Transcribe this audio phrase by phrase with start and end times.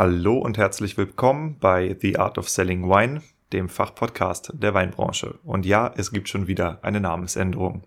[0.00, 3.20] Hallo und herzlich willkommen bei The Art of Selling Wine,
[3.52, 5.40] dem Fachpodcast der Weinbranche.
[5.42, 7.82] Und ja, es gibt schon wieder eine Namensänderung.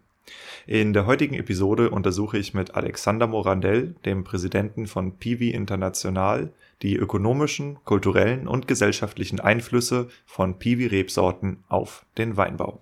[0.67, 6.51] In der heutigen Episode untersuche ich mit Alexander Morandell, dem Präsidenten von Piwi International,
[6.81, 12.81] die ökonomischen, kulturellen und gesellschaftlichen Einflüsse von Piwi-Rebsorten auf den Weinbau.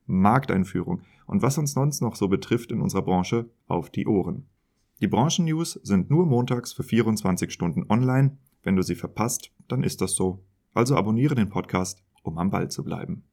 [0.19, 4.47] Markteinführung und was uns sonst noch so betrifft in unserer Branche auf die Ohren.
[5.01, 8.37] Die Branchennews sind nur montags für 24 Stunden online.
[8.63, 10.43] Wenn du sie verpasst, dann ist das so.
[10.73, 13.23] Also abonniere den Podcast, um am Ball zu bleiben.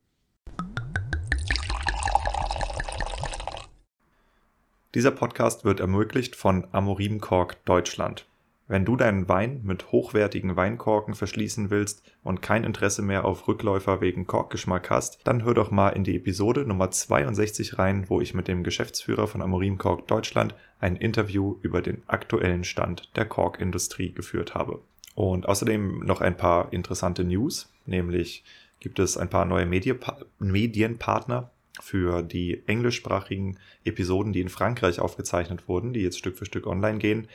[4.94, 8.27] Dieser Podcast wird ermöglicht von Amorim Kork Deutschland.
[8.70, 14.02] Wenn du deinen Wein mit hochwertigen Weinkorken verschließen willst und kein Interesse mehr auf Rückläufer
[14.02, 18.34] wegen Korkgeschmack hast, dann hör doch mal in die Episode Nummer 62 rein, wo ich
[18.34, 24.12] mit dem Geschäftsführer von Amorim Kork Deutschland ein Interview über den aktuellen Stand der Korkindustrie
[24.12, 24.82] geführt habe.
[25.14, 28.44] Und außerdem noch ein paar interessante News, nämlich
[28.80, 31.50] gibt es ein paar neue Medienpartner
[31.82, 36.98] für die englischsprachigen Episoden, die in Frankreich aufgezeichnet wurden, die jetzt Stück für Stück online
[36.98, 37.28] gehen,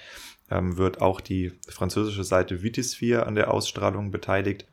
[0.50, 4.66] ähm, wird auch die französische Seite Vitisphere an der Ausstrahlung beteiligt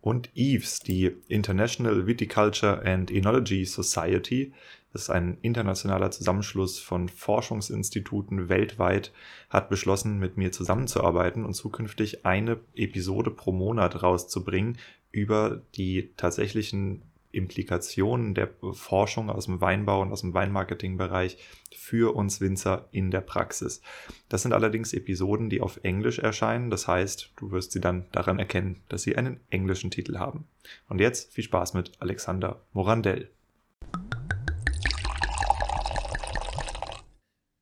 [0.00, 4.52] und EVES, die International Viticulture and Enology Society,
[4.92, 9.12] das ist ein internationaler Zusammenschluss von Forschungsinstituten weltweit,
[9.50, 14.78] hat beschlossen, mit mir zusammenzuarbeiten und zukünftig eine Episode pro Monat rauszubringen
[15.10, 17.02] über die tatsächlichen
[17.32, 21.38] Implikationen der Forschung aus dem Weinbau und aus dem Weinmarketingbereich
[21.76, 23.82] für uns Winzer in der Praxis.
[24.28, 26.70] Das sind allerdings Episoden, die auf Englisch erscheinen.
[26.70, 30.46] Das heißt, du wirst sie dann daran erkennen, dass sie einen englischen Titel haben.
[30.88, 33.30] Und jetzt viel Spaß mit Alexander Morandell.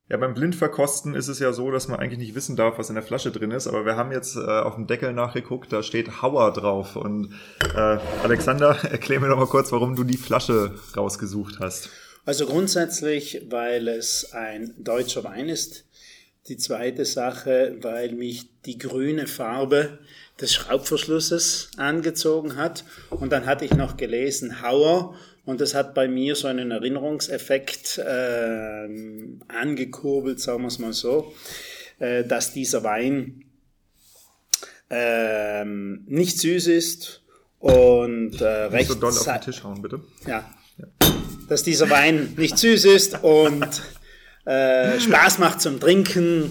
[0.08, 2.94] Ja, beim Blindverkosten ist es ja so, dass man eigentlich nicht wissen darf, was in
[2.94, 3.66] der Flasche drin ist.
[3.66, 6.94] Aber wir haben jetzt äh, auf dem Deckel nachgeguckt, da steht Hauer drauf.
[6.94, 7.34] Und
[7.74, 11.90] äh, Alexander, erklär mir doch mal kurz, warum du die Flasche rausgesucht hast.
[12.24, 15.84] Also grundsätzlich, weil es ein deutscher Wein ist.
[16.46, 19.98] Die zweite Sache, weil mich die grüne Farbe
[20.40, 22.84] des Schraubverschlusses angezogen hat.
[23.10, 27.98] Und dann hatte ich noch gelesen Hauer und das hat bei mir so einen Erinnerungseffekt
[27.98, 28.88] äh,
[29.48, 31.32] angekurbelt, sagen wir es mal so,
[32.00, 33.44] äh, dass dieser Wein
[34.90, 37.22] äh, nicht süß ist
[37.60, 38.88] und äh, recht...
[38.88, 40.00] So doll auf den Tisch hauen, bitte.
[40.26, 40.52] Ja.
[40.78, 40.86] ja.
[41.48, 43.82] Dass dieser Wein nicht süß ist und
[44.46, 46.50] äh, Spaß macht zum Trinken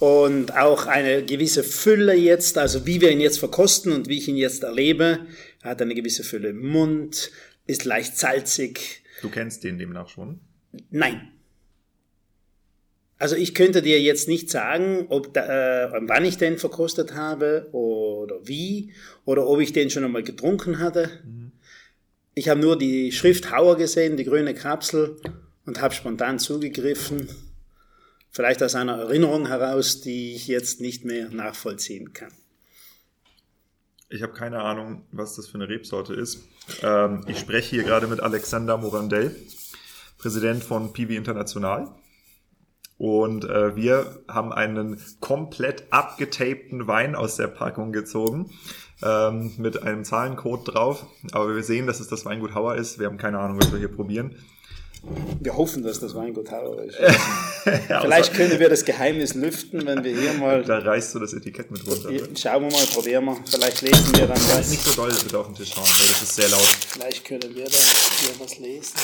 [0.00, 4.28] und auch eine gewisse Fülle jetzt, also wie wir ihn jetzt verkosten und wie ich
[4.28, 5.20] ihn jetzt erlebe.
[5.62, 7.30] Er hat eine gewisse Fülle im Mund,
[7.66, 9.02] ist leicht salzig.
[9.22, 10.40] Du kennst den demnach schon?
[10.90, 11.30] Nein.
[13.18, 17.68] Also ich könnte dir jetzt nicht sagen, ob da, äh, wann ich den verkostet habe
[17.72, 18.92] oder wie
[19.24, 21.08] oder ob ich den schon einmal getrunken hatte.
[21.24, 21.52] Mhm.
[22.34, 25.16] Ich habe nur die Schrift Hauer gesehen, die grüne Kapsel
[25.64, 27.28] und habe spontan zugegriffen.
[28.30, 32.32] Vielleicht aus einer Erinnerung heraus, die ich jetzt nicht mehr nachvollziehen kann.
[34.08, 36.44] Ich habe keine Ahnung, was das für eine Rebsorte ist.
[36.82, 39.34] Ähm, ich spreche hier gerade mit Alexander Morandell,
[40.18, 41.88] Präsident von Piwi International.
[42.96, 48.50] Und äh, wir haben einen komplett abgetapten Wein aus der Packung gezogen
[49.02, 51.06] ähm, mit einem Zahlencode drauf.
[51.32, 52.98] Aber wir sehen, dass es das Weingut Hauer ist.
[52.98, 54.36] Wir haben keine Ahnung, was wir hier probieren.
[55.40, 56.96] Wir hoffen, dass das Weingut Hauer ist.
[57.64, 60.62] Vielleicht können wir das Geheimnis lüften, wenn wir hier mal.
[60.64, 62.08] Da reißt du das Etikett mit runter.
[62.36, 63.36] Schauen wir mal, probieren wir.
[63.44, 64.70] Vielleicht lesen wir dann was.
[64.70, 66.66] Nicht so doll bitte auf den Tisch hauen, weil das ist sehr laut.
[66.88, 68.94] Vielleicht können wir da hier was lesen.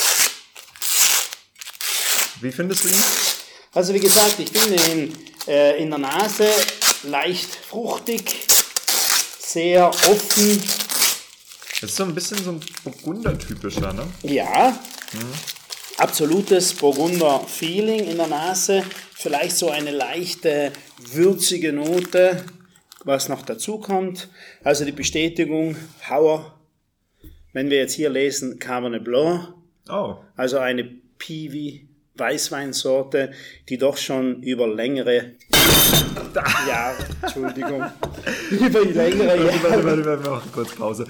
[2.41, 3.05] Wie findest du ihn?
[3.75, 6.47] Also wie gesagt, ich finde ihn äh, in der Nase
[7.03, 8.47] leicht fruchtig,
[9.39, 10.63] sehr offen.
[11.81, 14.07] Das ist so ein bisschen so ein Burgunder-typischer, ne?
[14.23, 14.79] Ja.
[15.13, 15.33] Mhm.
[16.01, 18.83] Absolutes Burgunder-Feeling in der Nase.
[19.13, 22.43] Vielleicht so eine leichte, würzige Note,
[23.05, 24.31] was noch dazu kommt.
[24.65, 25.77] Also die Bestätigung,
[26.09, 26.59] Hauer.
[27.53, 29.53] Wenn wir jetzt hier lesen, Cabernet Blanc.
[29.91, 30.17] Oh.
[30.37, 30.85] Also eine
[31.19, 33.33] Piwi Weißweinsorte,
[33.69, 35.33] die doch schon über längere
[36.67, 37.85] Jahre, Entschuldigung,
[38.51, 39.63] über längere Jahre.
[39.63, 41.05] Warte, warte, warte, wir machen kurz Pause.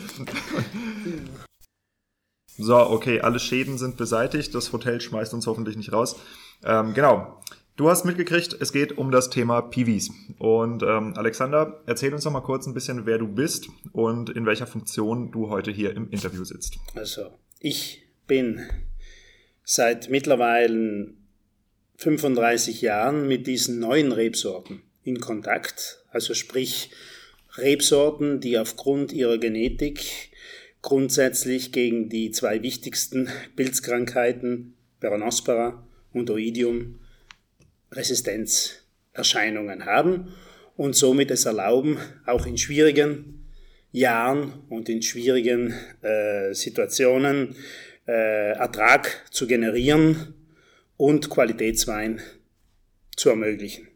[2.62, 4.54] So, okay, alle Schäden sind beseitigt.
[4.54, 6.16] Das Hotel schmeißt uns hoffentlich nicht raus.
[6.64, 7.40] Ähm, genau.
[7.76, 10.10] Du hast mitgekriegt, es geht um das Thema PVs.
[10.38, 14.44] Und ähm, Alexander, erzähl uns doch mal kurz ein bisschen, wer du bist und in
[14.44, 16.76] welcher Funktion du heute hier im Interview sitzt.
[16.94, 18.68] Also, ich bin
[19.64, 21.14] seit mittlerweile
[21.96, 26.04] 35 Jahren mit diesen neuen Rebsorten in Kontakt.
[26.10, 26.90] Also sprich
[27.56, 30.29] Rebsorten, die aufgrund ihrer Genetik
[30.82, 37.00] grundsätzlich gegen die zwei wichtigsten Pilzkrankheiten, Peronospora und Oidium,
[37.92, 40.32] Resistenzerscheinungen haben
[40.76, 43.46] und somit es erlauben, auch in schwierigen
[43.92, 47.56] Jahren und in schwierigen äh, Situationen
[48.06, 50.34] äh, Ertrag zu generieren
[50.96, 52.20] und Qualitätswein
[53.16, 53.88] zu ermöglichen.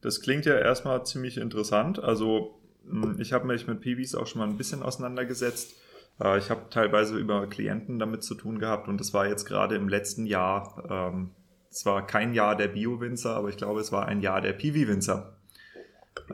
[0.00, 1.98] Das klingt ja erstmal ziemlich interessant.
[1.98, 5.74] Also hm, ich habe mich mit Piwis auch schon mal ein bisschen auseinandergesetzt.
[6.22, 9.76] Äh, ich habe teilweise über Klienten damit zu tun gehabt und das war jetzt gerade
[9.76, 11.30] im letzten Jahr, ähm,
[11.70, 15.36] zwar kein Jahr der Bio-Winzer, aber ich glaube, es war ein Jahr der Piwi-Winzer.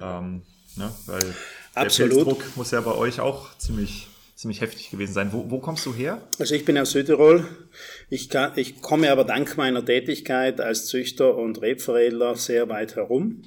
[0.00, 0.42] Ähm,
[0.76, 0.92] ne?
[1.06, 1.34] Weil
[1.74, 2.12] der Absolut.
[2.12, 4.08] Pilzdruck muss ja bei euch auch ziemlich
[4.42, 5.32] ziemlich heftig gewesen sein.
[5.32, 6.20] Wo, wo kommst du her?
[6.40, 7.46] Also ich bin aus Südtirol.
[8.10, 13.42] Ich, kann, ich komme aber dank meiner Tätigkeit als Züchter und Rebveredler sehr weit herum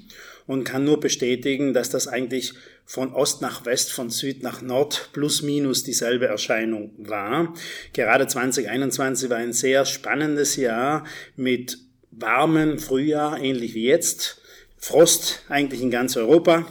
[0.47, 2.53] und kann nur bestätigen, dass das eigentlich
[2.85, 7.53] von Ost nach West, von Süd nach Nord plus minus dieselbe Erscheinung war.
[7.93, 11.05] Gerade 2021 war ein sehr spannendes Jahr
[11.35, 11.79] mit
[12.11, 14.41] warmem Frühjahr, ähnlich wie jetzt.
[14.77, 16.65] Frost eigentlich in ganz Europa.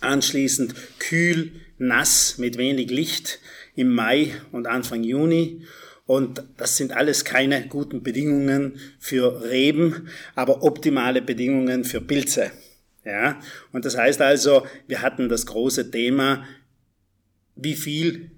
[0.00, 3.40] Anschließend kühl, nass mit wenig Licht
[3.74, 5.64] im Mai und Anfang Juni.
[6.06, 12.52] Und das sind alles keine guten Bedingungen für Reben, aber optimale Bedingungen für Pilze.
[13.04, 13.38] Ja,
[13.72, 16.46] und das heißt also, wir hatten das große Thema,
[17.54, 18.30] wie viel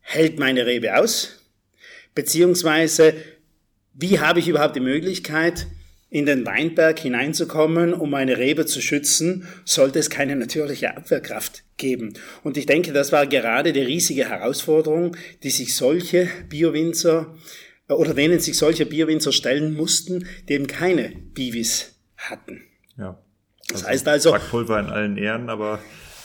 [0.00, 1.40] hält meine Rebe aus?
[2.14, 3.14] Beziehungsweise,
[3.94, 5.66] wie habe ich überhaupt die Möglichkeit,
[6.10, 12.12] in den Weinberg hineinzukommen, um eine Rebe zu schützen, sollte es keine natürliche Abwehrkraft geben.
[12.44, 17.34] Und ich denke, das war gerade die riesige Herausforderung, die sich solche Biowinzer
[17.88, 22.62] oder denen sich solche Biowinzer stellen mussten, die eben keine Bivis hatten.
[22.96, 23.18] Ja.
[23.68, 24.32] Das also heißt also.
[24.32, 25.78] Backpulver in allen Ehren, aber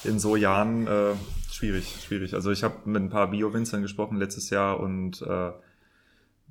[0.04, 1.14] in so Jahren äh,
[1.52, 2.34] schwierig, schwierig.
[2.34, 5.52] Also ich habe mit ein paar Biowinzern gesprochen letztes Jahr und äh,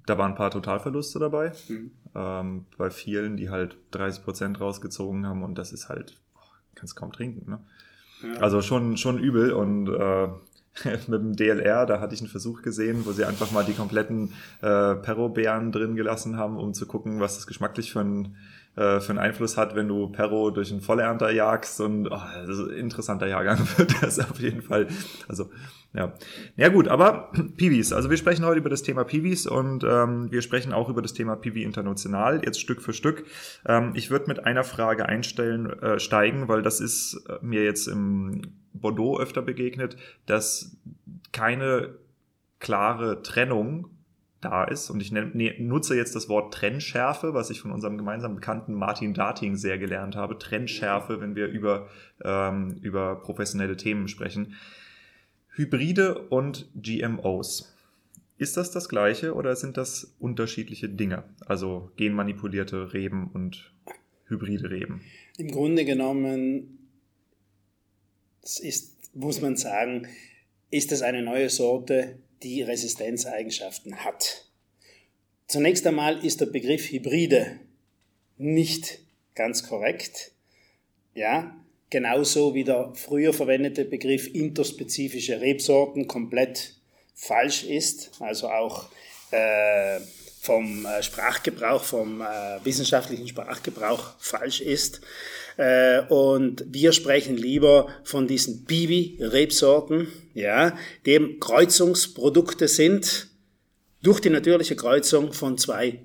[0.06, 1.52] da waren ein paar Totalverluste dabei.
[1.68, 1.90] Mhm.
[2.14, 6.96] Ähm, bei vielen, die halt 30 Prozent rausgezogen haben und das ist halt, oh, kannst
[6.96, 7.50] kaum trinken.
[7.50, 7.60] Ne?
[8.22, 8.40] Ja.
[8.40, 10.28] Also schon, schon übel und äh,
[11.08, 14.32] mit dem DLR, da hatte ich einen Versuch gesehen, wo sie einfach mal die kompletten
[14.60, 18.36] äh, Perro-Beeren drin gelassen haben, um zu gucken, was das geschmacklich für ein
[18.76, 22.58] äh, für einen Einfluss hat, wenn du Perro durch einen Vollernter jagst und oh, das
[22.58, 24.86] ist ein interessanter Jahrgang wird das auf jeden Fall.
[25.28, 25.50] Also
[25.94, 26.12] ja,
[26.56, 27.92] ja gut, aber Piwis.
[27.92, 31.14] Also wir sprechen heute über das Thema Piwis und ähm, wir sprechen auch über das
[31.14, 33.24] Thema Piwi international jetzt Stück für Stück.
[33.66, 37.88] Ähm, ich würde mit einer Frage einstellen äh, steigen, weil das ist äh, mir jetzt
[37.88, 38.42] im
[38.74, 40.76] Bordeaux öfter begegnet, dass
[41.32, 41.94] keine
[42.60, 43.95] klare Trennung
[44.40, 44.90] da ist.
[44.90, 49.56] Und ich nutze jetzt das Wort Trennschärfe, was ich von unserem gemeinsamen Bekannten Martin Dating
[49.56, 50.38] sehr gelernt habe.
[50.38, 51.88] Trennschärfe, wenn wir über,
[52.22, 54.54] ähm, über professionelle Themen sprechen.
[55.50, 57.72] Hybride und GMOs.
[58.38, 61.24] Ist das das gleiche oder sind das unterschiedliche Dinge?
[61.46, 63.72] Also genmanipulierte Reben und
[64.26, 65.00] hybride Reben?
[65.38, 66.78] Im Grunde genommen
[68.42, 70.06] ist, muss man sagen,
[70.70, 74.46] ist es eine neue Sorte, die Resistenzeigenschaften hat.
[75.46, 77.60] Zunächst einmal ist der Begriff Hybride
[78.36, 79.00] nicht
[79.34, 80.32] ganz korrekt.
[81.14, 81.56] Ja,
[81.90, 86.74] genauso wie der früher verwendete Begriff interspezifische Rebsorten komplett
[87.14, 88.90] falsch ist, also auch
[89.30, 90.00] äh,
[90.46, 95.00] vom äh, Sprachgebrauch, vom äh, wissenschaftlichen Sprachgebrauch falsch ist.
[95.56, 103.28] Äh, und wir sprechen lieber von diesen Bibi-Rebsorten, ja, die eben Kreuzungsprodukte sind
[104.02, 106.00] durch die natürliche Kreuzung von zwei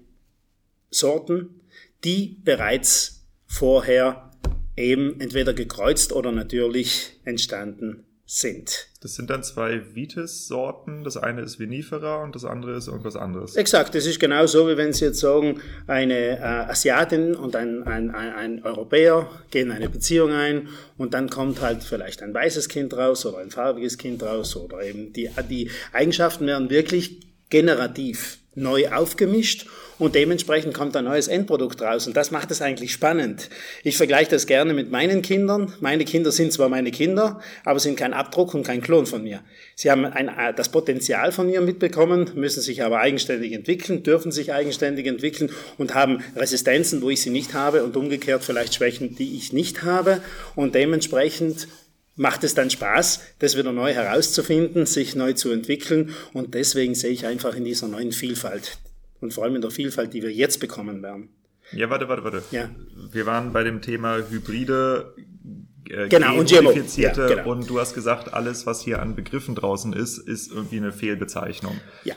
[0.89, 1.61] Sorten,
[2.03, 4.31] die bereits vorher
[4.75, 8.87] eben entweder gekreuzt oder natürlich entstanden sind.
[9.01, 11.03] Das sind dann zwei Vitis-Sorten.
[11.03, 13.57] Das eine ist Vinifera und das andere ist irgendwas anderes.
[13.57, 17.83] Exakt, das ist genau so, wie wenn Sie jetzt sagen, eine äh, Asiatin und ein,
[17.83, 22.69] ein, ein, ein Europäer gehen eine Beziehung ein und dann kommt halt vielleicht ein weißes
[22.69, 28.39] Kind raus oder ein farbiges Kind raus oder eben die, die Eigenschaften werden wirklich generativ
[28.55, 29.67] neu aufgemischt
[29.97, 32.07] und dementsprechend kommt ein neues Endprodukt raus.
[32.07, 33.49] Und das macht es eigentlich spannend.
[33.83, 35.73] Ich vergleiche das gerne mit meinen Kindern.
[35.79, 39.41] Meine Kinder sind zwar meine Kinder, aber sind kein Abdruck und kein Klon von mir.
[39.75, 44.31] Sie haben ein, äh, das Potenzial von mir mitbekommen, müssen sich aber eigenständig entwickeln, dürfen
[44.31, 49.15] sich eigenständig entwickeln und haben Resistenzen, wo ich sie nicht habe und umgekehrt vielleicht Schwächen,
[49.15, 50.21] die ich nicht habe.
[50.55, 51.67] Und dementsprechend
[52.15, 56.13] macht es dann Spaß, das wieder neu herauszufinden, sich neu zu entwickeln.
[56.33, 58.77] Und deswegen sehe ich einfach in dieser neuen Vielfalt
[59.21, 61.29] und vor allem in der Vielfalt, die wir jetzt bekommen werden.
[61.71, 62.43] Ja, warte, warte, warte.
[62.51, 62.69] Ja.
[63.11, 65.13] Wir waren bei dem Thema Hybride,
[65.89, 66.73] äh, genau, und GMO.
[66.97, 67.49] Ja, genau.
[67.49, 71.79] und du hast gesagt, alles, was hier an Begriffen draußen ist, ist irgendwie eine Fehlbezeichnung.
[72.03, 72.15] Ja.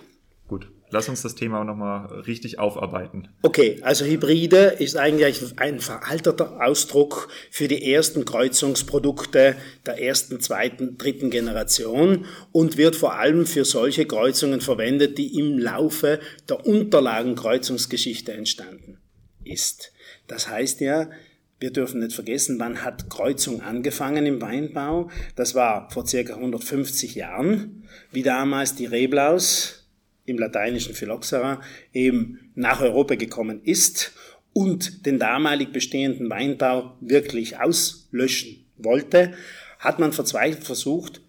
[0.95, 3.27] Lass uns das Thema nochmal richtig aufarbeiten.
[3.43, 10.97] Okay, also Hybride ist eigentlich ein veralterter Ausdruck für die ersten Kreuzungsprodukte der ersten, zweiten,
[10.97, 18.33] dritten Generation und wird vor allem für solche Kreuzungen verwendet, die im Laufe der Unterlagenkreuzungsgeschichte
[18.33, 18.99] entstanden
[19.43, 19.91] ist.
[20.29, 21.11] Das heißt ja,
[21.59, 25.11] wir dürfen nicht vergessen, wann hat Kreuzung angefangen im Weinbau?
[25.35, 27.83] Das war vor circa 150 Jahren,
[28.13, 29.84] wie damals die Reblaus
[30.27, 31.61] im lateinischen Phylloxera
[31.93, 34.13] eben nach Europa gekommen ist
[34.53, 39.35] und den damalig bestehenden Weinbau wirklich auslöschen wollte,
[39.79, 41.21] hat man verzweifelt versucht,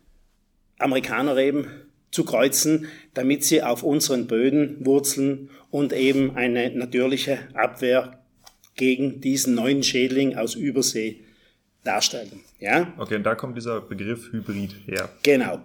[0.78, 1.68] Amerikanerreben
[2.12, 8.24] zu kreuzen, damit sie auf unseren Böden wurzeln und eben eine natürliche Abwehr
[8.76, 11.22] gegen diesen neuen Schädling aus Übersee
[11.84, 12.42] darstellen.
[12.60, 12.94] Ja?
[12.98, 15.10] Okay, und da kommt dieser Begriff Hybrid her.
[15.24, 15.62] Genau.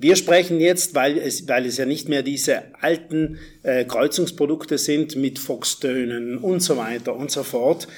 [0.00, 5.16] Wir sprechen jetzt, weil es, weil es ja nicht mehr diese alten äh, Kreuzungsprodukte sind
[5.16, 7.88] mit Foxtönen und so weiter und so fort,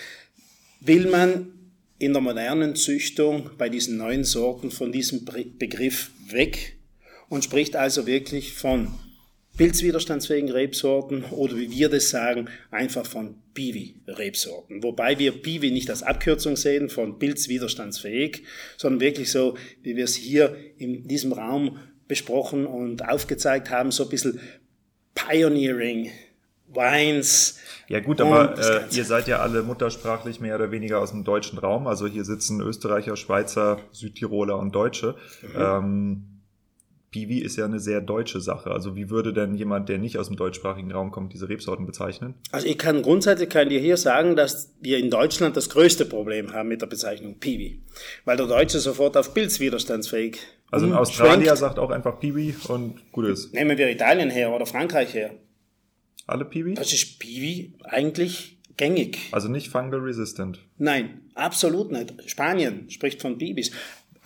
[0.80, 1.52] will man
[1.98, 5.26] in der modernen Züchtung bei diesen neuen Sorten von diesem
[5.58, 6.76] Begriff weg
[7.28, 8.94] und spricht also wirklich von
[9.58, 14.82] pilzwiderstandsfähigen Rebsorten oder wie wir das sagen, einfach von Piwi-Rebsorten.
[14.82, 18.44] Wobei wir Piwi nicht als Abkürzung sehen von pilzwiderstandsfähig,
[18.78, 21.78] sondern wirklich so, wie wir es hier in diesem Raum
[22.10, 24.40] besprochen und aufgezeigt haben, so ein bisschen
[25.14, 26.10] Pioneering,
[26.66, 27.58] Wines.
[27.86, 31.58] Ja gut, aber äh, ihr seid ja alle muttersprachlich mehr oder weniger aus dem deutschen
[31.58, 31.86] Raum.
[31.86, 35.14] Also hier sitzen Österreicher, Schweizer, Südtiroler und Deutsche.
[35.42, 35.48] Mhm.
[35.56, 36.29] Ähm,
[37.10, 38.70] Piwi ist ja eine sehr deutsche Sache.
[38.70, 42.34] Also wie würde denn jemand, der nicht aus dem deutschsprachigen Raum kommt, diese Rebsorten bezeichnen?
[42.52, 46.52] Also ich kann grundsätzlich kann dir hier sagen, dass wir in Deutschland das größte Problem
[46.52, 47.82] haben mit der Bezeichnung Piwi.
[48.24, 50.38] Weil der Deutsche sofort auf pilzwiderstandsfähig
[50.70, 53.52] Also ein Australier sagt auch einfach Piwi und gut ist.
[53.54, 55.34] Nehmen wir Italien her oder Frankreich her.
[56.28, 56.74] Alle Piwi?
[56.74, 59.18] Das ist Piwi eigentlich gängig.
[59.32, 60.60] Also nicht fungal resistant?
[60.78, 62.14] Nein, absolut nicht.
[62.26, 63.72] Spanien spricht von Bibis.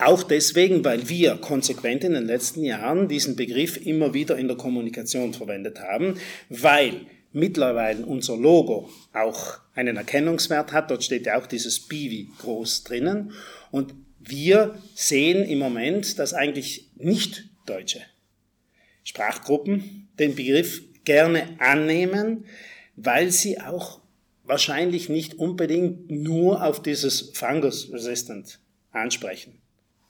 [0.04, 4.56] Auch deswegen, weil wir konsequent in den letzten Jahren diesen Begriff immer wieder in der
[4.58, 6.18] Kommunikation verwendet haben,
[6.50, 10.90] weil mittlerweile unser Logo auch einen Erkennungswert hat.
[10.90, 13.32] Dort steht ja auch dieses Bivi groß drinnen.
[13.70, 18.02] Und wir sehen im Moment, dass eigentlich nicht deutsche
[19.04, 22.44] Sprachgruppen den Begriff gerne annehmen,
[22.94, 24.02] weil sie auch
[24.44, 28.58] wahrscheinlich nicht unbedingt nur auf dieses Fungus Resistant
[28.92, 29.63] ansprechen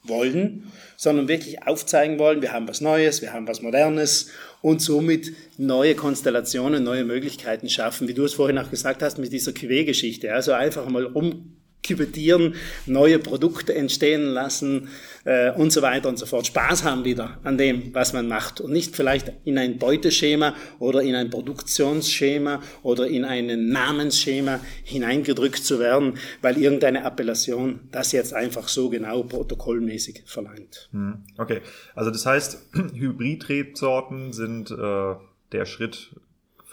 [0.04, 4.30] wollen, sondern wirklich aufzeigen wollen, wir haben was Neues, wir haben was Modernes
[4.62, 9.32] und somit neue Konstellationen, neue Möglichkeiten schaffen, wie du es vorhin auch gesagt hast mit
[9.32, 10.32] dieser QW-Geschichte.
[10.32, 11.53] Also einfach mal um
[11.84, 12.54] kübetieren,
[12.86, 14.88] neue Produkte entstehen lassen
[15.24, 16.46] äh, und so weiter und so fort.
[16.46, 21.02] Spaß haben wieder an dem, was man macht und nicht vielleicht in ein Beuteschema oder
[21.02, 28.32] in ein Produktionsschema oder in ein Namensschema hineingedrückt zu werden, weil irgendeine Appellation das jetzt
[28.32, 30.88] einfach so genau protokollmäßig verlangt.
[30.92, 31.60] Hm, okay,
[31.94, 32.58] also das heißt,
[32.94, 35.14] Hybridrebsorten sind äh,
[35.52, 36.10] der Schritt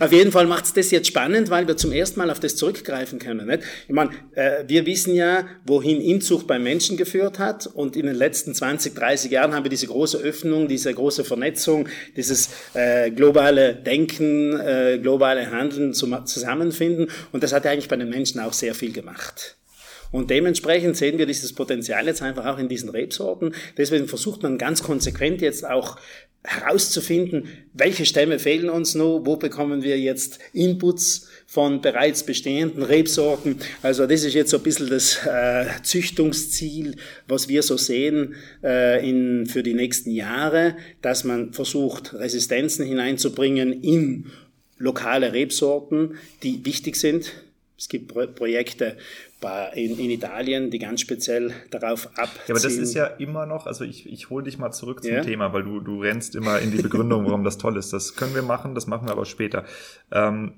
[0.00, 2.56] Auf jeden Fall macht es das jetzt spannend, weil wir zum ersten Mal auf das
[2.56, 3.46] zurückgreifen können.
[3.46, 3.62] Nicht?
[3.86, 8.16] Ich meine, äh, wir wissen ja, wohin Inzucht beim Menschen geführt hat und in den
[8.16, 13.74] letzten 20, 30 Jahren haben wir diese große Öffnung, diese große Vernetzung, dieses äh, globale
[13.76, 18.52] Denken, äh, globale Handeln zum Zusammenfinden und das hat ja eigentlich bei den Menschen auch
[18.52, 19.56] sehr viel gemacht.
[20.12, 23.54] Und dementsprechend sehen wir dieses Potenzial jetzt einfach auch in diesen Rebsorten.
[23.76, 25.98] Deswegen versucht man ganz konsequent jetzt auch
[26.46, 33.56] herauszufinden, welche Stämme fehlen uns noch, wo bekommen wir jetzt Inputs von bereits bestehenden Rebsorten.
[33.82, 36.96] Also das ist jetzt so ein bisschen das äh, Züchtungsziel,
[37.26, 43.82] was wir so sehen äh, in, für die nächsten Jahre, dass man versucht, Resistenzen hineinzubringen
[43.82, 44.26] in
[44.78, 47.32] lokale Rebsorten, die wichtig sind.
[47.78, 48.96] Es gibt Projekte
[49.74, 52.42] in, in Italien, die ganz speziell darauf abzielen.
[52.48, 55.12] Ja, aber das ist ja immer noch, also ich, ich hole dich mal zurück zum
[55.12, 55.20] ja?
[55.20, 57.92] Thema, weil du, du rennst immer in die Begründung, warum das toll ist.
[57.92, 59.64] Das können wir machen, das machen wir aber später.
[60.10, 60.54] Ähm,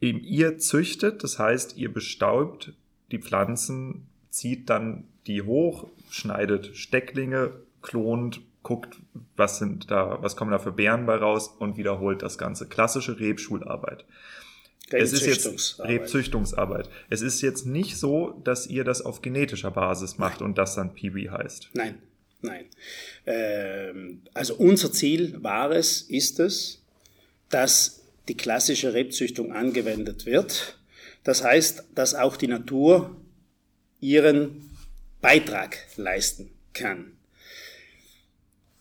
[0.00, 2.72] ihr züchtet, das heißt, ihr bestaubt
[3.12, 7.52] die Pflanzen, zieht dann die hoch, schneidet Stecklinge,
[7.82, 8.96] klont, guckt,
[9.36, 12.66] was sind da, was kommen da für Beeren bei raus und wiederholt das Ganze.
[12.66, 14.04] Klassische Rebschularbeit.
[15.02, 16.88] Es ist jetzt Rebzüchtungsarbeit.
[17.10, 20.94] Es ist jetzt nicht so, dass ihr das auf genetischer Basis macht und das dann
[20.94, 21.70] Piwi heißt.
[21.74, 21.98] Nein,
[22.42, 22.66] nein.
[23.26, 26.82] Ähm, also unser Ziel war es, ist es,
[27.50, 30.78] dass die klassische Rebzüchtung angewendet wird.
[31.24, 33.16] Das heißt, dass auch die Natur
[34.00, 34.70] ihren
[35.20, 37.12] Beitrag leisten kann.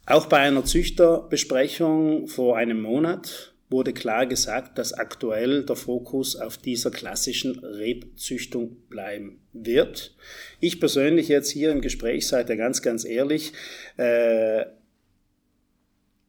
[0.06, 6.58] Auch bei einer Züchterbesprechung vor einem Monat wurde klar gesagt, dass aktuell der Fokus auf
[6.58, 10.16] dieser klassischen Rebzüchtung bleiben wird.
[10.60, 13.52] Ich persönlich jetzt hier im Gespräch, seid ihr ganz, ganz ehrlich,
[13.98, 14.66] äh,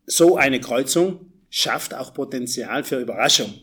[0.06, 3.54] so eine Kreuzung schafft auch Potenzial für Überraschung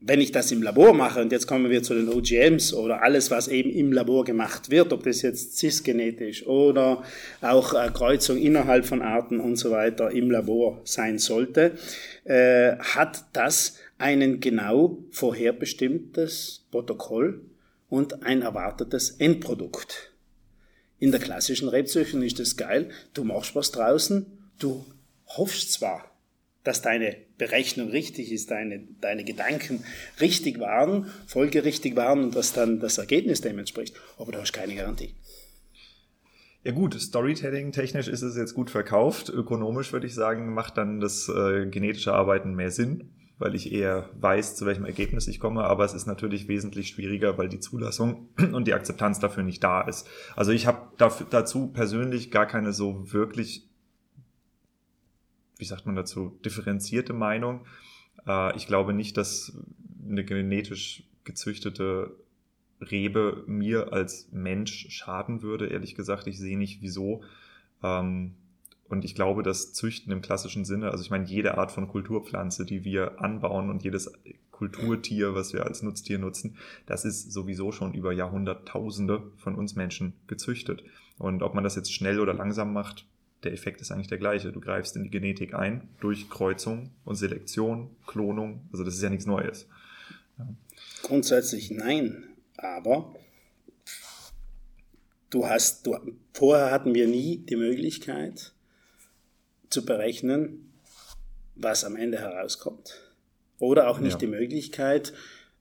[0.00, 3.30] wenn ich das im Labor mache, und jetzt kommen wir zu den OGMs oder alles,
[3.30, 7.02] was eben im Labor gemacht wird, ob das jetzt cisgenetisch oder
[7.40, 11.72] auch äh, Kreuzung innerhalb von Arten und so weiter im Labor sein sollte,
[12.24, 17.40] äh, hat das einen genau vorherbestimmtes Protokoll
[17.88, 20.12] und ein erwartetes Endprodukt.
[21.00, 24.26] In der klassischen Rebzüchtung ist das geil, du machst was draußen,
[24.60, 24.84] du
[25.26, 26.04] hoffst zwar,
[26.62, 29.84] dass deine Berechnung richtig ist, deine, deine Gedanken
[30.20, 33.94] richtig waren, folgerichtig waren und dass dann das Ergebnis dem entspricht.
[34.18, 35.14] Aber du hast keine Garantie.
[36.64, 39.28] Ja gut, Storytelling technisch ist es jetzt gut verkauft.
[39.30, 44.10] Ökonomisch würde ich sagen, macht dann das äh, genetische Arbeiten mehr Sinn, weil ich eher
[44.20, 45.62] weiß, zu welchem Ergebnis ich komme.
[45.62, 49.82] Aber es ist natürlich wesentlich schwieriger, weil die Zulassung und die Akzeptanz dafür nicht da
[49.82, 50.08] ist.
[50.34, 50.88] Also ich habe
[51.30, 53.67] dazu persönlich gar keine so wirklich
[55.58, 57.66] wie sagt man dazu, differenzierte Meinung.
[58.26, 59.58] Äh, ich glaube nicht, dass
[60.08, 62.16] eine genetisch gezüchtete
[62.80, 66.26] Rebe mir als Mensch schaden würde, ehrlich gesagt.
[66.26, 67.22] Ich sehe nicht, wieso.
[67.82, 68.34] Ähm,
[68.88, 72.64] und ich glaube, dass Züchten im klassischen Sinne, also ich meine, jede Art von Kulturpflanze,
[72.64, 74.10] die wir anbauen und jedes
[74.50, 80.14] Kulturtier, was wir als Nutztier nutzen, das ist sowieso schon über Jahrhunderttausende von uns Menschen
[80.26, 80.82] gezüchtet.
[81.18, 83.04] Und ob man das jetzt schnell oder langsam macht,
[83.44, 84.52] der Effekt ist eigentlich der gleiche.
[84.52, 88.68] Du greifst in die Genetik ein durch Kreuzung und Selektion, Klonung.
[88.72, 89.66] Also das ist ja nichts Neues.
[90.38, 90.48] Ja.
[91.02, 92.24] Grundsätzlich nein.
[92.56, 93.14] Aber
[95.30, 95.96] du hast, du,
[96.32, 98.52] vorher hatten wir nie die Möglichkeit
[99.70, 100.72] zu berechnen,
[101.54, 103.00] was am Ende herauskommt.
[103.58, 104.18] Oder auch nicht ja.
[104.18, 105.12] die Möglichkeit,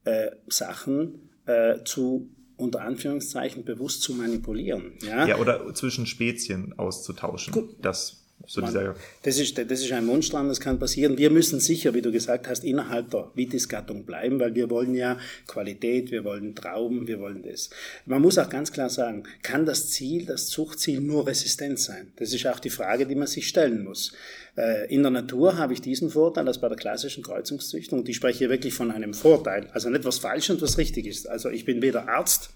[0.05, 4.93] äh, Sachen äh, zu unter Anführungszeichen bewusst zu manipulieren.
[5.01, 7.53] Ja, ja oder zwischen Spezien auszutauschen.
[7.53, 7.75] Gut.
[7.81, 11.17] Das so Man, das, ist, das ist ein Wunschtraum, das kann passieren.
[11.17, 15.19] Wir müssen sicher, wie du gesagt hast, innerhalb der Vitis-Gattung bleiben, weil wir wollen ja
[15.47, 17.69] Qualität, wir wollen Trauben, wir wollen das.
[18.05, 22.13] Man muss auch ganz klar sagen, kann das Ziel, das Zuchtziel nur resistent sein?
[22.15, 24.13] Das ist auch die Frage, die man sich stellen muss.
[24.57, 28.05] Äh, in der Natur habe ich diesen Vorteil als bei der klassischen Kreuzungszüchtung.
[28.07, 29.67] Ich spreche hier wirklich von einem Vorteil.
[29.73, 31.27] Also nicht was falsch und was richtig ist.
[31.27, 32.51] Also ich bin weder Arzt,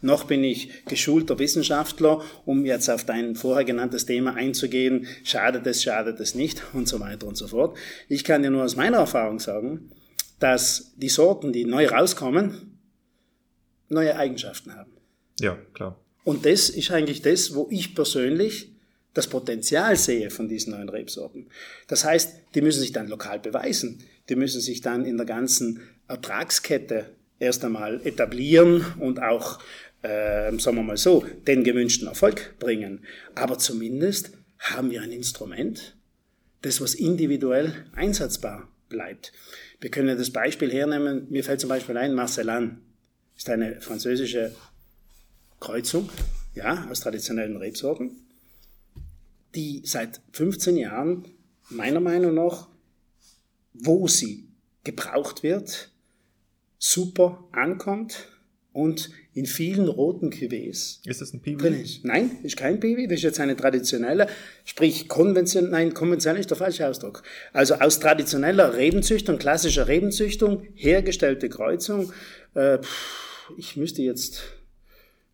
[0.00, 5.82] noch bin ich geschulter Wissenschaftler, um jetzt auf dein vorher genanntes Thema einzugehen, schadet es,
[5.82, 7.76] schadet es nicht und so weiter und so fort.
[8.08, 9.90] Ich kann dir nur aus meiner Erfahrung sagen,
[10.38, 12.78] dass die Sorten, die neu rauskommen,
[13.88, 14.92] neue Eigenschaften haben.
[15.40, 15.98] Ja, klar.
[16.24, 18.72] Und das ist eigentlich das, wo ich persönlich
[19.14, 21.46] das Potenzial sehe von diesen neuen Rebsorten.
[21.86, 24.02] Das heißt, die müssen sich dann lokal beweisen.
[24.28, 29.58] Die müssen sich dann in der ganzen Ertragskette erst einmal etablieren und auch,
[30.02, 33.04] äh, sagen wir mal so, den gewünschten Erfolg bringen.
[33.34, 35.96] Aber zumindest haben wir ein Instrument,
[36.62, 39.32] das was individuell einsatzbar bleibt.
[39.80, 42.80] Wir können das Beispiel hernehmen, mir fällt zum Beispiel ein, Marcellan
[43.36, 44.54] ist eine französische
[45.60, 46.08] Kreuzung,
[46.54, 48.22] ja, aus traditionellen Rebsorten,
[49.54, 51.24] die seit 15 Jahren
[51.68, 52.68] meiner Meinung nach,
[53.74, 54.48] wo sie
[54.84, 55.90] gebraucht wird,
[56.78, 58.28] super ankommt
[58.72, 61.00] und in vielen roten Cuvées.
[61.04, 61.56] Ist das ein Piwi?
[61.56, 62.04] Drin ist.
[62.04, 64.28] Nein, ist kein Piwi, das ist jetzt eine traditionelle,
[64.64, 67.22] sprich konventionell, nein, konventionell ist der falsche Ausdruck.
[67.52, 72.12] Also aus traditioneller Rebenzüchtung, klassischer Rebenzüchtung, hergestellte Kreuzung,
[72.54, 72.78] äh,
[73.56, 74.42] ich müsste jetzt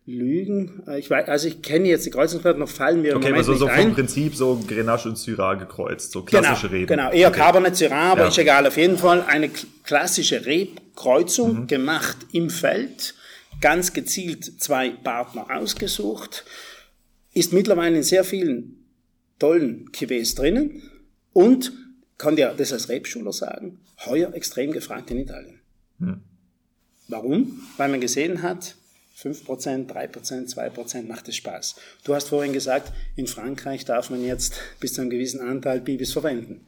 [0.05, 0.83] lügen.
[0.87, 3.45] Äh, ich weiß, also ich kenne jetzt die Kreuzungsplatten, noch fallen mir okay, im Moment
[3.45, 6.87] so, so vom Prinzip so Grenache und Syrah gekreuzt, so klassische genau, Reben.
[6.87, 7.39] Genau, eher okay.
[7.39, 8.27] Cabernet Syrah, aber ja.
[8.27, 8.67] ist egal.
[8.67, 9.49] Auf jeden Fall eine
[9.83, 11.67] klassische Rebkreuzung mhm.
[11.67, 13.15] gemacht im Feld,
[13.61, 16.45] ganz gezielt zwei Partner ausgesucht,
[17.33, 18.85] ist mittlerweile in sehr vielen
[19.39, 20.83] tollen Cuvées drinnen
[21.31, 21.71] und
[22.17, 25.59] kann dir das als Rebschuler sagen, heuer extrem gefragt in Italien.
[25.99, 26.21] Mhm.
[27.07, 27.61] Warum?
[27.77, 28.75] Weil man gesehen hat,
[29.17, 31.75] 5%, 3%, 2% macht es Spaß.
[32.03, 36.13] Du hast vorhin gesagt, in Frankreich darf man jetzt bis zu einem gewissen Anteil Bibis
[36.13, 36.65] verwenden.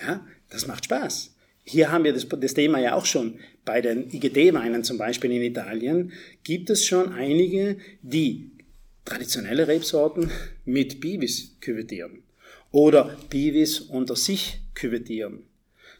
[0.00, 1.30] Ja, das macht Spaß.
[1.64, 3.38] Hier haben wir das, das Thema ja auch schon.
[3.64, 8.50] Bei den IGD-Weinen zum Beispiel in Italien gibt es schon einige, die
[9.04, 10.30] traditionelle Rebsorten
[10.64, 12.22] mit Bibis küvettieren
[12.70, 15.44] oder Bibis unter sich küvettieren.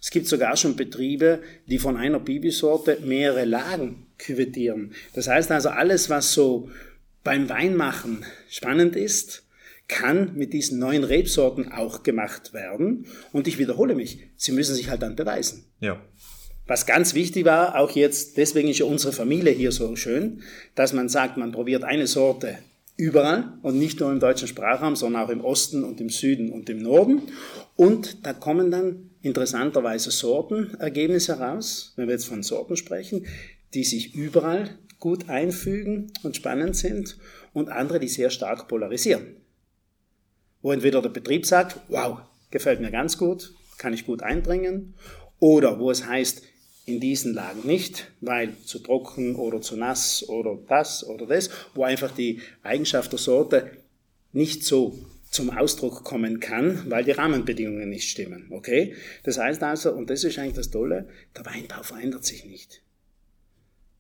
[0.01, 4.93] Es gibt sogar schon Betriebe, die von einer Bibisorte mehrere Lagen küvettieren.
[5.15, 6.71] Das heißt also, alles, was so
[7.23, 9.45] beim Weinmachen spannend ist,
[9.89, 13.07] kann mit diesen neuen Rebsorten auch gemacht werden.
[13.33, 15.65] Und ich wiederhole mich, sie müssen sich halt dann beweisen.
[15.81, 16.01] Ja.
[16.67, 20.43] Was ganz wichtig war, auch jetzt, deswegen ist ja unsere Familie hier so schön,
[20.75, 22.59] dass man sagt, man probiert eine Sorte
[22.97, 26.71] überall und nicht nur im deutschen Sprachraum, sondern auch im Osten und im Süden und
[26.71, 27.23] im Norden.
[27.77, 33.27] Und da kommen dann interessanterweise Sortenergebnisse heraus, wenn wir jetzt von Sorten sprechen,
[33.75, 37.19] die sich überall gut einfügen und spannend sind
[37.53, 39.37] und andere, die sehr stark polarisieren.
[40.63, 44.95] Wo entweder der Betrieb sagt, wow, gefällt mir ganz gut, kann ich gut einbringen,
[45.41, 46.43] oder wo es heißt,
[46.87, 51.85] in diesen Lagen nicht, weil zu trocken oder zu nass oder das oder das, wo
[51.85, 53.71] einfach die Eigenschaft der Sorte
[54.33, 54.99] nicht so
[55.31, 58.47] zum Ausdruck kommen kann, weil die Rahmenbedingungen nicht stimmen.
[58.51, 58.95] Okay?
[59.25, 62.84] Das heißt also, und das ist eigentlich das Tolle, der Weinbau verändert sich nicht.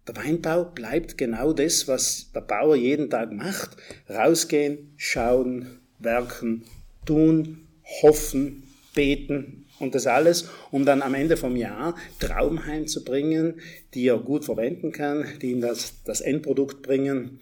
[0.07, 3.77] Der Weinbau bleibt genau das, was der Bauer jeden Tag macht.
[4.09, 6.65] Rausgehen, schauen, werken,
[7.07, 7.67] tun,
[8.03, 8.65] hoffen,
[8.95, 13.61] beten und das alles, um dann am Ende vom Jahr Traum heimzubringen,
[13.95, 17.41] die er gut verwenden kann, die ihm das, das Endprodukt bringen,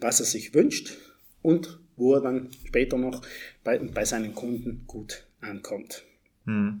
[0.00, 0.96] was er sich wünscht
[1.42, 3.22] und wo er dann später noch
[3.64, 6.04] bei, bei seinen Kunden gut ankommt.
[6.44, 6.80] Hm.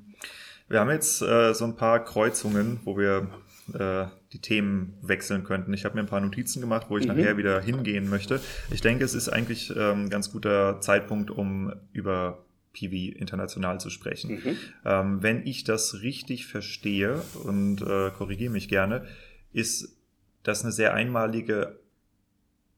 [0.68, 3.28] Wir haben jetzt äh, so ein paar Kreuzungen, wo wir
[3.74, 5.72] äh, die Themen wechseln könnten.
[5.72, 7.14] Ich habe mir ein paar Notizen gemacht, wo ich mhm.
[7.14, 8.40] nachher wieder hingehen möchte.
[8.70, 13.90] Ich denke, es ist eigentlich ähm, ein ganz guter Zeitpunkt, um über PV international zu
[13.90, 14.30] sprechen.
[14.32, 14.56] Mhm.
[14.84, 19.06] Ähm, wenn ich das richtig verstehe und äh, korrigiere mich gerne,
[19.52, 19.96] ist
[20.42, 21.78] das eine sehr einmalige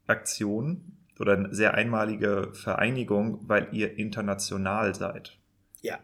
[0.06, 5.36] Aktion oder eine sehr einmalige Vereinigung, weil ihr international seid.
[5.82, 5.98] Ja,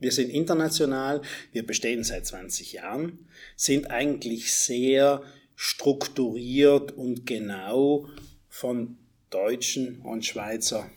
[0.00, 5.22] wir sind international, wir bestehen seit 20 Jahren, sind eigentlich sehr
[5.54, 8.08] strukturiert und genau
[8.48, 8.96] von
[9.28, 10.90] Deutschen und Schweizer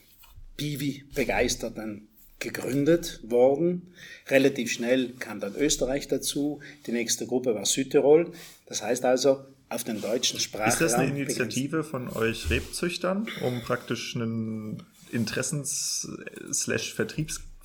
[0.57, 2.07] Bivi-Begeisterten
[2.39, 3.93] gegründet worden.
[4.27, 6.59] Relativ schnell kam dann Österreich dazu.
[6.87, 8.31] Die nächste Gruppe war Südtirol.
[8.65, 10.69] Das heißt also, auf den deutschen Sprachraum.
[10.69, 14.83] Ist das eine Initiative von euch Rebzüchtern, um praktisch einen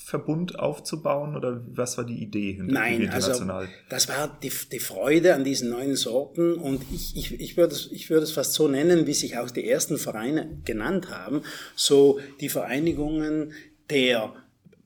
[0.08, 1.36] Interessens-Vertriebsverbund aufzubauen?
[1.36, 3.62] Oder was war die Idee hinter Nein, international?
[3.62, 7.74] Also das war die, die Freude an diesen neuen Sorten und ich, ich, ich würde
[7.74, 11.42] es ich würde es fast so nennen, wie sich auch die ersten Vereine genannt haben,
[11.76, 13.52] so die Vereinigungen
[13.90, 14.32] der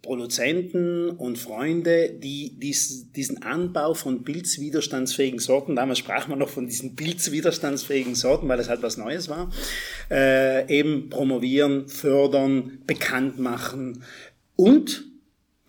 [0.02, 6.66] Produzenten und Freunde, die dies, diesen Anbau von pilzwiderstandsfähigen Sorten, damals sprach man noch von
[6.66, 9.52] diesen pilzwiderstandsfähigen Sorten, weil es halt was Neues war,
[10.10, 14.02] äh, eben promovieren, fördern, bekannt machen
[14.56, 15.11] und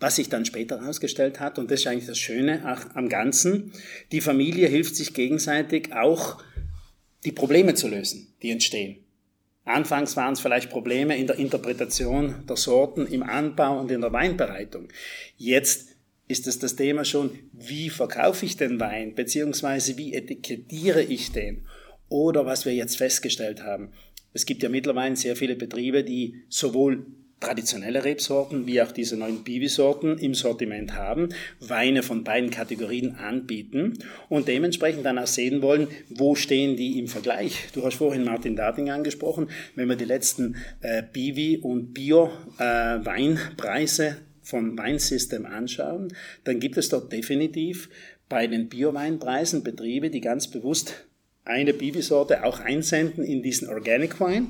[0.04, 2.62] was sich dann später herausgestellt hat, und das ist eigentlich das Schöne
[2.92, 3.72] am Ganzen,
[4.12, 6.44] die Familie hilft sich gegenseitig auch,
[7.24, 8.98] die Probleme zu lösen, die entstehen.
[9.64, 14.12] Anfangs waren es vielleicht Probleme in der Interpretation der Sorten im Anbau und in der
[14.12, 14.88] Weinbereitung.
[15.38, 15.96] Jetzt
[16.28, 21.66] ist es das Thema schon, wie verkaufe ich den Wein, beziehungsweise wie etikettiere ich den?
[22.10, 23.88] Oder was wir jetzt festgestellt haben.
[24.34, 27.06] Es gibt ja mittlerweile sehr viele Betriebe, die sowohl
[27.44, 31.28] traditionelle Rebsorten wie auch diese neuen Bibi-Sorten im Sortiment haben,
[31.60, 37.08] Weine von beiden Kategorien anbieten und dementsprechend dann auch sehen wollen, wo stehen die im
[37.08, 37.68] Vergleich.
[37.74, 44.14] Du hast vorhin Martin Dating angesprochen, wenn wir die letzten äh, Bivi- und Bio-Weinpreise äh,
[44.42, 47.88] von Weinsystem anschauen, dann gibt es dort definitiv
[48.28, 51.06] bei den Bio-Weinpreisen Betriebe, die ganz bewusst
[51.44, 54.46] eine Bibi-Sorte auch einsenden in diesen Organic Wine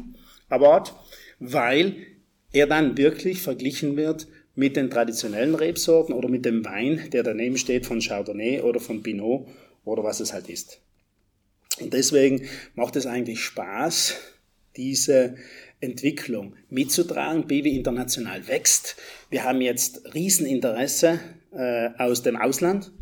[0.48, 0.94] Award,
[1.40, 1.96] weil
[2.55, 7.59] er dann wirklich verglichen wird mit den traditionellen Rebsorten oder mit dem Wein, der daneben
[7.59, 9.49] steht von Chardonnay oder von Pinot
[9.85, 10.81] oder was es halt ist.
[11.81, 14.14] Und deswegen macht es eigentlich Spaß,
[14.77, 15.35] diese
[15.81, 17.47] Entwicklung mitzutragen.
[17.47, 18.97] Bibi international wächst.
[19.31, 21.19] Wir haben jetzt Rieseninteresse
[21.53, 22.93] äh, aus dem Ausland.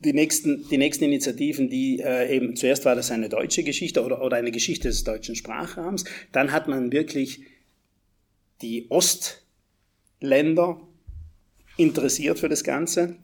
[0.00, 4.22] Die nächsten, die nächsten Initiativen, die äh, eben zuerst war das eine deutsche Geschichte oder,
[4.22, 6.04] oder eine Geschichte des deutschen Sprachraums.
[6.32, 7.42] Dann hat man wirklich
[8.62, 10.80] die Ostländer
[11.76, 13.16] interessiert für das Ganze.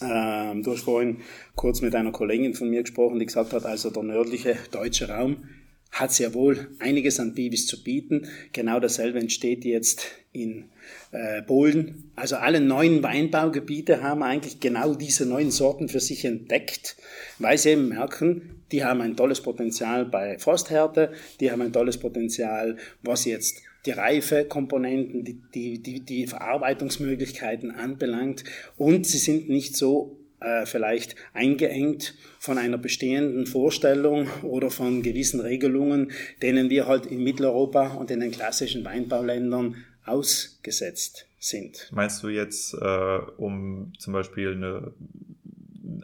[0.00, 1.18] Ähm, du hast vorhin
[1.54, 5.44] kurz mit einer Kollegin von mir gesprochen, die gesagt hat, also der nördliche deutsche Raum
[5.92, 8.26] hat sehr wohl einiges an Bibis zu bieten.
[8.52, 10.70] Genau dasselbe entsteht jetzt in
[11.12, 12.10] äh, Polen.
[12.16, 16.96] Also alle neuen Weinbaugebiete haben eigentlich genau diese neuen Sorten für sich entdeckt,
[17.38, 21.98] weil sie eben merken, die haben ein tolles Potenzial bei Frosthärte, die haben ein tolles
[21.98, 28.44] Potenzial, was jetzt die Reifekomponenten, die, die, die, die Verarbeitungsmöglichkeiten anbelangt
[28.76, 35.40] und sie sind nicht so äh, vielleicht eingeengt von einer bestehenden Vorstellung oder von gewissen
[35.40, 41.88] Regelungen, denen wir halt in Mitteleuropa und in den klassischen Weinbauländern ausgesetzt sind.
[41.92, 44.92] Meinst du jetzt, äh, um zum Beispiel eine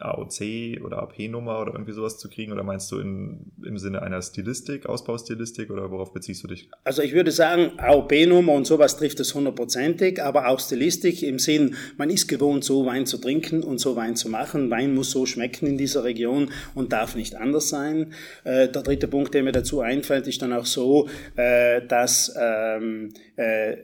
[0.01, 2.51] AOC oder AP-Nummer oder irgendwie sowas zu kriegen?
[2.51, 6.69] Oder meinst du in, im Sinne einer Stilistik, Ausbaustilistik oder worauf beziehst du dich?
[6.83, 11.75] Also ich würde sagen, AOP-Nummer und sowas trifft es hundertprozentig, aber auch Stilistik im Sinn,
[11.97, 14.69] man ist gewohnt, so Wein zu trinken und so Wein zu machen.
[14.69, 18.13] Wein muss so schmecken in dieser Region und darf nicht anders sein.
[18.43, 23.13] Äh, der dritte Punkt, der mir dazu einfällt, ist dann auch so, äh, dass ähm,
[23.35, 23.77] äh,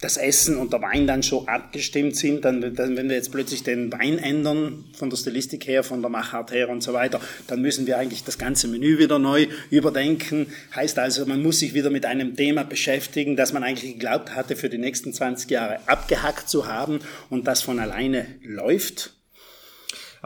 [0.00, 3.62] das Essen und der Wein dann schon abgestimmt sind, dann, dann, wenn wir jetzt plötzlich
[3.62, 7.62] den Wein ändern, von der Stilistik her, von der Machart her und so weiter, dann
[7.62, 10.48] müssen wir eigentlich das ganze Menü wieder neu überdenken.
[10.76, 14.56] Heißt also, man muss sich wieder mit einem Thema beschäftigen, das man eigentlich geglaubt hatte,
[14.56, 19.13] für die nächsten 20 Jahre abgehackt zu haben und das von alleine läuft.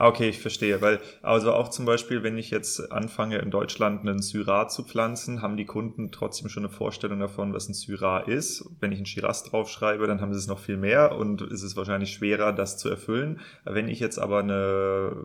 [0.01, 0.81] Ah, okay, ich verstehe.
[0.81, 5.43] Weil, also auch zum Beispiel, wenn ich jetzt anfange, in Deutschland einen Syrah zu pflanzen,
[5.43, 8.65] haben die Kunden trotzdem schon eine Vorstellung davon, was ein Syrah ist.
[8.79, 11.77] Wenn ich ein Shiraz draufschreibe, dann haben sie es noch viel mehr und es ist
[11.77, 13.41] wahrscheinlich schwerer, das zu erfüllen.
[13.65, 15.17] Wenn ich jetzt aber eine,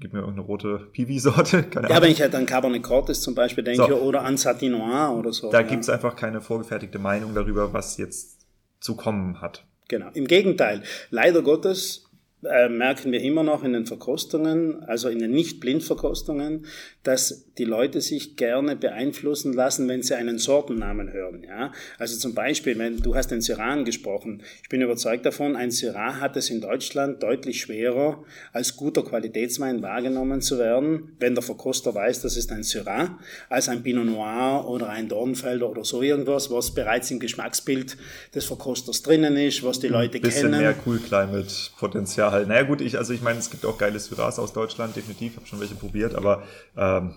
[0.00, 3.64] gib mir irgendeine rote Piwi-Sorte, keine Ja, wenn ich halt an Cabernet Cortes zum Beispiel
[3.64, 3.96] denke so.
[3.96, 5.50] oder an Satinois oder so.
[5.50, 5.66] Da ja.
[5.66, 8.44] gibt's einfach keine vorgefertigte Meinung darüber, was jetzt
[8.80, 9.64] zu kommen hat.
[9.88, 10.10] Genau.
[10.12, 10.82] Im Gegenteil.
[11.08, 12.04] Leider Gottes
[12.44, 16.66] äh, merken wir immer noch in den Verkostungen, also in den Nicht-Blind-Verkostungen,
[17.02, 21.44] dass die Leute sich gerne beeinflussen lassen, wenn sie einen Sortennamen hören.
[21.44, 21.72] Ja?
[21.98, 24.42] Also zum Beispiel, wenn du hast den Syrah angesprochen.
[24.62, 29.82] Ich bin überzeugt davon, ein Syrah hat es in Deutschland deutlich schwerer, als guter Qualitätswein
[29.82, 34.66] wahrgenommen zu werden, wenn der Verkoster weiß, das ist ein Syrah, als ein Pinot Noir
[34.68, 37.96] oder ein Dornfelder oder so irgendwas, was bereits im Geschmacksbild
[38.34, 40.60] des Verkosters drinnen ist, was die Leute Ein bisschen kennen.
[40.60, 42.48] mehr Cool Climate Potenzial halt.
[42.48, 45.46] Naja gut, ich, also ich meine, es gibt auch geile Syrahs aus Deutschland, definitiv, habe
[45.46, 46.42] schon welche probiert, aber
[46.76, 47.14] ähm,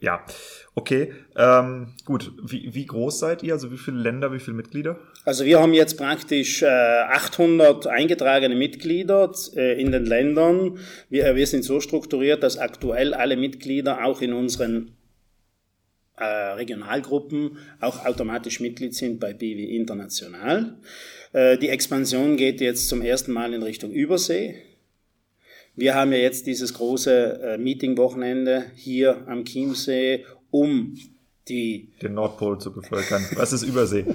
[0.00, 0.22] ja,
[0.74, 1.14] okay.
[1.34, 3.54] Ähm, gut, wie, wie groß seid ihr?
[3.54, 4.98] Also wie viele Länder, wie viele Mitglieder?
[5.24, 10.78] Also wir haben jetzt praktisch äh, 800 eingetragene Mitglieder äh, in den Ländern.
[11.08, 14.94] Wir, wir sind so strukturiert, dass aktuell alle Mitglieder auch in unseren
[16.16, 20.76] äh, Regionalgruppen auch automatisch Mitglied sind bei BW International.
[21.34, 24.54] Äh, die Expansion geht jetzt zum ersten Mal in Richtung Übersee.
[25.76, 30.96] Wir haben ja jetzt dieses große äh, Meeting-Wochenende hier am Chiemsee, um
[31.48, 33.22] die den Nordpol zu bevölkern.
[33.34, 34.06] Was ist Übersee?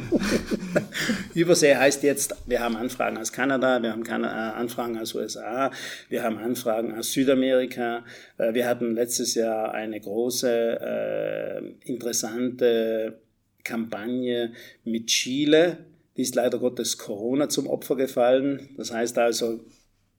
[1.35, 5.69] Übersee heißt jetzt, wir haben Anfragen aus Kanada, wir haben äh, Anfragen aus USA,
[6.07, 8.03] wir haben Anfragen aus Südamerika.
[8.37, 13.19] Wir hatten letztes Jahr eine große, äh, interessante
[13.63, 14.53] Kampagne
[14.85, 15.77] mit Chile.
[16.19, 18.67] Ist leider Gottes Corona zum Opfer gefallen.
[18.75, 19.61] Das heißt also,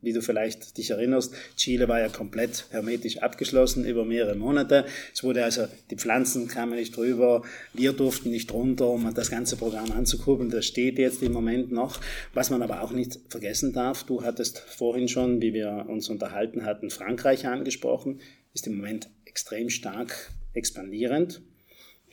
[0.01, 4.87] wie du vielleicht dich erinnerst, Chile war ja komplett hermetisch abgeschlossen über mehrere Monate.
[5.13, 7.43] Es wurde also, die Pflanzen kamen nicht drüber,
[7.75, 10.49] wir durften nicht runter, um das ganze Programm anzukurbeln.
[10.49, 12.01] Das steht jetzt im Moment noch.
[12.33, 16.65] Was man aber auch nicht vergessen darf, du hattest vorhin schon, wie wir uns unterhalten
[16.65, 18.21] hatten, Frankreich angesprochen,
[18.55, 21.43] ist im Moment extrem stark expandierend.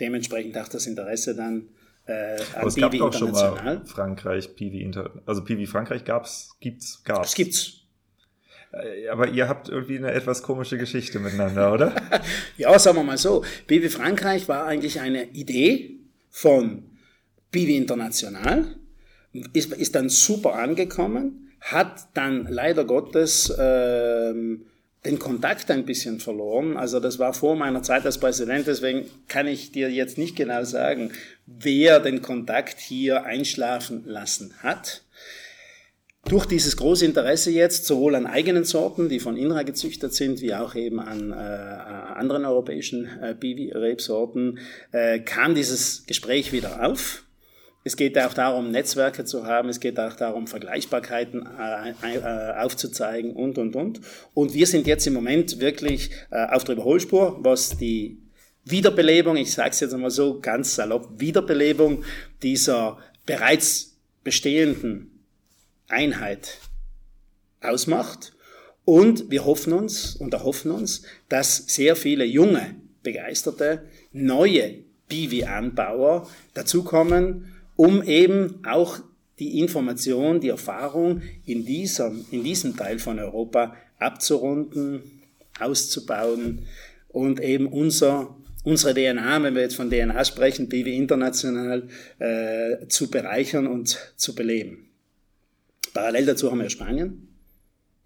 [0.01, 1.69] Dementsprechend auch das Interesse dann
[2.07, 7.03] äh, Aber es gab doch schon mal Frankreich, PV Inter, also PV Frankreich gab's, gibt's,
[7.03, 7.29] gab's.
[7.29, 7.73] Es gibt's.
[8.71, 11.95] Äh, aber ihr habt irgendwie eine etwas komische Geschichte miteinander, oder?
[12.57, 13.43] ja, sagen wir mal so.
[13.67, 16.83] PV Frankreich war eigentlich eine Idee von
[17.51, 18.75] PV International,
[19.53, 24.65] ist, ist dann super angekommen, hat dann leider Gottes ähm,
[25.07, 26.77] den Kontakt ein bisschen verloren.
[26.77, 30.63] Also das war vor meiner Zeit als Präsident, deswegen kann ich dir jetzt nicht genau
[30.63, 31.11] sagen,
[31.45, 35.03] wer den Kontakt hier einschlafen lassen hat.
[36.25, 40.53] Durch dieses große Interesse jetzt, sowohl an eigenen Sorten, die von INRA gezüchtet sind, wie
[40.53, 44.59] auch eben an äh, anderen europäischen äh, Bibi-Rebsorten,
[44.91, 47.23] äh, kam dieses Gespräch wieder auf.
[47.87, 49.69] Es geht auch darum, Netzwerke zu haben.
[49.69, 54.01] Es geht auch darum, Vergleichbarkeiten äh, äh, aufzuzeigen und, und, und.
[54.33, 58.21] Und wir sind jetzt im Moment wirklich äh, auf der Überholspur, was die
[58.65, 62.03] Wiederbelebung, ich sage es jetzt einmal so ganz salopp, Wiederbelebung
[62.43, 65.23] dieser bereits bestehenden
[65.87, 66.57] Einheit
[67.61, 68.33] ausmacht.
[68.83, 77.53] Und wir hoffen uns und erhoffen uns, dass sehr viele junge, begeisterte, neue Bivi-Anbauer dazukommen
[77.77, 78.99] um eben auch
[79.39, 85.03] die Information, die Erfahrung in diesem, in diesem Teil von Europa abzurunden,
[85.59, 86.63] auszubauen
[87.07, 91.87] und eben unser, unsere DNA, wenn wir jetzt von DNA sprechen, BW international,
[92.19, 94.89] äh, zu bereichern und zu beleben.
[95.93, 97.27] Parallel dazu haben wir Spanien.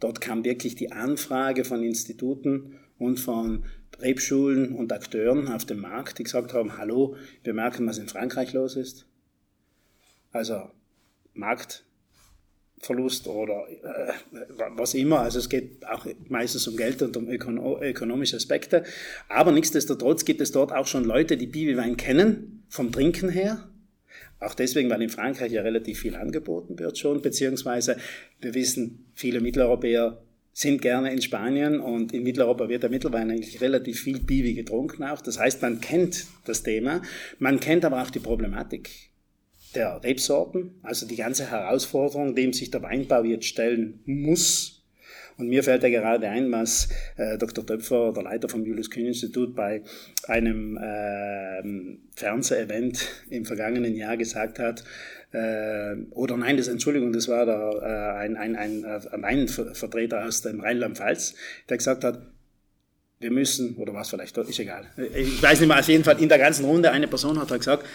[0.01, 3.63] Dort kam wirklich die Anfrage von Instituten und von
[4.01, 8.51] Rebschulen und Akteuren auf dem Markt, die gesagt haben, hallo, wir merken, was in Frankreich
[8.53, 9.05] los ist
[10.31, 10.69] also
[11.33, 14.13] Marktverlust oder äh,
[14.75, 15.19] was immer.
[15.19, 18.83] Also es geht auch meistens um Geld und um ökono ökonomische Aspekte.
[19.29, 23.67] Aber nichtsdestotrotz gibt es dort auch schon Leute, die Bibiwein kennen, vom Trinken her.
[24.39, 27.97] Auch deswegen, weil in Frankreich ja relativ viel angeboten wird schon, beziehungsweise
[28.39, 30.19] wir wissen, viele Mitteleuropäer
[30.53, 35.03] sind gerne in Spanien und in Mitteleuropa wird der Mittelwein eigentlich relativ viel Bibi getrunken
[35.03, 35.21] auch.
[35.21, 37.01] Das heißt, man kennt das Thema,
[37.39, 39.10] man kennt aber auch die Problematik
[39.71, 44.77] der Rebsorten, also die ganze Herausforderung, dem sich der Weinbau jetzt stellen muss.
[45.37, 47.65] Und mir fällt ja gerade ein, was äh, Dr.
[47.65, 49.81] Töpfer, der Leiter vom Julius-Kühn-Institut, bei
[50.27, 54.83] einem äh, Fernsehevent im vergangenen Jahr gesagt hat,
[55.31, 60.25] äh, oder nein, das Entschuldigung, das war der, äh, ein, ein, ein, äh, ein Vertreter
[60.25, 61.35] aus dem Rheinland-Pfalz,
[61.69, 62.21] der gesagt hat,
[63.19, 64.87] wir müssen, oder was vielleicht, ist egal.
[65.15, 67.61] Ich weiß nicht mehr, auf jeden Fall in der ganzen Runde, eine Person hat halt
[67.61, 67.85] gesagt,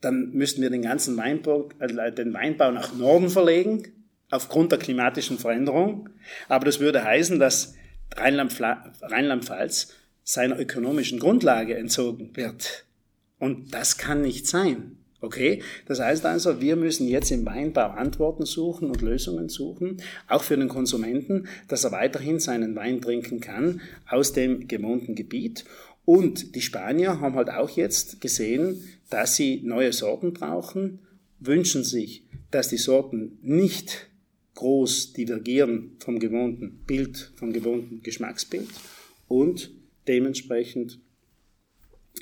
[0.00, 3.82] dann müssten wir den ganzen Weinbau, äh, den Weinbau nach Norden verlegen,
[4.30, 6.08] aufgrund der klimatischen Veränderung.
[6.48, 7.74] Aber das würde heißen, dass
[8.16, 12.84] Rheinland-Pfalz seiner ökonomischen Grundlage entzogen wird.
[13.38, 14.96] Und das kann nicht sein.
[15.20, 15.62] Okay?
[15.86, 20.56] Das heißt also, wir müssen jetzt im Weinbau Antworten suchen und Lösungen suchen, auch für
[20.56, 25.64] den Konsumenten, dass er weiterhin seinen Wein trinken kann aus dem gewohnten Gebiet.
[26.04, 31.00] Und die Spanier haben halt auch jetzt gesehen, dass sie neue Sorten brauchen,
[31.38, 34.08] wünschen sich, dass die Sorten nicht
[34.54, 38.68] groß divergieren vom gewohnten Bild, vom gewohnten Geschmacksbild
[39.28, 39.70] und
[40.06, 40.98] dementsprechend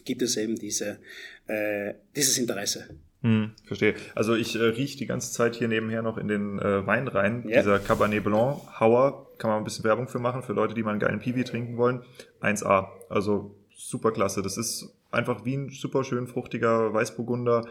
[0.04, 0.98] gibt es eben diese,
[1.46, 2.88] äh, dieses Interesse
[3.22, 3.94] Hm, verstehe.
[4.14, 7.44] Also ich äh, rieche die ganze Zeit hier nebenher noch in den äh, Wein rein.
[7.44, 7.62] Yeah.
[7.62, 10.92] Dieser Cabernet Blanc, Hauer, kann man ein bisschen Werbung für machen, für Leute, die mal
[10.92, 12.02] einen geilen Piwi trinken wollen.
[12.40, 12.86] 1A.
[13.08, 14.42] Also super klasse.
[14.42, 17.64] Das ist einfach wie ein super schön fruchtiger Weißburgunder.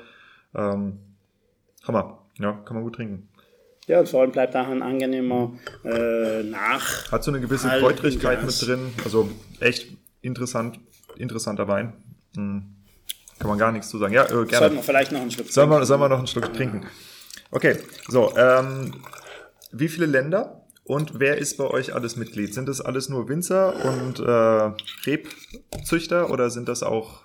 [0.56, 1.00] Ähm,
[1.84, 2.20] Hammer.
[2.40, 3.28] Ja, kann man gut trinken.
[3.88, 5.54] Ja, und vor allem bleibt auch ein angenehmer
[5.84, 7.12] äh, Nach.
[7.12, 8.94] Hat so eine gewisse Kräutrigkeit mit drin.
[9.04, 9.30] Also
[9.60, 9.88] echt
[10.22, 10.80] interessant,
[11.18, 11.94] interessanter Wein.
[12.36, 12.64] Hm.
[13.40, 14.14] Kann man gar nichts zu sagen.
[14.14, 14.48] Ja, äh, gerne.
[14.50, 15.82] Sollten wir vielleicht noch einen Schluck sollen trinken?
[15.82, 16.86] Wir, sollen wir noch einen Schluck trinken?
[17.52, 17.78] Okay,
[18.08, 18.36] so.
[18.36, 18.94] Ähm,
[19.72, 20.57] wie viele Länder
[20.88, 22.54] und wer ist bei euch alles Mitglied?
[22.54, 24.72] Sind das alles nur Winzer und äh,
[25.06, 27.24] Rebzüchter oder sind das auch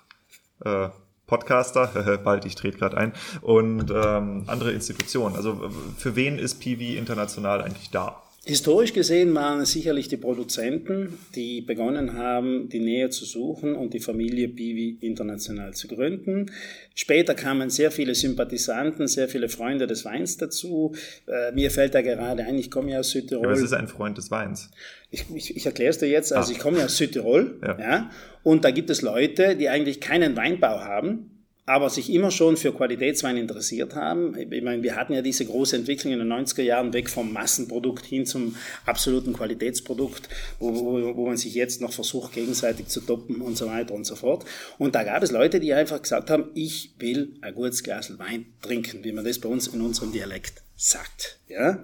[0.65, 0.89] äh,
[1.27, 5.37] Podcaster, bald, ich trete gerade ein, und ähm, andere Institutionen?
[5.37, 8.22] Also für wen ist Piwi international eigentlich da?
[8.45, 13.93] Historisch gesehen waren es sicherlich die Produzenten, die begonnen haben, die Nähe zu suchen und
[13.93, 16.51] die Familie Biwi international zu gründen.
[16.93, 20.93] Später kamen sehr viele Sympathisanten, sehr viele Freunde des Weins dazu.
[21.25, 23.45] Äh, mir fällt da gerade ein, ich komme ja aus Südtirol.
[23.45, 24.71] Ja, was ist ein Freund des Weins?
[25.09, 26.33] Ich, ich, ich erkläre es dir jetzt.
[26.33, 26.53] Also ah.
[26.53, 27.59] ich komme ja aus Südtirol.
[27.61, 27.79] Ja.
[27.79, 28.11] ja.
[28.43, 31.32] Und da gibt es Leute, die eigentlich keinen Weinbau haben,
[31.65, 34.37] aber sich immer schon für Qualitätswein interessiert haben.
[34.37, 38.05] Ich meine, wir hatten ja diese große Entwicklung in den 90er Jahren weg vom Massenprodukt
[38.05, 38.55] hin zum
[38.85, 40.27] absoluten Qualitätsprodukt,
[40.59, 44.05] wo, wo, wo man sich jetzt noch versucht, gegenseitig zu toppen und so weiter und
[44.05, 44.43] so fort.
[44.77, 48.47] Und da gab es Leute, die einfach gesagt haben, ich will ein gutes Glas Wein
[48.61, 51.39] trinken, wie man das bei uns in unserem Dialekt sagt.
[51.47, 51.81] Ja?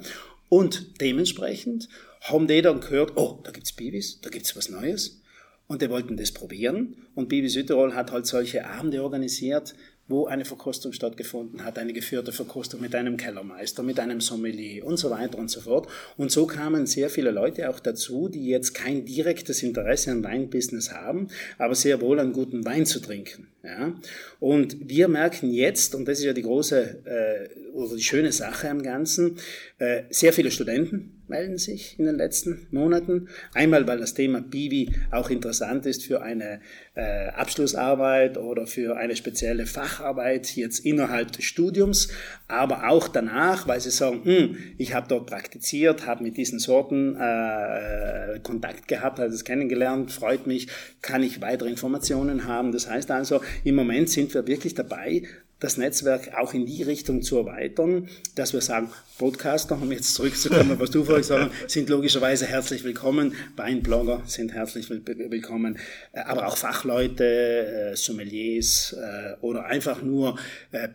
[0.49, 1.88] Und dementsprechend
[2.21, 5.21] haben die dann gehört, oh, da gibt's Bibis, da gibt's was Neues.
[5.67, 6.95] Und die wollten das probieren.
[7.20, 9.76] Und Bibi Südtirol hat halt solche Abende organisiert,
[10.07, 14.95] wo eine Verkostung stattgefunden hat, eine geführte Verkostung mit einem Kellermeister, mit einem Sommelier und
[14.95, 15.89] so weiter und so fort.
[16.15, 20.93] Und so kamen sehr viele Leute auch dazu, die jetzt kein direktes Interesse an Weinbusiness
[20.93, 23.49] haben, aber sehr wohl an guten Wein zu trinken.
[23.63, 23.93] Ja?
[24.39, 28.70] Und wir merken jetzt, und das ist ja die große äh, oder die schöne Sache
[28.70, 29.36] am Ganzen,
[29.78, 33.30] äh, sehr viele Studenten melden sich in den letzten Monaten.
[33.53, 36.59] Einmal, weil das Thema Bibi auch interessant ist für eine
[36.95, 42.09] äh, Abschlussarbeit oder für eine spezielle Facharbeit jetzt innerhalb des Studiums,
[42.47, 47.15] aber auch danach, weil sie sagen, hm, ich habe dort praktiziert, habe mit diesen Sorten
[47.15, 50.67] äh, Kontakt gehabt, habe es kennengelernt, freut mich,
[51.01, 52.71] kann ich weitere Informationen haben.
[52.71, 55.23] Das heißt also, im Moment sind wir wirklich dabei,
[55.60, 60.80] das Netzwerk auch in die Richtung zu erweitern, dass wir sagen, Podcaster, um jetzt zurückzukommen,
[60.80, 65.78] was du vorhin gesagt hast, sind logischerweise herzlich willkommen, Weinblogger sind herzlich willkommen,
[66.14, 70.38] äh, aber auch Fachleute, äh, Sommeliers äh, oder einfach nur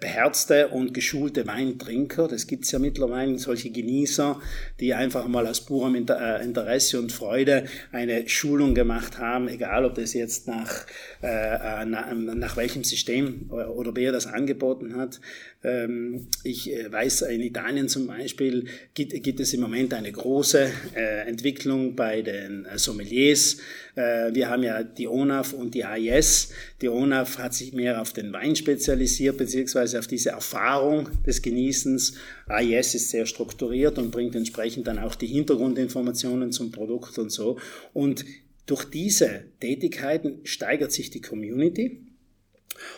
[0.00, 4.40] beherzte und geschulte Weintrinker, das gibt's ja mittlerweile, solche Genießer,
[4.80, 10.14] die einfach mal aus purem Interesse und Freude eine Schulung gemacht haben, egal ob das
[10.14, 10.86] jetzt nach,
[11.20, 15.20] nach welchem System oder wer das angeboten hat.
[15.62, 21.28] Ähm, ich weiß, in Italien zum Beispiel gibt, gibt es im Moment eine große äh,
[21.28, 23.58] Entwicklung bei den äh, Sommeliers.
[23.96, 26.50] Äh, wir haben ja die ONAF und die AIS.
[26.80, 32.14] Die ONAF hat sich mehr auf den Wein spezialisiert, beziehungsweise auf diese Erfahrung des Genießens.
[32.46, 37.58] AIS ist sehr strukturiert und bringt entsprechend dann auch die Hintergrundinformationen zum Produkt und so.
[37.92, 38.24] Und
[38.66, 42.03] durch diese Tätigkeiten steigert sich die Community.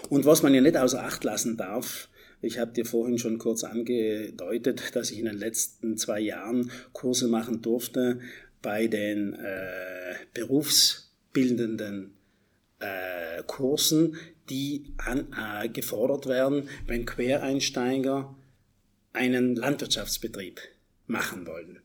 [0.08, 2.08] Und was man ja nicht außer Acht lassen darf,
[2.42, 7.28] ich habe dir vorhin schon kurz angedeutet, dass ich in den letzten zwei Jahren Kurse
[7.28, 8.20] machen durfte
[8.62, 12.14] bei den äh, berufsbildenden
[12.78, 14.16] äh, Kursen,
[14.50, 18.34] die an, äh, gefordert werden, wenn Quereinsteiger
[19.12, 20.60] einen Landwirtschaftsbetrieb
[21.06, 21.80] machen wollen.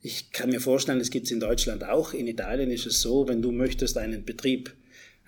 [0.00, 2.12] Ich kann mir vorstellen, es gibt es in Deutschland auch.
[2.12, 4.74] In Italien ist es so, wenn du möchtest einen Betrieb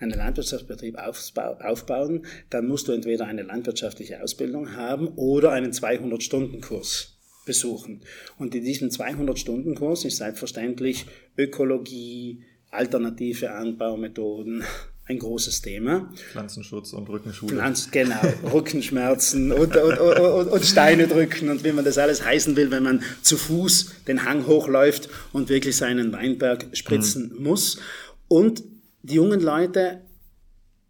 [0.01, 8.01] einen Landwirtschaftsbetrieb aufbauen, dann musst du entweder eine landwirtschaftliche Ausbildung haben oder einen 200-Stunden-Kurs besuchen.
[8.37, 11.05] Und in diesem 200-Stunden-Kurs ist selbstverständlich
[11.37, 14.63] Ökologie, alternative Anbaumethoden,
[15.05, 16.09] ein großes Thema.
[16.31, 17.55] Pflanzenschutz und Rückenschule.
[17.55, 18.21] Pflanz, genau,
[18.53, 22.83] Rückenschmerzen und, und, und, und, Steine drücken und wie man das alles heißen will, wenn
[22.83, 27.43] man zu Fuß den Hang hochläuft und wirklich seinen Weinberg spritzen mhm.
[27.43, 27.79] muss.
[28.27, 28.63] Und
[29.03, 30.01] die jungen Leute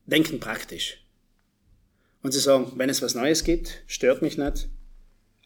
[0.06, 0.98] denken praktisch.
[2.22, 4.70] Und sie sagen, wenn es was Neues gibt, stört mich nicht,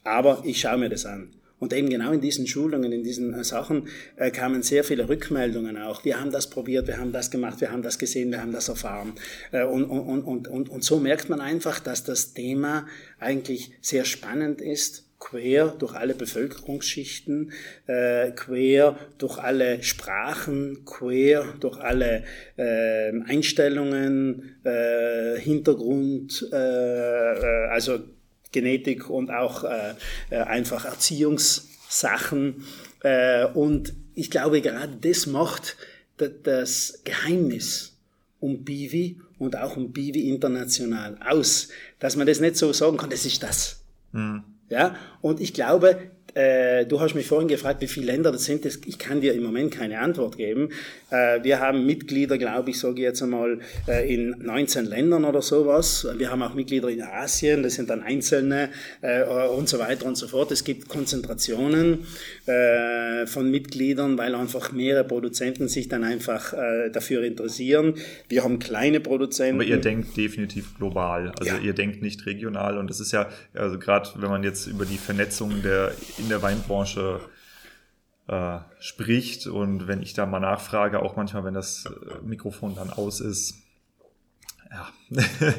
[0.04, 1.34] aber ich schaue mir das an.
[1.58, 3.88] Und eben genau in diesen Schulungen, in diesen äh, Sachen
[4.18, 6.04] äh, kamen sehr viele Rückmeldungen auch.
[6.04, 8.68] Wir haben das probiert, wir haben das gemacht, wir haben das gesehen, wir haben das
[8.68, 9.14] erfahren.
[9.52, 12.88] Äh, und, und, und, und, und so merkt man einfach, dass das Thema
[13.20, 17.52] eigentlich sehr spannend ist quer durch alle Bevölkerungsschichten,
[17.88, 22.24] äh, quer durch alle Sprachen, quer durch alle
[22.58, 28.00] äh, Einstellungen, äh, Hintergrund, äh, äh, also
[28.52, 29.94] Genetik und auch äh,
[30.30, 32.66] äh einfach Erziehungssachen.
[33.04, 35.76] Äh, und ich glaube, gerade das macht
[36.44, 37.98] das Geheimnis
[38.40, 43.10] um Bivi und auch um Bivi international aus, dass man das nicht so sagen kann,
[43.10, 43.84] das ist das.
[44.14, 44.55] Mhm.
[44.70, 48.66] Ja, und ich glaube, äh, du hast mich vorhin gefragt, wie viele Länder das sind.
[48.66, 50.70] Das, ich kann dir im Moment keine Antwort geben.
[51.10, 55.42] Äh, wir haben Mitglieder, glaube ich, sage ich jetzt einmal, äh, in 19 Ländern oder
[55.42, 56.06] sowas.
[56.18, 58.70] Wir haben auch Mitglieder in Asien, das sind dann einzelne
[59.02, 60.52] äh, und so weiter und so fort.
[60.52, 62.06] Es gibt Konzentrationen
[62.48, 67.94] äh, von Mitgliedern, weil einfach mehrere Produzenten sich dann einfach äh, dafür interessieren.
[68.28, 69.62] Wir haben kleine Produzenten.
[69.62, 71.32] Aber ihr denkt definitiv global.
[71.40, 71.62] Also ja.
[71.62, 72.78] ihr denkt nicht regional.
[72.78, 75.94] Und das ist ja, also gerade wenn man jetzt über die Vernetzung der
[76.26, 77.22] in der Weinbranche
[78.28, 79.48] äh, spricht.
[79.48, 83.62] Und wenn ich da mal nachfrage, auch manchmal, wenn das äh, Mikrofon dann aus ist,
[84.72, 84.90] ja,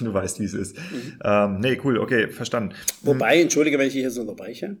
[0.00, 0.76] du weißt, wie es ist.
[0.76, 1.18] Mhm.
[1.24, 2.74] Ähm, nee, cool, okay, verstanden.
[3.02, 4.76] Wobei, entschuldige, wenn ich hier so unterbreche,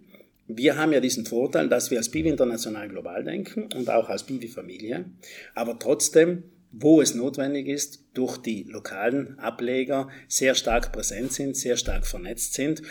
[0.48, 4.24] wir haben ja diesen Vorteil, dass wir als Bibi international global denken und auch als
[4.24, 5.04] Bibi-Familie,
[5.54, 6.42] aber trotzdem,
[6.72, 12.54] wo es notwendig ist, durch die lokalen Ableger sehr stark präsent sind, sehr stark vernetzt
[12.54, 12.82] sind.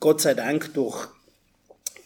[0.00, 1.08] Gott sei Dank durch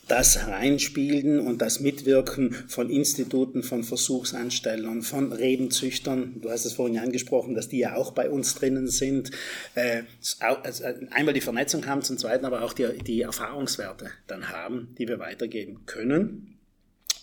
[0.08, 6.98] das Reinspielen und das Mitwirken von Instituten, von Versuchsanstellern, von Rebenzüchtern, du hast es vorhin
[6.98, 9.30] angesprochen, dass die ja auch bei uns drinnen sind,
[9.74, 10.02] äh,
[10.40, 15.06] also einmal die Vernetzung haben, zum Zweiten aber auch die, die Erfahrungswerte dann haben, die
[15.06, 16.58] wir weitergeben können.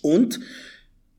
[0.01, 0.39] Und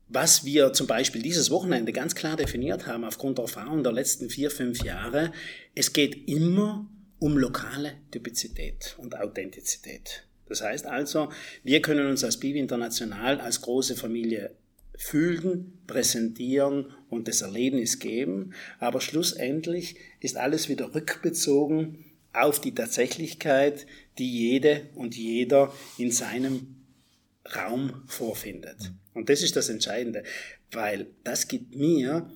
[0.07, 4.29] was wir zum Beispiel dieses Wochenende ganz klar definiert haben, aufgrund der Erfahrung der letzten
[4.29, 5.33] vier, fünf Jahre,
[5.75, 6.89] es geht immer
[7.19, 10.26] um lokale Typizität und Authentizität.
[10.49, 11.29] Das heißt also,
[11.63, 14.51] wir können uns als Bibi International als große Familie
[14.97, 23.85] fühlen, präsentieren und das Erlebnis geben, aber schlussendlich ist alles wieder rückbezogen auf die Tatsächlichkeit,
[24.17, 26.75] die jede und jeder in seinem
[27.55, 28.91] Raum vorfindet.
[29.13, 30.23] Und das ist das Entscheidende,
[30.71, 32.29] weil das gibt mir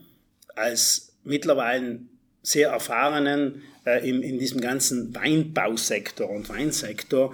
[0.56, 2.00] als mittlerweile
[2.44, 7.34] sehr erfahrenen äh, in, in diesem ganzen Weinbausektor und Weinsektor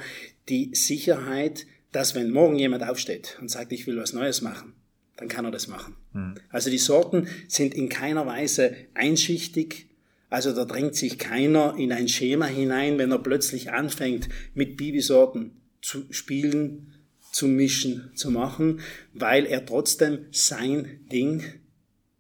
[0.50, 4.74] die Sicherheit, dass wenn morgen jemand aufsteht und sagt, ich will was Neues machen,
[5.16, 5.96] dann kann er das machen.
[6.14, 6.36] Mhm.
[6.50, 9.88] Also die Sorten sind in keiner Weise einschichtig.
[10.30, 15.62] Also da drängt sich keiner in ein Schema hinein, wenn er plötzlich anfängt, mit Bibisorten
[15.82, 16.94] zu spielen,
[17.32, 18.82] zu mischen, zu machen,
[19.14, 21.44] weil er trotzdem sein Ding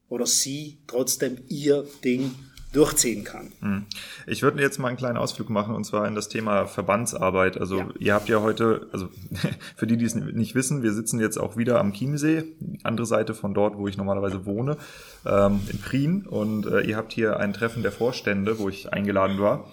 [0.09, 2.31] oder sie trotzdem ihr Ding
[2.73, 3.51] durchziehen kann.
[3.61, 3.85] Hm.
[4.25, 7.57] Ich würde jetzt mal einen kleinen Ausflug machen und zwar in das Thema Verbandsarbeit.
[7.57, 7.89] Also ja.
[7.99, 9.09] ihr habt ja heute, also
[9.75, 12.43] für die, die es nicht wissen, wir sitzen jetzt auch wieder am Chiemsee,
[12.83, 14.77] andere Seite von dort, wo ich normalerweise wohne,
[15.25, 19.39] ähm, in Prien und äh, ihr habt hier ein Treffen der Vorstände, wo ich eingeladen
[19.39, 19.71] war.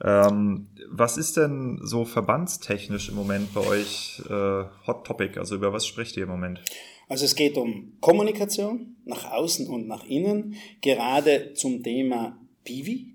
[0.00, 5.38] Ähm, was ist denn so verbandstechnisch im Moment bei euch äh, Hot Topic?
[5.38, 6.60] Also über was sprecht ihr im Moment?
[7.08, 13.14] Also es geht um Kommunikation nach außen und nach innen, gerade zum Thema Pivi,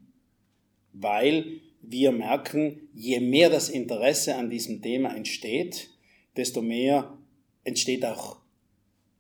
[0.94, 5.91] weil wir merken, je mehr das Interesse an diesem Thema entsteht,
[6.36, 7.18] desto mehr
[7.64, 8.38] entsteht auch,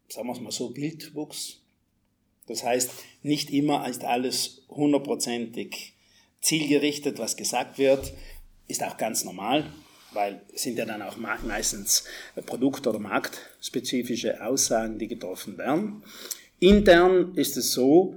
[0.07, 1.61] sagen wir es mal so, Wildwuchs.
[2.47, 5.93] Das heißt, nicht immer ist alles hundertprozentig
[6.41, 8.13] zielgerichtet, was gesagt wird,
[8.67, 9.71] ist auch ganz normal
[10.13, 12.03] weil es sind ja dann auch meistens
[12.45, 16.03] produkt- oder marktspezifische Aussagen, die getroffen werden.
[16.59, 18.15] Intern ist es so,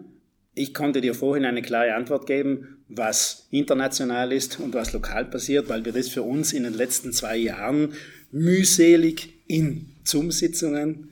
[0.55, 5.69] ich konnte dir vorhin eine klare Antwort geben, was international ist und was lokal passiert,
[5.69, 7.95] weil wir das für uns in den letzten zwei Jahren
[8.31, 11.11] mühselig in Zoom-Sitzungen,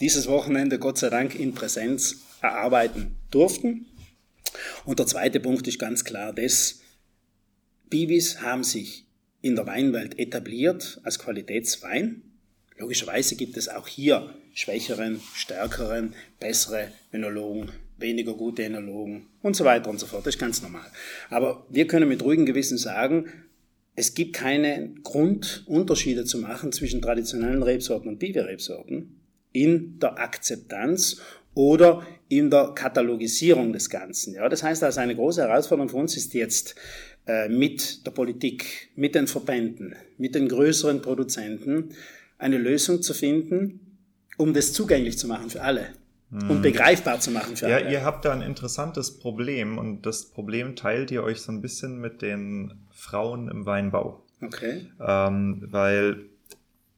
[0.00, 3.86] dieses Wochenende Gott sei Dank in Präsenz erarbeiten durften.
[4.84, 6.80] Und der zweite Punkt ist ganz klar das,
[7.90, 9.03] Bibis haben sich
[9.44, 12.22] in der Weinwelt etabliert als Qualitätswein.
[12.78, 19.90] Logischerweise gibt es auch hier schwächeren, stärkeren, bessere Önologen, weniger gute Önologen und so weiter
[19.90, 20.26] und so fort.
[20.26, 20.86] Das ist ganz normal.
[21.28, 23.26] Aber wir können mit ruhigem Gewissen sagen,
[23.94, 29.20] es gibt keine Grundunterschiede zu machen zwischen traditionellen Rebsorten und Bibi-Rebsorten
[29.52, 31.20] in der Akzeptanz
[31.52, 34.34] oder in der Katalogisierung des Ganzen.
[34.34, 36.74] Ja, das heißt also, eine große Herausforderung für uns ist jetzt,
[37.48, 41.90] mit der Politik, mit den Verbänden, mit den größeren Produzenten
[42.38, 43.98] eine Lösung zu finden,
[44.36, 45.94] um das zugänglich zu machen für alle
[46.30, 46.62] und hm.
[46.62, 47.90] begreifbar zu machen für ja, alle.
[47.90, 52.00] Ihr habt da ein interessantes Problem und das Problem teilt ihr euch so ein bisschen
[52.00, 54.22] mit den Frauen im Weinbau.
[54.40, 54.86] Okay.
[55.00, 56.26] Ähm, weil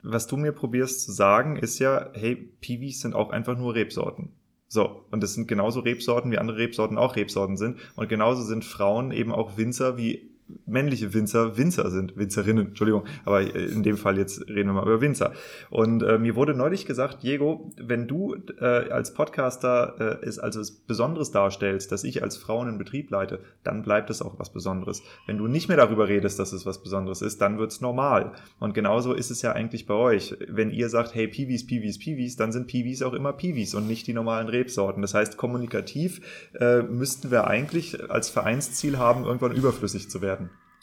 [0.02, 4.30] was du mir probierst zu sagen, ist ja, hey, Piwis sind auch einfach nur Rebsorten.
[4.68, 7.78] So, und das sind genauso Rebsorten, wie andere Rebsorten auch Rebsorten sind.
[7.94, 10.35] Und genauso sind Frauen eben auch Winzer wie
[10.66, 15.00] männliche Winzer Winzer sind, Winzerinnen, Entschuldigung, aber in dem Fall jetzt reden wir mal über
[15.00, 15.32] Winzer.
[15.70, 20.56] Und äh, mir wurde neulich gesagt, Diego, wenn du äh, als Podcaster äh, es als
[20.56, 24.52] was Besonderes darstellst, dass ich als Frau einen Betrieb leite, dann bleibt es auch was
[24.52, 25.02] Besonderes.
[25.26, 28.32] Wenn du nicht mehr darüber redest, dass es was Besonderes ist, dann wird's normal.
[28.58, 30.36] Und genauso ist es ja eigentlich bei euch.
[30.48, 34.06] Wenn ihr sagt, hey, Piwis, Piwis, Piwis, dann sind Piwis auch immer Piwis und nicht
[34.06, 35.02] die normalen Rebsorten.
[35.02, 36.20] Das heißt, kommunikativ
[36.58, 40.35] äh, müssten wir eigentlich als Vereinsziel haben, irgendwann überflüssig zu werden.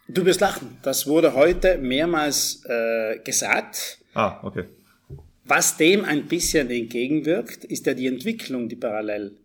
[0.07, 0.77] Du wirst lachen.
[0.83, 3.99] Das wurde heute mehrmals äh, gesagt.
[4.13, 4.65] Ah, okay.
[5.45, 9.37] Was dem ein bisschen entgegenwirkt, ist ja die Entwicklung, die parallel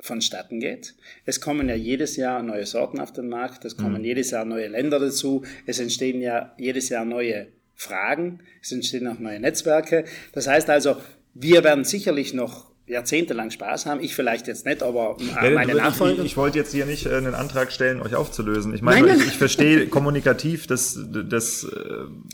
[0.00, 0.94] vonstatten geht.
[1.24, 4.04] Es kommen ja jedes Jahr neue Sorten auf den Markt, es kommen mhm.
[4.04, 9.20] jedes Jahr neue Länder dazu, es entstehen ja jedes Jahr neue Fragen, es entstehen auch
[9.20, 10.04] neue Netzwerke.
[10.32, 10.96] Das heißt also,
[11.34, 14.00] wir werden sicherlich noch jahrzehntelang Spaß haben.
[14.00, 16.20] Ich vielleicht jetzt nicht, aber ja, meine Nachfolger.
[16.20, 18.74] Ich, ich, wollte jetzt hier nicht äh, einen Antrag stellen, euch aufzulösen.
[18.74, 21.68] Ich meine, ich, ich, verstehe kommunikativ das, das, äh,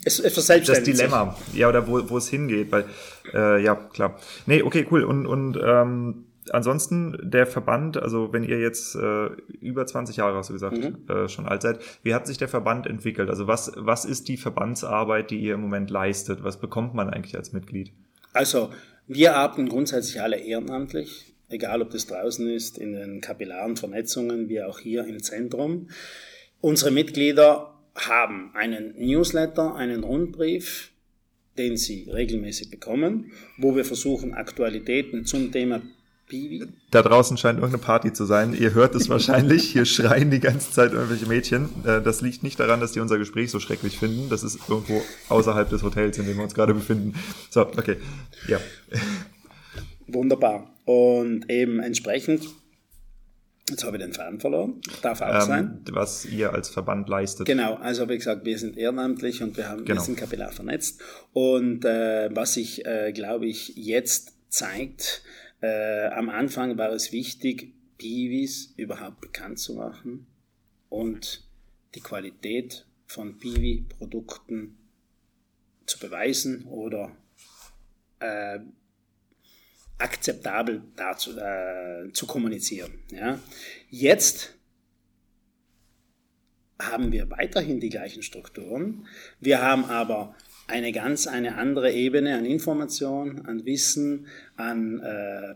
[0.04, 1.36] es, es das Dilemma.
[1.46, 1.60] Sich.
[1.60, 2.70] Ja, oder wo, wo es hingeht.
[2.72, 2.84] Weil,
[3.32, 4.18] äh, ja, klar.
[4.46, 5.04] Nee, okay, cool.
[5.04, 9.26] Und, und ähm, ansonsten der Verband, also wenn ihr jetzt äh,
[9.60, 10.98] über 20 Jahre, hast du gesagt, mhm.
[11.08, 13.30] äh, schon alt seid, wie hat sich der Verband entwickelt?
[13.30, 16.42] Also was, was ist die Verbandsarbeit, die ihr im Moment leistet?
[16.42, 17.92] Was bekommt man eigentlich als Mitglied?
[18.32, 18.70] Also
[19.08, 24.62] wir arbeiten grundsätzlich alle ehrenamtlich, egal ob das draußen ist, in den kapillaren Vernetzungen, wie
[24.62, 25.88] auch hier im Zentrum.
[26.60, 30.92] Unsere Mitglieder haben einen Newsletter, einen Rundbrief,
[31.56, 35.82] den sie regelmäßig bekommen, wo wir versuchen, Aktualitäten zum Thema
[36.90, 38.54] Da draußen scheint irgendeine Party zu sein.
[38.54, 39.64] Ihr hört es wahrscheinlich.
[39.70, 41.68] Hier schreien die ganze Zeit irgendwelche Mädchen.
[41.84, 44.28] Äh, das liegt nicht daran, dass die unser Gespräch so schrecklich finden.
[44.28, 47.14] Das ist irgendwo außerhalb des Hotels, in dem wir uns gerade befinden.
[47.50, 47.96] So, okay.
[48.46, 48.58] Ja.
[50.06, 50.70] Wunderbar.
[50.84, 52.42] Und eben entsprechend
[53.70, 54.80] Jetzt habe ich den Faden verloren.
[55.02, 55.80] Darf auch ähm, sein.
[55.90, 57.46] Was ihr als Verband leistet.
[57.46, 60.00] Genau, also wie gesagt, wir sind ehrenamtlich und wir, haben, genau.
[60.00, 61.02] wir sind kapillar vernetzt.
[61.32, 65.22] Und äh, was sich, äh, glaube ich, jetzt zeigt,
[65.60, 70.26] äh, am Anfang war es wichtig, Piwis überhaupt bekannt zu machen
[70.88, 71.48] und
[71.94, 74.76] die Qualität von Piwi-Produkten
[75.86, 77.16] zu beweisen oder
[78.20, 78.60] äh,
[79.98, 82.92] akzeptabel dazu, äh, zu kommunizieren.
[83.10, 83.40] Ja.
[83.90, 84.54] Jetzt
[86.80, 89.06] haben wir weiterhin die gleichen Strukturen.
[89.40, 90.36] Wir haben aber
[90.68, 95.54] eine ganz eine andere Ebene an Information, an Wissen, an äh,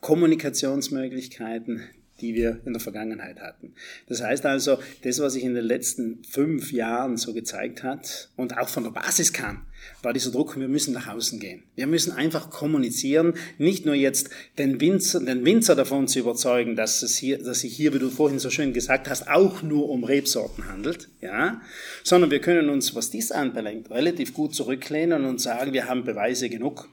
[0.00, 1.82] Kommunikationsmöglichkeiten,
[2.22, 3.74] die wir in der Vergangenheit hatten.
[4.08, 8.56] Das heißt also, das, was sich in den letzten fünf Jahren so gezeigt hat und
[8.56, 9.66] auch von der Basis kam,
[10.02, 11.64] war dieser Druck, wir müssen nach außen gehen.
[11.74, 17.02] Wir müssen einfach kommunizieren, nicht nur jetzt den Winzer, den Winzer davon zu überzeugen, dass
[17.02, 20.04] es hier, dass sich hier, wie du vorhin so schön gesagt hast, auch nur um
[20.04, 21.60] Rebsorten handelt, ja,
[22.04, 26.48] sondern wir können uns, was dies anbelangt, relativ gut zurücklehnen und sagen, wir haben Beweise
[26.48, 26.88] genug,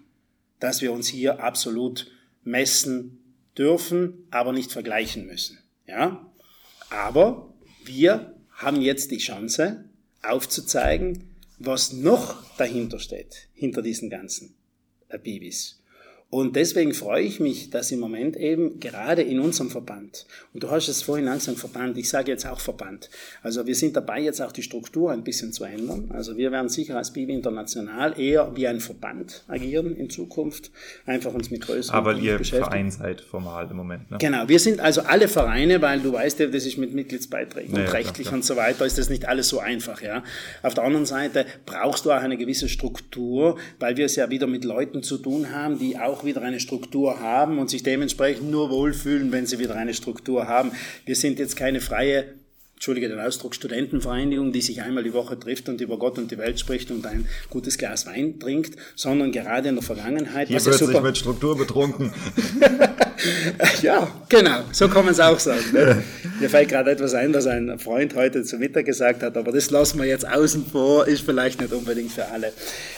[0.59, 2.11] dass wir uns hier absolut
[2.43, 3.18] messen
[3.57, 5.59] dürfen, aber nicht vergleichen müssen.
[5.87, 6.31] Ja?
[6.89, 9.85] Aber wir haben jetzt die Chance
[10.21, 11.23] aufzuzeigen,
[11.57, 14.55] was noch dahinter steht, hinter diesen ganzen
[15.23, 15.78] Babys.
[16.31, 20.69] Und deswegen freue ich mich, dass im Moment eben gerade in unserem Verband, und du
[20.69, 23.09] hast es vorhin langsam Verband, ich sage jetzt auch Verband,
[23.41, 26.11] also wir sind dabei, jetzt auch die Struktur ein bisschen zu ändern.
[26.13, 30.69] Also wir werden sicher als Bibi International eher wie ein Verband agieren in Zukunft,
[31.07, 34.19] einfach uns mit größeren Aber ihr Verein seid formal im Moment, ne?
[34.19, 37.87] Genau, wir sind also alle Vereine, weil du weißt ja, das ist mit Mitgliedsbeiträgen naja,
[37.87, 38.35] und rechtlich klar, klar.
[38.35, 40.23] und so weiter, ist das nicht alles so einfach, ja.
[40.61, 44.45] Auf der anderen Seite brauchst du auch eine gewisse Struktur, weil wir es ja wieder
[44.45, 48.51] mit Leuten zu tun haben, die auch auch wieder eine Struktur haben und sich dementsprechend
[48.51, 50.71] nur wohlfühlen, wenn sie wieder eine Struktur haben.
[51.05, 52.38] Wir sind jetzt keine freie
[52.79, 56.37] entschuldige den Ausdruck, Studentenvereinigung, die sich einmal die Woche trifft und über Gott und die
[56.37, 60.47] Welt spricht und ein gutes Glas Wein trinkt, sondern gerade in der Vergangenheit.
[60.47, 62.13] Hier wird sich mit Struktur betrunken.
[63.81, 65.73] ja, genau, so kann man es auch sagen.
[65.73, 66.01] Ne?
[66.39, 69.71] Mir fällt gerade etwas ein, was ein Freund heute zu Mittag gesagt hat, aber das
[69.71, 72.53] lassen wir jetzt außen vor, ist vielleicht nicht unbedingt für alle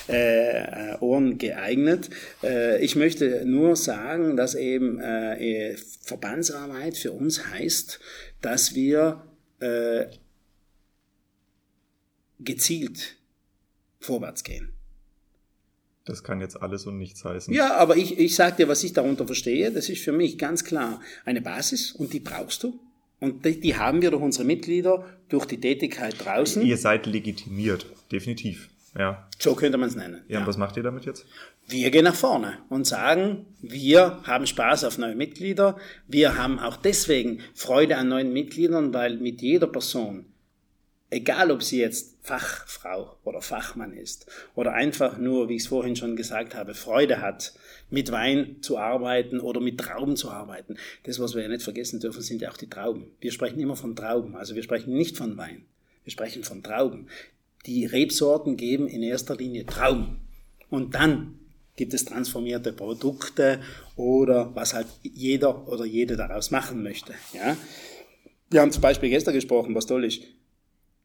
[0.05, 2.11] äh, Ohren geeignet.
[2.43, 7.99] Äh, ich möchte nur sagen, dass eben äh, Verbandsarbeit für uns heißt,
[8.43, 9.23] dass wir
[9.62, 10.07] äh,
[12.39, 13.16] gezielt
[13.99, 14.74] vorwärts gehen.
[16.05, 17.53] Das kann jetzt alles und nichts heißen.
[17.53, 19.72] Ja, aber ich, ich sage dir, was ich darunter verstehe.
[19.72, 22.80] Das ist für mich ganz klar eine Basis und die brauchst du.
[23.20, 26.64] Und die, die haben wir durch unsere Mitglieder, durch die Tätigkeit draußen.
[26.64, 28.70] Ihr seid legitimiert, definitiv.
[28.97, 29.30] Ja.
[29.38, 30.24] So könnte man es nennen.
[30.28, 31.26] Ja, ja, und was macht ihr damit jetzt?
[31.72, 35.78] Wir gehen nach vorne und sagen, wir haben Spaß auf neue Mitglieder.
[36.05, 40.26] Wir haben auch deswegen Freude an neuen Mitgliedern, weil mit jeder Person,
[41.11, 45.95] egal ob sie jetzt Fachfrau oder Fachmann ist oder einfach nur, wie ich es vorhin
[45.95, 47.53] schon gesagt habe, Freude hat,
[47.89, 50.76] mit Wein zu arbeiten oder mit Trauben zu arbeiten.
[51.03, 53.11] Das, was wir ja nicht vergessen dürfen, sind ja auch die Trauben.
[53.22, 55.63] Wir sprechen immer von Trauben, also wir sprechen nicht von Wein.
[56.03, 57.07] Wir sprechen von Trauben.
[57.65, 60.19] Die Rebsorten geben in erster Linie Trauben.
[60.69, 61.38] Und dann
[61.76, 63.61] gibt es transformierte Produkte
[63.95, 67.13] oder was halt jeder oder jede daraus machen möchte.
[67.34, 67.57] Ja?
[68.49, 70.24] Wir haben zum Beispiel gestern gesprochen, was toll ist.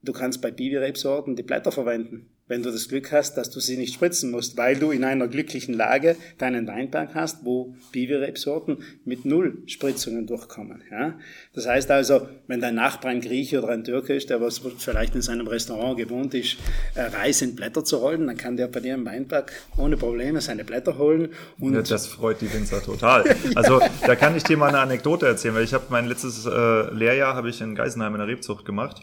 [0.03, 3.76] Du kannst bei Bibi-Rebsorten die Blätter verwenden wenn du das Glück hast, dass du sie
[3.76, 9.24] nicht spritzen musst, weil du in einer glücklichen Lage deinen Weinberg hast, wo Biberrebsorten mit
[9.24, 10.82] null Spritzungen durchkommen.
[10.90, 11.18] Ja?
[11.55, 15.14] Das heißt also, wenn dein Nachbar ein Grieche oder ein Türke ist, der was vielleicht
[15.16, 16.57] in seinem Restaurant gewohnt ist,
[16.94, 20.40] äh, Reis in Blätter zu rollen, dann kann der bei dir im Weinberg ohne Probleme
[20.40, 21.30] seine Blätter holen.
[21.59, 23.24] Und ja, das freut die Winzer total.
[23.55, 26.94] Also da kann ich dir mal eine Anekdote erzählen, weil ich habe mein letztes äh,
[26.94, 29.03] Lehrjahr habe ich in Geisenheim in der Rebzucht gemacht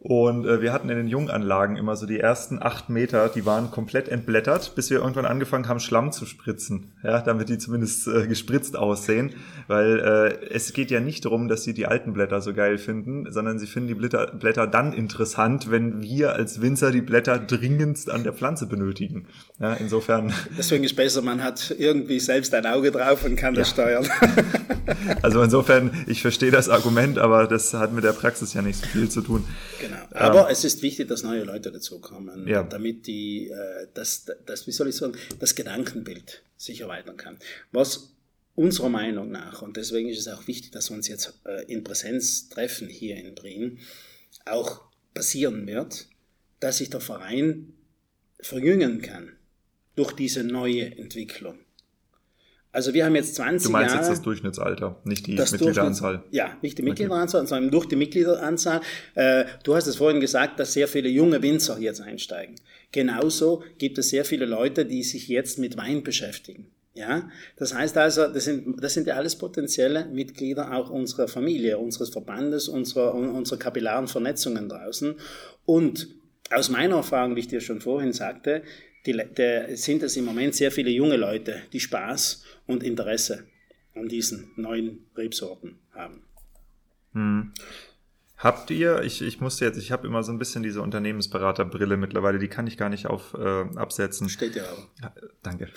[0.00, 3.72] und äh, wir hatten in den Junganlagen immer so die ersten acht Meter, die waren
[3.72, 8.28] komplett entblättert, bis wir irgendwann angefangen haben, Schlamm zu spritzen, ja, damit die zumindest äh,
[8.28, 9.34] gespritzt aussehen.
[9.66, 13.32] Weil äh, es geht ja nicht darum, dass sie die alten Blätter so geil finden,
[13.32, 18.08] sondern sie finden die Blätter, Blätter dann interessant, wenn wir als Winzer die Blätter dringendst
[18.08, 19.26] an der Pflanze benötigen.
[19.58, 20.32] Ja, insofern.
[20.56, 24.08] Deswegen ist besser, man hat irgendwie selbst ein Auge drauf und kann das steuern.
[25.22, 28.86] also insofern, ich verstehe das Argument, aber das hat mit der Praxis ja nicht so
[28.86, 29.44] viel zu tun.
[29.80, 29.87] Genau.
[30.10, 32.62] Aber ähm, es ist wichtig, dass neue Leute dazukommen, ja.
[32.62, 37.38] damit die, äh, das, das, wie soll ich sagen, das Gedankenbild sich erweitern kann.
[37.72, 38.14] Was
[38.54, 41.84] unserer Meinung nach, und deswegen ist es auch wichtig, dass wir uns jetzt äh, in
[41.84, 43.78] Präsenz treffen hier in Brien,
[44.44, 44.82] auch
[45.14, 46.08] passieren wird,
[46.60, 47.74] dass sich der Verein
[48.40, 49.32] verjüngen kann
[49.94, 51.58] durch diese neue Entwicklung.
[52.70, 53.62] Also wir haben jetzt 20 Jahre.
[53.62, 56.22] Du meinst Jahre, jetzt das Durchschnittsalter, nicht die Mitgliederanzahl.
[56.30, 58.82] Ja, nicht die Mitgliederanzahl, sondern durch die Mitgliederanzahl.
[59.14, 62.56] Äh, du hast es vorhin gesagt, dass sehr viele junge Winzer jetzt einsteigen.
[62.92, 66.70] Genauso gibt es sehr viele Leute, die sich jetzt mit Wein beschäftigen.
[66.98, 71.78] Ja, das heißt also, das sind, das sind ja alles potenzielle Mitglieder auch unserer Familie,
[71.78, 75.14] unseres Verbandes, unserer, unserer kapillaren Vernetzungen draußen.
[75.64, 76.08] Und
[76.50, 78.62] aus meiner Erfahrung, wie ich dir schon vorhin sagte,
[79.06, 83.48] die, der, sind es im Moment sehr viele junge Leute, die Spaß und Interesse
[83.96, 86.22] an diesen neuen Rebsorten haben.
[87.14, 87.52] Hm.
[88.36, 92.38] Habt ihr, ich, ich musste jetzt, ich habe immer so ein bisschen diese Unternehmensberaterbrille mittlerweile,
[92.38, 94.28] die kann ich gar nicht auf äh, absetzen.
[94.28, 95.12] Steht ja aber.
[95.42, 95.68] Danke.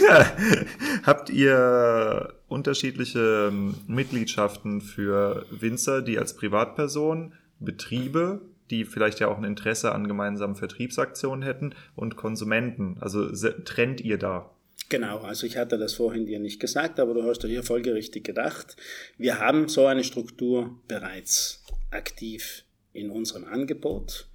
[1.02, 9.36] Habt ihr unterschiedliche ähm, Mitgliedschaften für Winzer, die als Privatperson, Betriebe, die vielleicht ja auch
[9.36, 12.96] ein Interesse an gemeinsamen Vertriebsaktionen hätten und Konsumenten?
[13.00, 13.30] Also
[13.64, 14.50] trennt ihr da?
[14.88, 18.24] Genau, also ich hatte das vorhin dir nicht gesagt, aber du hast ja hier folgerichtig
[18.24, 18.76] gedacht.
[19.18, 24.28] Wir haben so eine Struktur bereits aktiv in unserem Angebot,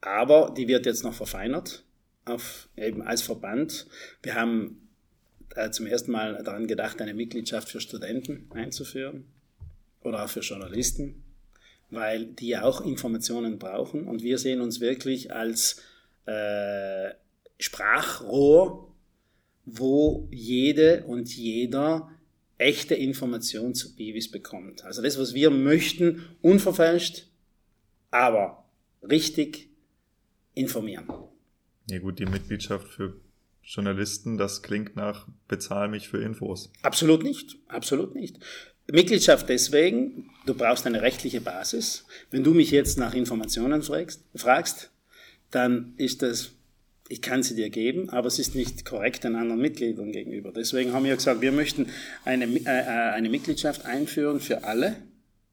[0.00, 1.84] aber die wird jetzt noch verfeinert
[2.24, 3.86] auf, eben als Verband.
[4.22, 4.88] Wir haben
[5.56, 9.26] äh, zum ersten Mal daran gedacht, eine Mitgliedschaft für Studenten einzuführen
[10.02, 11.24] oder auch für Journalisten,
[11.90, 15.82] weil die ja auch Informationen brauchen und wir sehen uns wirklich als
[16.26, 17.10] äh,
[17.58, 18.93] Sprachrohr
[19.66, 22.10] wo jede und jeder
[22.58, 24.84] echte Information zu Bibis bekommt.
[24.84, 27.26] Also das, was wir möchten, unverfälscht,
[28.10, 28.64] aber
[29.02, 29.68] richtig
[30.54, 31.06] informieren.
[31.90, 33.16] Ja gut, die Mitgliedschaft für
[33.62, 36.70] Journalisten, das klingt nach bezahl mich für Infos.
[36.82, 38.38] Absolut nicht, absolut nicht.
[38.90, 42.04] Mitgliedschaft deswegen, du brauchst eine rechtliche Basis.
[42.30, 44.90] Wenn du mich jetzt nach Informationen fragst, fragst
[45.50, 46.50] dann ist das
[47.08, 50.52] ich kann sie dir geben, aber es ist nicht korrekt den anderen Mitgliedern gegenüber.
[50.52, 51.88] Deswegen haben wir gesagt, wir möchten
[52.24, 54.96] eine, äh, äh, eine Mitgliedschaft einführen für alle,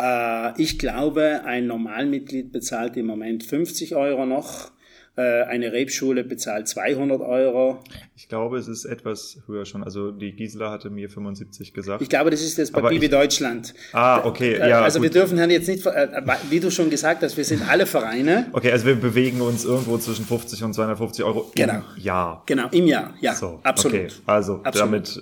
[0.00, 4.72] Äh, ich glaube, ein Normalmitglied bezahlt im Moment 50 Euro noch
[5.20, 7.78] eine Rebschule bezahlt 200 Euro.
[8.16, 9.82] Ich glaube, es ist etwas höher schon.
[9.82, 12.02] Also die Gisela hatte mir 75 gesagt.
[12.02, 13.74] Ich glaube, das ist jetzt bei Bibi Deutschland.
[13.92, 14.54] Ah, okay.
[14.54, 15.04] Äh, ja, also gut.
[15.04, 16.08] wir dürfen dann jetzt nicht, äh,
[16.48, 18.46] wie du schon gesagt hast, wir sind alle Vereine.
[18.52, 21.82] Okay, also wir bewegen uns irgendwo zwischen 50 und 250 Euro genau.
[21.96, 22.42] im Jahr.
[22.46, 23.96] Genau, im Jahr, ja, so, absolut.
[23.98, 24.74] Okay, also absolut.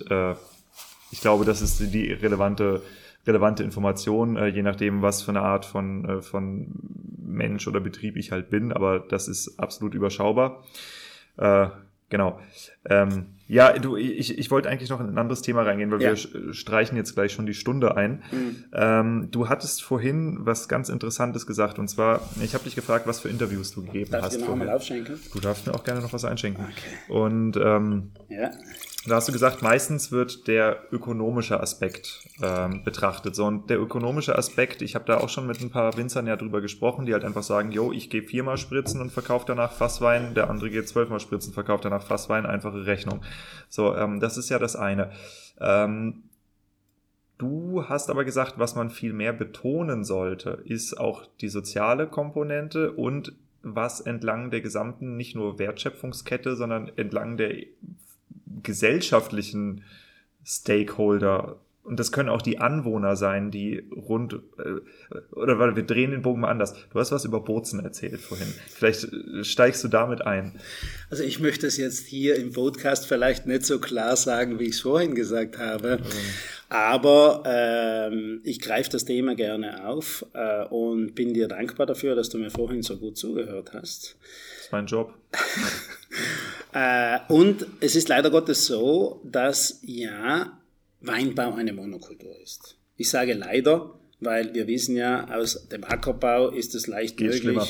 [0.05, 0.35] damit, äh,
[1.11, 2.81] ich glaube, das ist die relevante
[3.27, 6.67] relevante Informationen, äh, je nachdem, was für eine Art von, äh, von
[7.29, 10.63] Mensch oder Betrieb ich halt bin, aber das ist absolut überschaubar.
[11.37, 11.67] Äh,
[12.09, 12.39] genau.
[12.85, 16.11] Ähm, ja, du, ich, ich wollte eigentlich noch in ein anderes Thema reingehen, weil ja.
[16.11, 18.21] wir streichen jetzt gleich schon die Stunde ein.
[18.31, 18.63] Mhm.
[18.73, 23.19] Ähm, du hattest vorhin was ganz Interessantes gesagt und zwar, ich habe dich gefragt, was
[23.19, 24.33] für Interviews du gegeben Darf hast.
[24.33, 25.19] Darf ich dir noch mal aufschenken?
[25.33, 26.65] Du darfst mir auch gerne noch was einschenken.
[26.65, 27.11] Okay.
[27.11, 28.51] Und ähm, ja.
[29.09, 33.35] Da hast du gesagt, meistens wird der ökonomische Aspekt ähm, betrachtet.
[33.35, 36.35] So, und der ökonomische Aspekt, ich habe da auch schon mit ein paar Winzern ja
[36.35, 40.35] drüber gesprochen, die halt einfach sagen, yo, ich gehe viermal Spritzen und verkaufe danach Fasswein,
[40.35, 43.21] der andere geht zwölfmal Spritzen, verkauft danach Fasswein, einfache Rechnung.
[43.67, 45.11] So, ähm, das ist ja das eine.
[45.59, 46.23] Ähm,
[47.39, 52.91] Du hast aber gesagt, was man viel mehr betonen sollte, ist auch die soziale Komponente
[52.91, 53.31] und
[53.63, 57.55] was entlang der gesamten, nicht nur Wertschöpfungskette, sondern entlang der
[58.63, 59.83] gesellschaftlichen
[60.45, 61.57] Stakeholder
[61.89, 66.21] und das können auch die Anwohner sein, die rund, äh, oder weil wir drehen den
[66.21, 66.75] Bogen mal anders.
[66.91, 68.53] Du hast was über Bozen erzählt vorhin.
[68.67, 70.59] Vielleicht äh, steigst du damit ein.
[71.09, 74.75] Also ich möchte es jetzt hier im Podcast vielleicht nicht so klar sagen, wie ich
[74.75, 75.97] es vorhin gesagt habe.
[75.97, 76.03] Mhm.
[76.69, 82.29] Aber ähm, ich greife das Thema gerne auf äh, und bin dir dankbar dafür, dass
[82.29, 84.15] du mir vorhin so gut zugehört hast.
[84.57, 85.15] Das ist mein Job.
[86.73, 90.59] äh, und es ist leider Gottes so, dass ja
[91.01, 92.75] Weinbau eine Monokultur ist.
[92.97, 97.69] Ich sage leider, weil wir wissen ja, aus dem Ackerbau ist es leicht Geht möglich.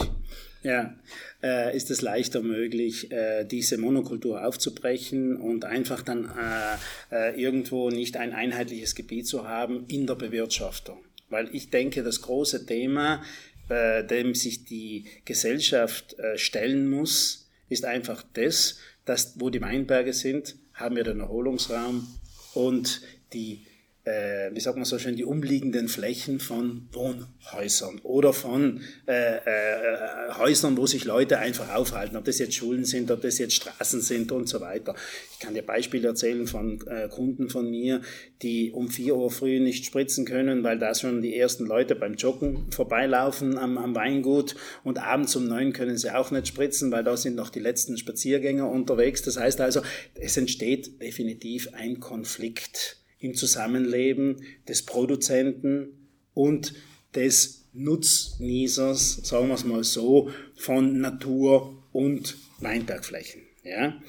[0.61, 0.93] Ja,
[1.41, 7.89] äh, ist es leichter möglich, äh, diese Monokultur aufzubrechen und einfach dann äh, äh, irgendwo
[7.89, 10.97] nicht ein einheitliches Gebiet zu haben in der Bewirtschaftung.
[11.29, 13.23] Weil ich denke, das große Thema,
[13.69, 20.13] äh, dem sich die Gesellschaft äh, stellen muss, ist einfach das, dass wo die Weinberge
[20.13, 22.07] sind, haben wir den Erholungsraum
[22.53, 23.01] und
[23.33, 23.65] die,
[24.09, 30.33] äh, wie sagt man so schön, die umliegenden Flächen von Wohnhäusern oder von äh, äh,
[30.37, 34.01] Häusern, wo sich Leute einfach aufhalten, ob das jetzt Schulen sind, ob das jetzt Straßen
[34.01, 34.95] sind und so weiter.
[35.31, 38.01] Ich kann dir Beispiele erzählen von äh, Kunden von mir,
[38.41, 42.15] die um 4 Uhr früh nicht spritzen können, weil da schon die ersten Leute beim
[42.15, 47.03] Joggen vorbeilaufen am, am Weingut und abends um 9 können sie auch nicht spritzen, weil
[47.03, 49.21] da sind noch die letzten Spaziergänger unterwegs.
[49.21, 49.81] Das heißt also,
[50.15, 56.73] es entsteht definitiv ein Konflikt im Zusammenleben des Produzenten und
[57.15, 63.41] des Nutzniesers, sagen wir es mal so, von Natur und Weinbergflächen.
[63.63, 64.01] Ja?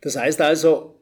[0.00, 1.00] Das heißt also,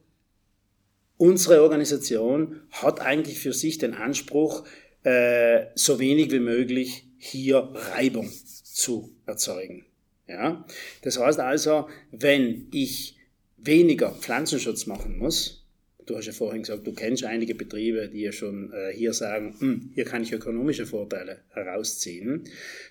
[1.17, 4.67] unsere Organisation hat eigentlich für sich den Anspruch,
[5.03, 8.31] äh, so wenig wie möglich hier Reibung
[8.65, 9.87] zu erzeugen.
[10.27, 10.65] Ja?
[11.03, 13.17] Das heißt also, wenn ich
[13.57, 15.66] weniger Pflanzenschutz machen muss,
[16.07, 19.57] Du hast ja vorhin gesagt, du kennst einige Betriebe, die ja schon äh, hier sagen,
[19.59, 22.45] hm, hier kann ich ökonomische Vorteile herausziehen.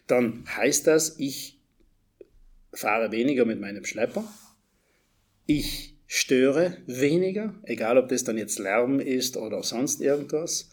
[0.06, 1.58] Dann heißt das, ich
[2.74, 4.26] fahre weniger mit meinem Schlepper,
[5.46, 10.70] ich störe weniger, egal ob das dann jetzt Lärm ist oder sonst irgendwas.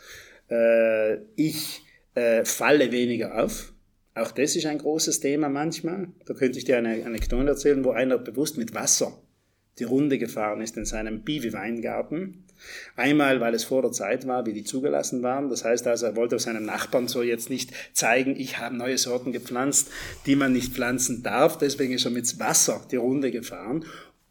[0.51, 1.83] Äh, ich
[2.15, 3.73] äh, falle weniger auf.
[4.15, 6.09] Auch das ist ein großes Thema manchmal.
[6.27, 9.22] Da könnte ich dir eine Anekdote erzählen, wo einer bewusst mit Wasser
[9.79, 12.45] die Runde gefahren ist in seinem Biwi-Weingarten.
[12.95, 15.49] Einmal, weil es vor der Zeit war, wie die zugelassen waren.
[15.49, 19.33] Das heißt also, er wollte seinem Nachbarn so jetzt nicht zeigen, ich habe neue Sorten
[19.33, 19.91] gepflanzt,
[20.27, 21.59] die man nicht pflanzen darf.
[21.59, 23.85] Deswegen ist er mit Wasser die Runde gefahren.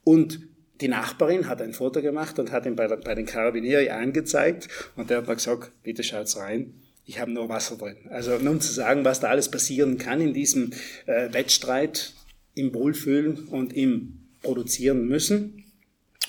[0.03, 0.39] Und
[0.79, 4.67] die Nachbarin hat ein Foto gemacht und hat ihn bei, bei den Carabinieri angezeigt.
[4.95, 6.73] Und der hat mal gesagt, bitte schaut's rein.
[7.05, 7.97] Ich habe nur Wasser drin.
[8.09, 10.71] Also nur um zu sagen, was da alles passieren kann in diesem
[11.07, 12.13] äh, Wettstreit,
[12.53, 15.65] im Wohlfühlen und im produzieren müssen.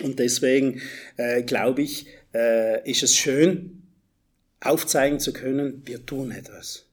[0.02, 0.80] Und deswegen
[1.16, 3.82] äh, glaube ich, äh, ist es schön,
[4.60, 6.86] aufzeigen zu können, wir tun etwas.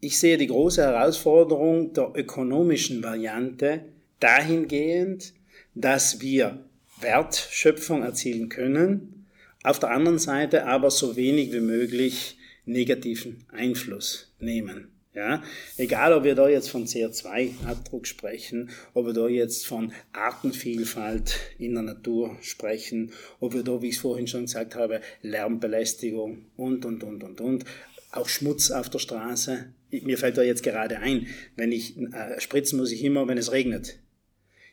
[0.00, 3.86] Ich sehe die große Herausforderung der ökonomischen Variante
[4.20, 5.32] dahingehend,
[5.74, 6.64] dass wir
[7.00, 9.26] Wertschöpfung erzielen können,
[9.62, 12.36] auf der anderen Seite aber so wenig wie möglich
[12.66, 14.93] negativen Einfluss nehmen.
[15.14, 15.44] Ja,
[15.76, 21.74] egal, ob wir da jetzt von CO2-Abdruck sprechen, ob wir da jetzt von Artenvielfalt in
[21.74, 26.84] der Natur sprechen, ob wir da, wie ich es vorhin schon gesagt habe, Lärmbelästigung und,
[26.84, 27.64] und, und, und, und,
[28.10, 29.72] auch Schmutz auf der Straße.
[29.90, 33.52] Mir fällt da jetzt gerade ein, wenn ich äh, spritzen muss ich immer, wenn es
[33.52, 34.00] regnet.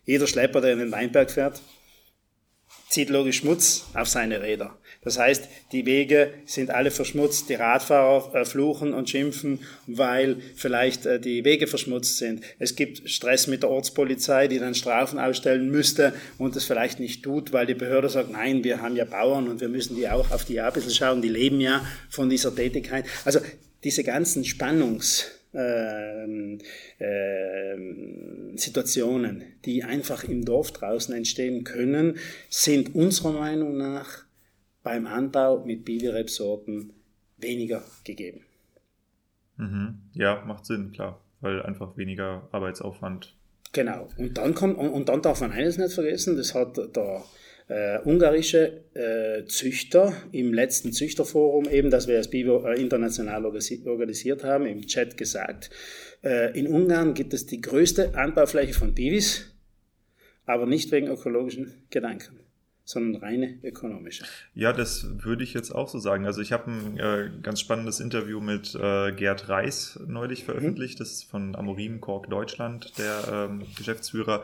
[0.06, 1.62] Jeder Schlepper, der in den Weinberg fährt,
[2.89, 4.80] zieht logisch Schmutz auf seine Räder.
[5.04, 11.08] Das heißt, die Wege sind alle verschmutzt, die Radfahrer äh, fluchen und schimpfen, weil vielleicht
[11.08, 12.43] äh, die Wege verschmutzt sind.
[12.60, 17.24] Es gibt Stress mit der Ortspolizei, die dann Strafen ausstellen müsste und es vielleicht nicht
[17.24, 20.30] tut, weil die Behörde sagt, nein, wir haben ja Bauern und wir müssen die auch
[20.30, 23.06] auf die ein bisschen schauen, die leben ja von dieser Tätigkeit.
[23.26, 23.39] Also
[23.84, 26.60] diese ganzen Spannungs ähm,
[26.99, 32.18] ähm, Situationen, die einfach im Dorf draußen entstehen können,
[32.49, 34.26] sind unserer Meinung nach
[34.84, 36.94] beim Anbau mit Biberepsorten
[37.38, 38.42] weniger gegeben.
[39.58, 40.00] Mhm.
[40.14, 43.36] Ja, macht Sinn, klar, weil einfach weniger Arbeitsaufwand.
[43.74, 44.10] Genau.
[44.18, 47.24] Und dann kommt und, und dann darf man eines nicht vergessen, das hat der
[47.68, 54.44] äh, ungarische äh, Züchter im letzten Züchterforum, eben das wir als Biber äh, international organisiert
[54.44, 55.70] haben, im Chat gesagt.
[56.22, 59.54] Äh, in Ungarn gibt es die größte Anbaufläche von Bivis,
[60.46, 62.41] aber nicht wegen ökologischen Gedanken
[62.92, 64.24] sondern reine ökonomische.
[64.54, 66.26] Ja, das würde ich jetzt auch so sagen.
[66.26, 71.00] Also ich habe ein äh, ganz spannendes Interview mit äh, Gerd Reis neulich veröffentlicht.
[71.00, 71.04] Mhm.
[71.04, 74.44] Das ist von Amorim Kork Deutschland, der ähm, Geschäftsführer.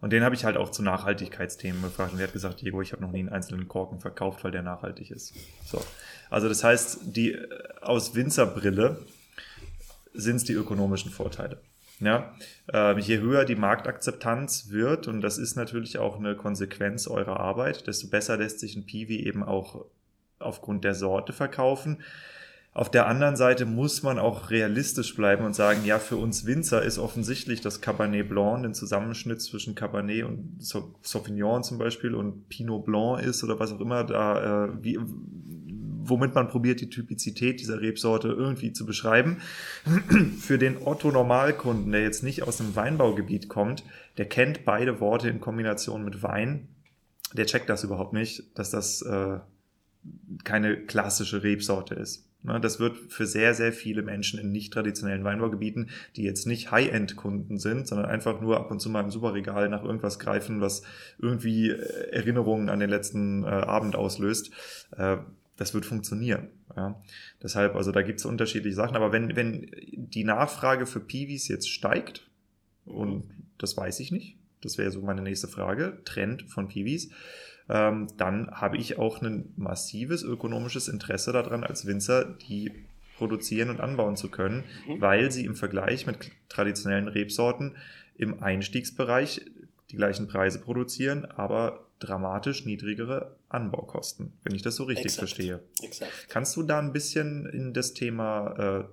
[0.00, 2.12] Und den habe ich halt auch zu Nachhaltigkeitsthemen gefragt.
[2.12, 4.62] Und der hat gesagt, Diego, ich habe noch nie einen einzelnen Korken verkauft, weil der
[4.62, 5.34] nachhaltig ist.
[5.64, 5.82] So.
[6.30, 7.48] Also das heißt, die äh,
[7.80, 8.98] aus Winzerbrille
[10.14, 11.60] sind es die ökonomischen Vorteile.
[12.00, 12.32] Ja,
[12.72, 17.88] äh, je höher die Marktakzeptanz wird, und das ist natürlich auch eine Konsequenz eurer Arbeit,
[17.88, 19.84] desto besser lässt sich ein Piwi eben auch
[20.38, 21.98] aufgrund der Sorte verkaufen.
[22.72, 26.82] Auf der anderen Seite muss man auch realistisch bleiben und sagen, ja, für uns Winzer
[26.82, 32.84] ist offensichtlich das Cabernet Blanc ein Zusammenschnitt zwischen Cabernet und Sauvignon zum Beispiel und Pinot
[32.84, 34.96] Blanc ist oder was auch immer da, äh, wie,
[36.08, 39.38] womit man probiert, die Typizität dieser Rebsorte irgendwie zu beschreiben.
[40.40, 43.84] Für den Otto Normalkunden, der jetzt nicht aus einem Weinbaugebiet kommt,
[44.16, 46.68] der kennt beide Worte in Kombination mit Wein,
[47.32, 49.38] der checkt das überhaupt nicht, dass das äh,
[50.44, 52.28] keine klassische Rebsorte ist.
[52.44, 56.70] Ne, das wird für sehr, sehr viele Menschen in nicht traditionellen Weinbaugebieten, die jetzt nicht
[56.70, 60.82] High-End-Kunden sind, sondern einfach nur ab und zu mal im Superregal nach irgendwas greifen, was
[61.18, 64.52] irgendwie äh, Erinnerungen an den letzten äh, Abend auslöst,
[64.96, 65.16] äh,
[65.58, 66.48] das wird funktionieren.
[66.74, 66.98] Ja.
[67.42, 68.96] Deshalb, also da gibt es unterschiedliche Sachen.
[68.96, 72.26] Aber wenn, wenn die Nachfrage für Piwis jetzt steigt,
[72.86, 73.24] und
[73.58, 77.10] das weiß ich nicht, das wäre so meine nächste Frage, Trend von Piwis,
[77.68, 82.72] ähm, dann habe ich auch ein massives ökonomisches Interesse daran, als Winzer die
[83.16, 85.00] produzieren und anbauen zu können, mhm.
[85.00, 87.76] weil sie im Vergleich mit traditionellen Rebsorten
[88.16, 89.44] im Einstiegsbereich
[89.90, 95.28] die gleichen Preise produzieren, aber dramatisch niedrigere Anbaukosten, wenn ich das so richtig Exakt.
[95.28, 95.62] verstehe.
[95.82, 96.12] Exakt.
[96.28, 98.84] Kannst du da ein bisschen in das Thema äh,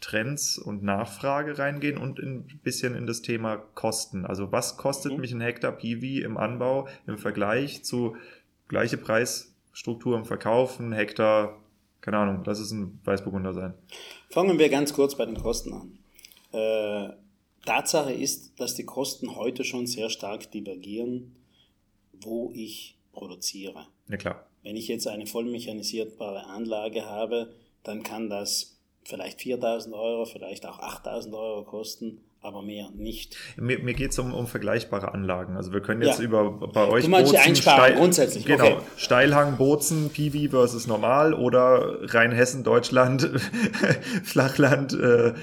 [0.00, 4.26] Trends und Nachfrage reingehen und ein bisschen in das Thema Kosten.
[4.26, 5.20] Also was kostet mhm.
[5.20, 8.16] mich ein Hektar Piwi im Anbau im Vergleich zu
[8.68, 11.58] gleiche Preisstruktur im Verkauf, ein Hektar,
[12.02, 13.74] keine Ahnung, lass es ein Weißburgunder sein.
[14.28, 15.98] Fangen wir ganz kurz bei den Kosten an.
[16.52, 17.14] Äh,
[17.64, 21.34] Tatsache ist, dass die Kosten heute schon sehr stark divergieren,
[22.24, 23.86] wo ich produziere.
[24.08, 24.46] Ja klar.
[24.62, 27.52] Wenn ich jetzt eine vollmechanisierbare Anlage habe,
[27.82, 33.36] dann kann das vielleicht 4000 Euro, vielleicht auch 8000 Euro kosten, aber mehr nicht.
[33.56, 35.56] Mir, mir geht es um, um vergleichbare Anlagen.
[35.56, 36.24] Also wir können jetzt ja.
[36.24, 38.44] über bei euch du meinst Bozen, einsparen, Steil, grundsätzlich.
[38.44, 38.76] Genau, okay.
[38.96, 43.22] Steilhang, Bozen, Piwi versus Normal oder Rheinhessen, Deutschland,
[44.24, 45.34] Flachland, äh,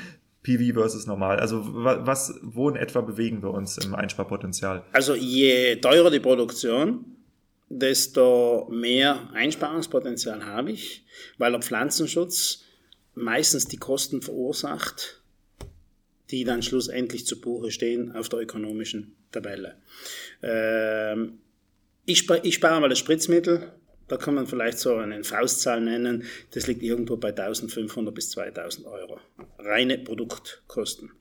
[0.44, 1.39] PV versus normal.
[1.39, 4.84] Also was, wo in etwa bewegen wir uns im Einsparpotenzial?
[4.92, 7.06] Also je teurer die Produktion,
[7.70, 11.06] desto mehr Einsparungspotenzial habe ich,
[11.38, 12.64] weil der Pflanzenschutz
[13.14, 15.22] meistens die Kosten verursacht,
[16.32, 19.76] die dann schlussendlich zu Buche stehen auf der ökonomischen Tabelle.
[20.42, 21.39] Ähm,
[22.06, 23.72] ich, spare, ich spare mal das Spritzmittel,
[24.12, 28.86] da kann man vielleicht so eine Faustzahl nennen, das liegt irgendwo bei 1500 bis 2000
[28.88, 29.20] Euro.
[29.57, 31.12] Reine Produktkosten.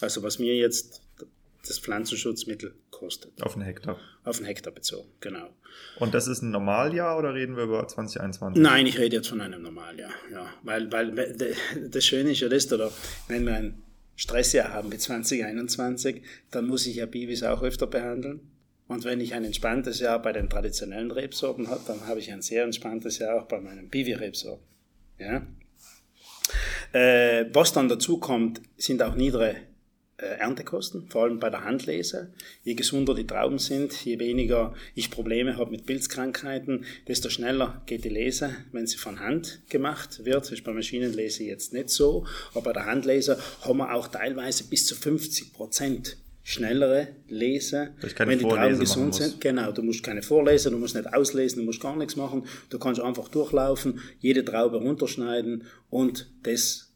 [0.00, 1.02] Also was mir jetzt
[1.66, 3.40] das Pflanzenschutzmittel kostet.
[3.42, 3.98] Auf einen Hektar.
[4.24, 5.50] Auf einen Hektar bezogen, genau.
[5.98, 8.60] Und das ist ein Normaljahr oder reden wir über 2021?
[8.60, 10.46] Nein, ich rede jetzt von einem Normaljahr, ja.
[10.62, 11.36] Weil, weil
[11.88, 12.90] das Schöne ist ja das, oder
[13.28, 13.82] wenn wir ein
[14.16, 18.51] Stressjahr haben wie 2021, dann muss ich ja Bibis auch öfter behandeln.
[18.92, 22.42] Und wenn ich ein entspanntes Jahr bei den traditionellen Rebsorten habe, dann habe ich ein
[22.42, 24.66] sehr entspanntes Jahr auch bei meinen Piwi-Rebsorten.
[25.18, 25.46] Ja?
[26.92, 29.56] Äh, was dann dazu kommt, sind auch niedere
[30.18, 32.34] äh, Erntekosten, vor allem bei der Handlese.
[32.64, 38.04] Je gesunder die Trauben sind, je weniger ich Probleme habe mit Pilzkrankheiten, desto schneller geht
[38.04, 40.44] die Lese, wenn sie von Hand gemacht wird.
[40.44, 44.64] Das ist bei Maschinenlese jetzt nicht so, aber bei der Handlese haben wir auch teilweise
[44.64, 49.40] bis zu 50 Prozent schnellere Lese, wenn die Trauben gesund sind.
[49.40, 52.44] Genau, du musst keine Vorlese, du musst nicht auslesen, du musst gar nichts machen.
[52.68, 56.92] Du kannst einfach durchlaufen, jede Traube runterschneiden und das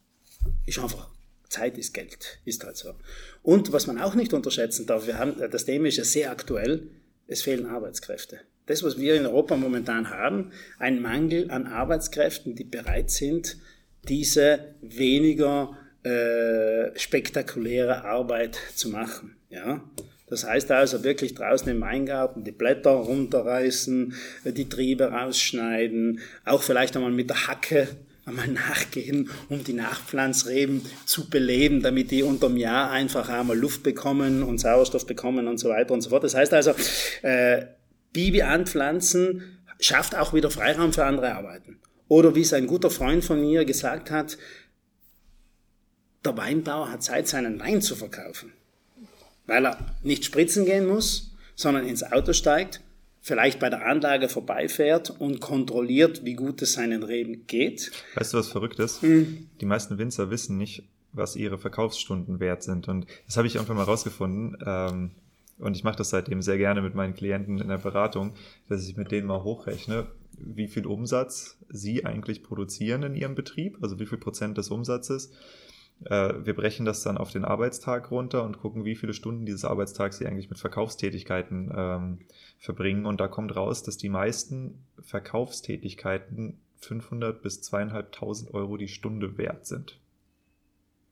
[0.67, 1.11] ist einfach
[1.49, 2.95] Zeit ist Geld, ist halt so.
[3.43, 6.91] Und was man auch nicht unterschätzen darf, wir haben, das Thema ist ja sehr aktuell,
[7.29, 8.41] es fehlen Arbeitskräfte.
[8.67, 13.59] Das, was wir in Europa momentan haben, ein Mangel an Arbeitskräften, die bereit sind,
[14.09, 19.37] diese weniger äh, spektakuläre Arbeit zu machen.
[19.51, 19.83] Ja?
[20.29, 26.97] Das heißt also wirklich draußen im Weingarten die Blätter runterreißen, die Triebe rausschneiden, auch vielleicht
[26.97, 27.89] einmal mit der Hacke
[28.25, 34.43] einmal nachgehen, um die Nachpflanzreben zu beleben, damit die unterm Jahr einfach einmal Luft bekommen
[34.43, 36.25] und Sauerstoff bekommen und so weiter und so fort.
[36.25, 36.73] Das heißt also,
[37.23, 37.67] äh,
[38.13, 41.79] Bibi anpflanzen schafft auch wieder Freiraum für andere Arbeiten.
[42.09, 44.39] Oder wie es ein guter Freund von mir gesagt hat,
[46.27, 48.53] der Weinbauer hat Zeit, seinen Wein zu verkaufen.
[49.47, 52.81] Weil er nicht spritzen gehen muss, sondern ins Auto steigt,
[53.21, 57.91] vielleicht bei der Anlage vorbeifährt und kontrolliert, wie gut es seinen Reben geht.
[58.15, 59.03] Weißt du, was verrückt ist?
[59.03, 59.49] Mhm.
[59.61, 62.89] Die meisten Winzer wissen nicht, was ihre Verkaufsstunden wert sind.
[62.89, 64.59] Und das habe ich irgendwann mal rausgefunden.
[64.65, 65.11] Ähm,
[65.59, 68.35] und ich mache das seitdem sehr gerne mit meinen Klienten in der Beratung,
[68.69, 70.07] dass ich mit denen mal hochrechne,
[70.39, 75.33] wie viel Umsatz sie eigentlich produzieren in ihrem Betrieb, also wie viel Prozent des Umsatzes
[76.01, 80.19] wir brechen das dann auf den Arbeitstag runter und gucken, wie viele Stunden dieses Arbeitstags
[80.19, 82.19] sie eigentlich mit Verkaufstätigkeiten ähm,
[82.59, 83.07] verbringen.
[83.07, 89.67] Und da kommt raus, dass die meisten Verkaufstätigkeiten 500 bis 2.500 Euro die Stunde wert
[89.67, 89.99] sind.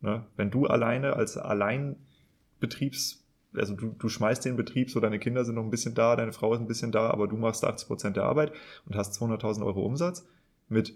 [0.03, 0.27] Ne?
[0.37, 3.25] Wenn du alleine als Alleinbetriebs
[3.57, 6.33] also du, du schmeißt den Betrieb, so deine Kinder sind noch ein bisschen da, deine
[6.33, 8.53] Frau ist ein bisschen da, aber du machst 80 Prozent der Arbeit
[8.87, 10.27] und hast 200.000 Euro Umsatz
[10.69, 10.95] mit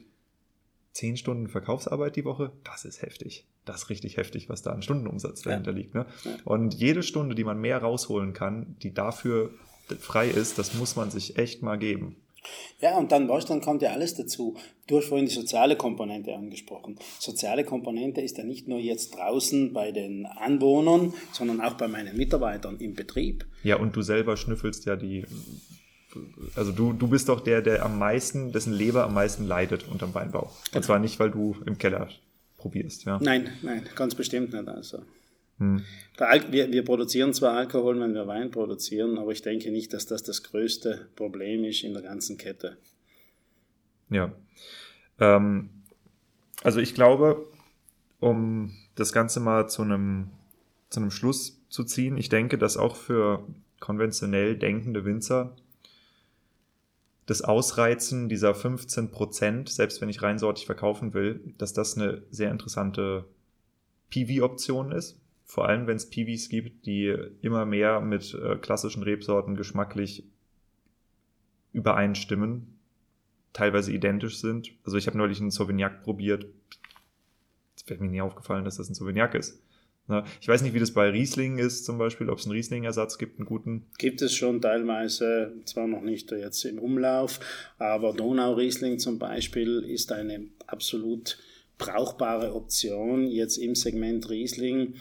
[0.93, 3.47] 10 Stunden Verkaufsarbeit die Woche, das ist heftig.
[3.69, 5.77] Das ist richtig heftig, was da an Stundenumsatz dahinter ja.
[5.77, 5.95] liegt.
[5.95, 6.07] Ne?
[6.45, 9.51] Und jede Stunde, die man mehr rausholen kann, die dafür
[9.99, 12.17] frei ist, das muss man sich echt mal geben.
[12.81, 14.57] Ja, und dann, weißt, dann kommt ja alles dazu.
[14.87, 16.97] Du hast vorhin die soziale Komponente angesprochen.
[17.19, 22.17] Soziale Komponente ist ja nicht nur jetzt draußen bei den Anwohnern, sondern auch bei meinen
[22.17, 23.45] Mitarbeitern im Betrieb.
[23.65, 25.27] Ja, und du selber schnüffelst ja die
[26.55, 30.15] also du, du bist doch der, der am meisten, dessen Leber am meisten leidet unterm
[30.15, 30.51] Weinbau.
[30.75, 32.09] Und zwar nicht, weil du im Keller
[32.59, 33.19] probierst, ja.
[33.23, 34.69] Nein, nein, ganz bestimmt nicht.
[34.69, 35.03] Also.
[35.59, 35.83] Hm.
[36.51, 40.23] Wir, wir produzieren zwar Alkohol, wenn wir Wein produzieren, aber ich denke nicht, dass das
[40.23, 42.77] das größte Problem ist in der ganzen Kette.
[44.11, 44.33] Ja.
[45.19, 45.71] Ähm,
[46.63, 47.47] also ich glaube,
[48.21, 50.31] um das Ganze mal zu einem,
[50.91, 53.47] zu einem Schluss zu ziehen, ich denke, dass auch für
[53.81, 55.57] konventionell denkende Winzer
[57.29, 62.51] das Ausreizen dieser 15 Prozent, selbst wenn ich reinsortig verkaufen will, dass das eine sehr
[62.51, 63.27] interessante
[64.09, 65.21] PV-Option ist.
[65.45, 70.25] Vor allem, wenn es PVs gibt, die immer mehr mit äh, klassischen Rebsorten geschmacklich
[71.75, 72.79] übereinstimmen,
[73.53, 74.73] teilweise identisch sind.
[74.85, 76.47] Also ich habe neulich einen Sauvignac probiert.
[77.77, 79.63] Es wäre mir nie aufgefallen, dass das ein Sauvignac ist.
[80.09, 80.25] Ne?
[80.41, 83.39] Ich weiß nicht, wie das bei Riesling ist, zum Beispiel, ob es einen Riesling-Ersatz gibt,
[83.39, 83.87] einen guten.
[83.99, 87.41] Gibt es schon teilweise, zwar noch nicht jetzt im Umlauf,
[87.79, 91.39] aber Donau-Riesling zum Beispiel ist eine absolut
[91.77, 94.95] brauchbare Option jetzt im Segment Riesling.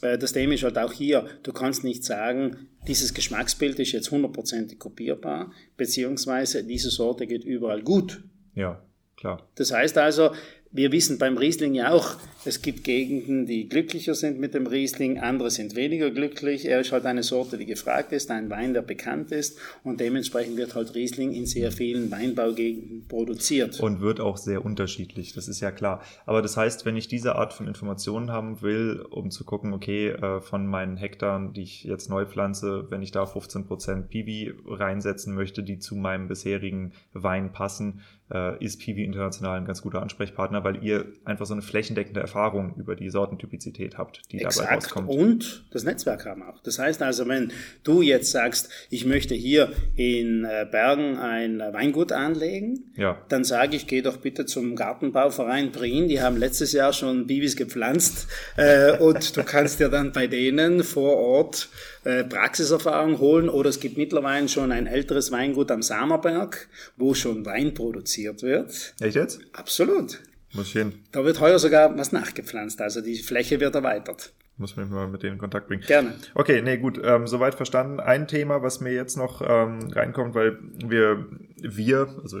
[0.00, 4.10] Äh, das Thema ist halt auch hier, du kannst nicht sagen, dieses Geschmacksbild ist jetzt
[4.10, 8.22] hundertprozentig kopierbar, beziehungsweise diese Sorte geht überall gut.
[8.54, 8.82] Ja,
[9.16, 9.48] klar.
[9.54, 10.30] Das heißt also,
[10.74, 15.20] wir wissen beim Riesling ja auch, es gibt Gegenden, die glücklicher sind mit dem Riesling,
[15.20, 16.66] andere sind weniger glücklich.
[16.66, 20.56] Er ist halt eine Sorte, die gefragt ist, ein Wein, der bekannt ist und dementsprechend
[20.56, 23.78] wird halt Riesling in sehr vielen Weinbaugegenden produziert.
[23.78, 26.02] Und wird auch sehr unterschiedlich, das ist ja klar.
[26.26, 30.08] Aber das heißt, wenn ich diese Art von Informationen haben will, um zu gucken, okay,
[30.08, 35.36] äh, von meinen Hektaren, die ich jetzt neu pflanze, wenn ich da 15% Piwi reinsetzen
[35.36, 38.00] möchte, die zu meinem bisherigen Wein passen,
[38.32, 42.74] äh, ist Piwi International ein ganz guter Ansprechpartner, weil ihr einfach so eine flächendeckende Erfahrung
[42.76, 44.66] über die Sortentypizität habt, die Exakt.
[44.66, 45.08] dabei rauskommt.
[45.10, 46.60] Und das Netzwerk haben auch.
[46.62, 47.52] Das heißt also, wenn
[47.82, 53.20] du jetzt sagst, ich möchte hier in äh, Bergen ein Weingut anlegen, Ja.
[53.28, 56.08] dann sage ich, geh doch bitte zum Gartenbauverein Prien.
[56.08, 58.26] Die haben letztes Jahr schon Bibis gepflanzt
[58.56, 61.68] äh, und du kannst dir dann bei denen vor Ort
[62.04, 67.44] äh, Praxiserfahrung holen oder es gibt mittlerweile schon ein älteres Weingut am Samerberg, wo schon
[67.46, 68.94] Wein produziert wird.
[69.00, 69.40] Echt jetzt?
[69.52, 70.20] Absolut.
[70.52, 70.92] Muss ich hin.
[71.12, 74.32] Da wird heuer sogar was nachgepflanzt, also die Fläche wird erweitert.
[74.56, 75.82] Muss mich mal mit denen in Kontakt bringen.
[75.82, 76.14] Gerne.
[76.34, 77.98] Okay, nee, gut, ähm, soweit verstanden.
[77.98, 81.26] Ein Thema, was mir jetzt noch ähm, reinkommt, weil wir,
[81.56, 82.40] wir, also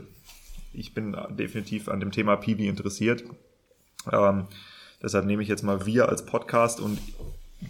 [0.72, 3.24] ich bin definitiv an dem Thema Piwi interessiert.
[4.12, 4.46] Ähm,
[5.02, 6.98] deshalb nehme ich jetzt mal wir als Podcast und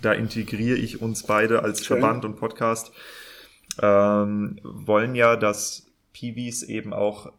[0.03, 1.99] da integriere ich uns beide als Schön.
[1.99, 2.93] Verband und Podcast.
[3.83, 7.33] Ähm, wollen ja, dass Piwis eben auch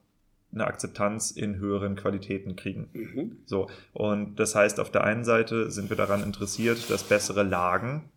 [0.53, 2.90] eine Akzeptanz in höheren Qualitäten kriegen.
[2.94, 3.38] Mhm.
[3.45, 8.10] So, und das heißt, auf der einen Seite sind wir daran interessiert, dass bessere Lagen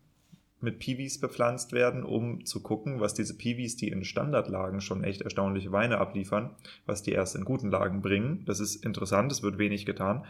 [0.61, 5.23] mit Piwis bepflanzt werden, um zu gucken, was diese Piwis, die in Standardlagen schon echt
[5.23, 6.51] erstaunliche Weine abliefern,
[6.87, 8.45] was die erst in guten Lagen bringen.
[8.47, 10.25] Das ist interessant, es wird wenig getan.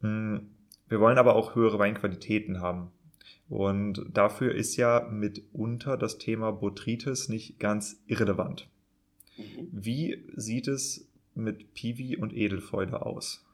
[0.00, 0.38] Mm,
[0.90, 2.90] Wir wollen aber auch höhere Weinqualitäten haben.
[3.48, 8.68] Und dafür ist ja mitunter das Thema Botrytis nicht ganz irrelevant.
[9.36, 9.68] Mhm.
[9.72, 13.44] Wie sieht es mit Piwi und Edelfäule aus?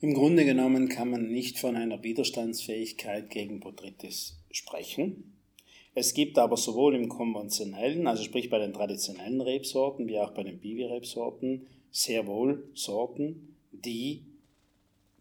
[0.00, 5.36] Im Grunde genommen kann man nicht von einer Widerstandsfähigkeit gegen Botrytis sprechen.
[5.94, 10.42] Es gibt aber sowohl im konventionellen, also sprich bei den traditionellen Rebsorten, wie auch bei
[10.42, 14.26] den Bibi-Rebsorten, sehr wohl Sorten, die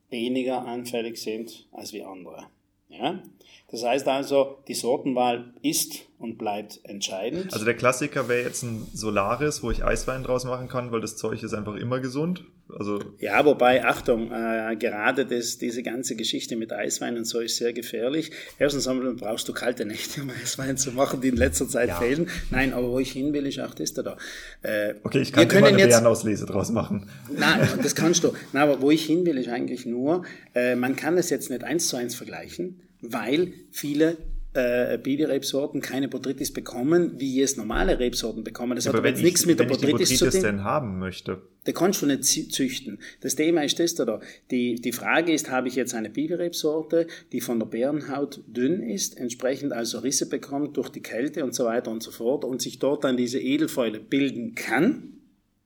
[0.10, 2.48] weniger anfällig sind als wie andere.
[2.90, 3.22] Ja?
[3.69, 7.52] Das heißt also, die Sortenwahl ist und bleibt entscheidend.
[7.52, 11.18] Also der Klassiker wäre jetzt ein Solaris, wo ich Eiswein draus machen kann, weil das
[11.18, 12.45] Zeug ist einfach immer gesund.
[12.67, 17.57] Also Ja, wobei, Achtung, äh, gerade das, diese ganze Geschichte mit Eiswein und so ist
[17.57, 18.31] sehr gefährlich.
[18.57, 21.99] Erstens einmal brauchst du kalte Nächte, um Eiswein zu machen, die in letzter Zeit Ja.
[21.99, 22.27] fehlen.
[22.49, 24.17] Nein, aber wo ich hin will, ist auch das da.
[24.63, 27.07] Äh, okay, ich kann immer eine jetzt, Bärenauslese draus machen.
[27.31, 28.33] Nein, das kannst du.
[28.51, 30.23] Nein, aber wo ich hin will, ist eigentlich nur,
[30.55, 34.17] äh, man kann es jetzt nicht eins zu eins vergleichen, weil viele
[34.56, 38.76] äh, Bibi-Rebsorten keine Botrytis bekommen, wie es normale Rebsorten bekommen.
[38.76, 40.41] Das hat Aber jetzt ich, nichts mit der Botrytis zu tun.
[40.41, 42.99] denn haben möchte, Da kannst du nicht zü- züchten.
[43.22, 44.22] Das Thema ist das da.
[44.52, 49.18] Die, die Frage ist, habe ich jetzt eine Biberebsorte, die von der Bärenhaut dünn ist,
[49.18, 52.80] entsprechend also Risse bekommt durch die Kälte und so weiter und so fort und sich
[52.80, 55.14] dort dann diese Edelfäule bilden kann.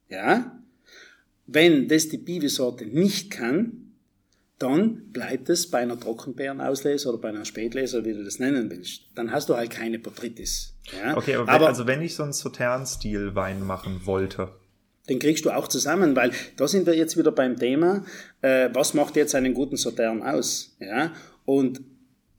[0.10, 0.60] Ja?
[1.45, 3.89] Wenn das die Bibesorte nicht kann,
[4.60, 9.03] dann bleibt es bei einer Trockenbeerenauslese oder bei einer Spätlese, wie du das nennen willst.
[9.15, 10.76] Dann hast du halt keine Botrytis.
[10.91, 11.15] Ja?
[11.15, 14.49] okay, aber, wenn, also wenn ich so einen Sautern-Stil Wein machen wollte,
[15.07, 18.03] Den kriegst du auch zusammen, weil da sind wir jetzt wieder beim Thema,
[18.41, 20.76] äh, was macht jetzt einen guten Sautern aus?
[20.80, 21.14] Ja?
[21.45, 21.81] Und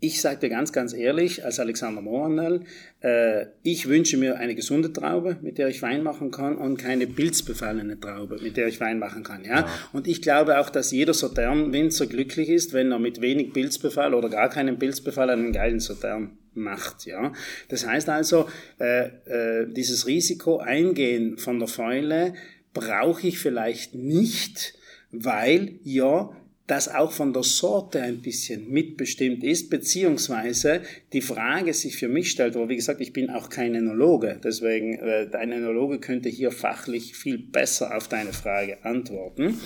[0.01, 2.63] ich sage dir ganz, ganz ehrlich, als Alexander Mohanel,
[3.03, 7.07] äh, ich wünsche mir eine gesunde Traube, mit der ich Wein machen kann und keine
[7.07, 9.45] pilzbefallene Traube, mit der ich Wein machen kann.
[9.45, 9.69] Ja?
[9.93, 14.31] Und ich glaube auch, dass jeder Sautern-Winzer glücklich ist, wenn er mit wenig Pilzbefall oder
[14.31, 17.05] gar keinem Pilzbefall einen geilen Sautern macht.
[17.05, 17.33] Ja?
[17.69, 18.49] Das heißt also,
[18.81, 22.33] äh, äh, dieses Risiko eingehen von der Fäule
[22.73, 24.75] brauche ich vielleicht nicht,
[25.13, 26.31] weil ja
[26.71, 30.83] das auch von der Sorte ein bisschen mitbestimmt ist, beziehungsweise
[31.13, 34.95] die Frage sich für mich stellt, aber wie gesagt, ich bin auch kein Enologe, deswegen
[34.95, 39.61] äh, ein Enologe könnte hier fachlich viel besser auf deine Frage antworten.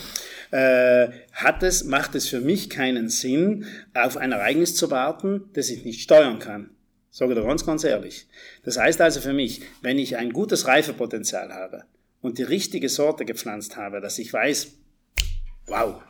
[0.49, 5.69] Äh, hat es, macht es für mich keinen Sinn, auf ein Ereignis zu warten, das
[5.69, 6.71] ich nicht steuern kann?
[7.11, 8.27] Sage dir ganz, ganz ehrlich.
[8.63, 11.83] Das heißt also für mich, wenn ich ein gutes Reifepotenzial habe
[12.21, 14.73] und die richtige Sorte gepflanzt habe, dass ich weiß,
[15.67, 16.01] wow,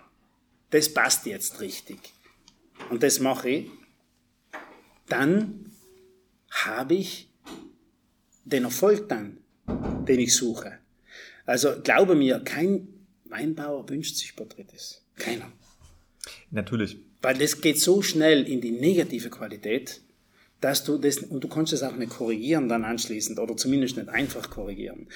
[0.69, 1.99] das passt jetzt richtig
[2.89, 3.71] und das mache ich,
[5.07, 5.71] dann
[6.49, 7.29] habe ich
[8.43, 9.37] den Erfolg dann,
[10.07, 10.79] den ich suche.
[11.45, 12.87] Also glaube mir, kein
[13.25, 15.01] Weinbauer wünscht sich Botrytis.
[15.15, 15.51] Keiner.
[16.51, 16.97] natürlich.
[17.21, 20.01] Weil das geht so schnell in die negative Qualität,
[20.61, 24.09] dass du das, und du kannst es auch nicht korrigieren dann anschließend oder zumindest nicht
[24.09, 25.07] einfach korrigieren.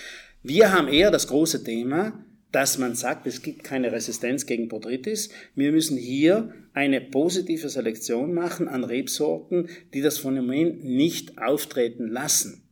[0.41, 5.29] Wir haben eher das große Thema, dass man sagt, es gibt keine Resistenz gegen Botrytis.
[5.55, 12.63] Wir müssen hier eine positive Selektion machen an Rebsorten, die das Phänomen nicht auftreten lassen.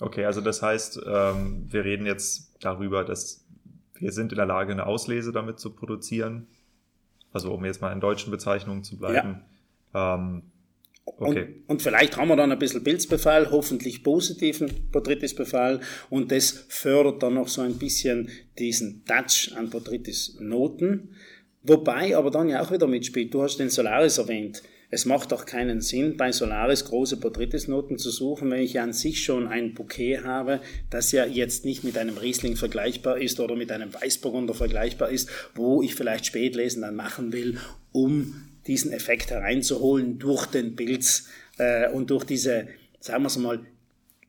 [0.00, 3.44] Okay, also das heißt, ähm, wir reden jetzt darüber, dass
[3.94, 6.46] wir sind in der Lage, eine Auslese damit zu produzieren.
[7.32, 9.42] Also um jetzt mal in deutschen Bezeichnungen zu bleiben.
[9.94, 10.42] Ähm,
[11.16, 11.26] Okay.
[11.26, 15.80] Und, und, vielleicht haben wir dann ein bisschen Pilzbefall, hoffentlich positiven Botrytisbefall
[16.10, 18.28] und das fördert dann noch so ein bisschen
[18.58, 21.14] diesen Touch an Botrytis-Noten.
[21.62, 24.62] Wobei aber dann ja auch wieder mitspielt, du hast den Solaris erwähnt.
[24.90, 28.94] Es macht doch keinen Sinn, bei Solaris große Botrytis-Noten zu suchen, wenn ich ja an
[28.94, 33.54] sich schon ein Bouquet habe, das ja jetzt nicht mit einem Riesling vergleichbar ist oder
[33.54, 37.58] mit einem Weißburgunder vergleichbar ist, wo ich vielleicht Spätlesen dann machen will,
[37.92, 41.28] um diesen Effekt hereinzuholen durch den Pilz
[41.58, 42.68] äh, und durch diese,
[43.00, 43.60] sagen wir es mal,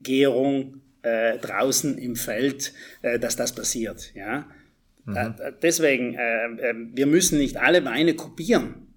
[0.01, 4.11] Gärung äh, draußen im Feld, äh, dass das passiert.
[4.15, 4.47] Ja?
[5.05, 5.15] Mhm.
[5.15, 8.87] Äh, deswegen, äh, äh, wir müssen nicht alle Weine kopieren.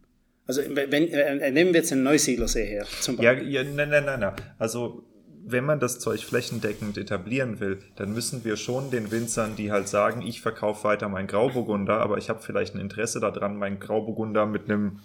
[0.46, 1.04] Also wenn,
[1.54, 3.48] nehmen wir jetzt den Neusiedlersee her zum Beispiel.
[3.48, 4.34] Ja, ja nein, nein, nein, nein.
[4.58, 5.04] Also
[5.44, 9.88] wenn man das Zeug flächendeckend etablieren will, dann müssen wir schon den Winzern, die halt
[9.88, 14.46] sagen, ich verkaufe weiter meinen Grauburgunder, aber ich habe vielleicht ein Interesse daran, meinen Grauburgunder
[14.46, 15.00] mit einem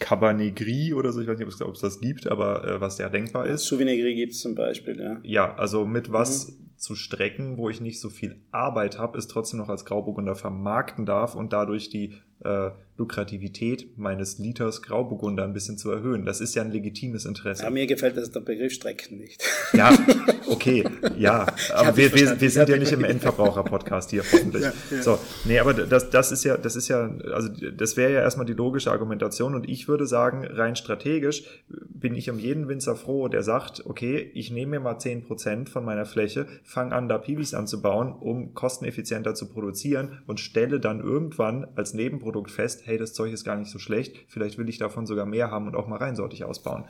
[0.00, 3.08] Cabernet Gris oder so, ich weiß nicht, ob es das gibt, aber äh, was ja
[3.08, 3.66] denkbar ist.
[3.66, 5.20] Sauvignon Gris gibt es zum Beispiel, ja.
[5.22, 6.70] Ja, also mit was mhm.
[6.76, 11.06] zu strecken, wo ich nicht so viel Arbeit habe, ist trotzdem noch als Grauburgunder vermarkten
[11.06, 16.24] darf und dadurch die äh, Lukrativität meines Liters Grauburgunder ein bisschen zu erhöhen.
[16.24, 17.62] Das ist ja ein legitimes Interesse.
[17.62, 19.42] Ja, mir gefällt das der Begriff Strecken nicht.
[19.74, 19.96] Ja,
[20.50, 20.84] okay,
[21.16, 21.46] ja.
[21.74, 24.62] Aber wir, wir, wir sind ja nicht im Endverbraucher-Podcast hier, hoffentlich.
[24.62, 25.02] Ja, ja.
[25.02, 28.46] So, nee, aber das, das ist ja, das ist ja, also das wäre ja erstmal
[28.46, 33.28] die logische Argumentation und ich würde sagen, rein strategisch bin ich um jeden Winzer froh,
[33.28, 37.18] der sagt, okay, ich nehme mir mal zehn Prozent von meiner Fläche, fange an, da
[37.18, 43.12] Piwis anzubauen, um kosteneffizienter zu produzieren und stelle dann irgendwann als Nebenprodukt fest, hey, das
[43.12, 45.86] Zeug ist gar nicht so schlecht, vielleicht will ich davon sogar mehr haben und auch
[45.86, 46.84] mal reinsortig ausbauen.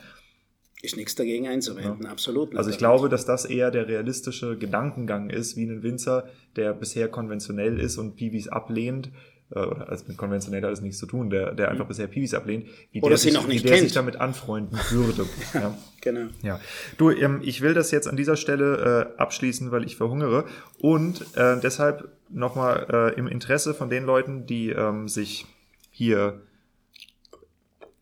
[0.83, 2.11] Ist nichts dagegen einzuwenden, ja.
[2.11, 2.57] absolut.
[2.57, 7.09] Also ich glaube, dass das eher der realistische Gedankengang ist, wie ein Winzer, der bisher
[7.09, 9.11] konventionell ist und Piwis ablehnt,
[9.51, 11.89] äh, oder also mit konventionell hat das nichts zu tun, der, der einfach mhm.
[11.89, 15.27] bisher Piwis ablehnt, wie Oder der, sich, wie der sich damit anfreunden würde.
[15.53, 16.29] ja, ja, Genau.
[16.43, 16.61] Ja.
[16.97, 20.47] Du, ähm, ich will das jetzt an dieser Stelle äh, abschließen, weil ich verhungere
[20.79, 25.47] und äh, deshalb nochmal äh, im Interesse von den Leuten, die ähm, sich
[25.91, 26.41] hier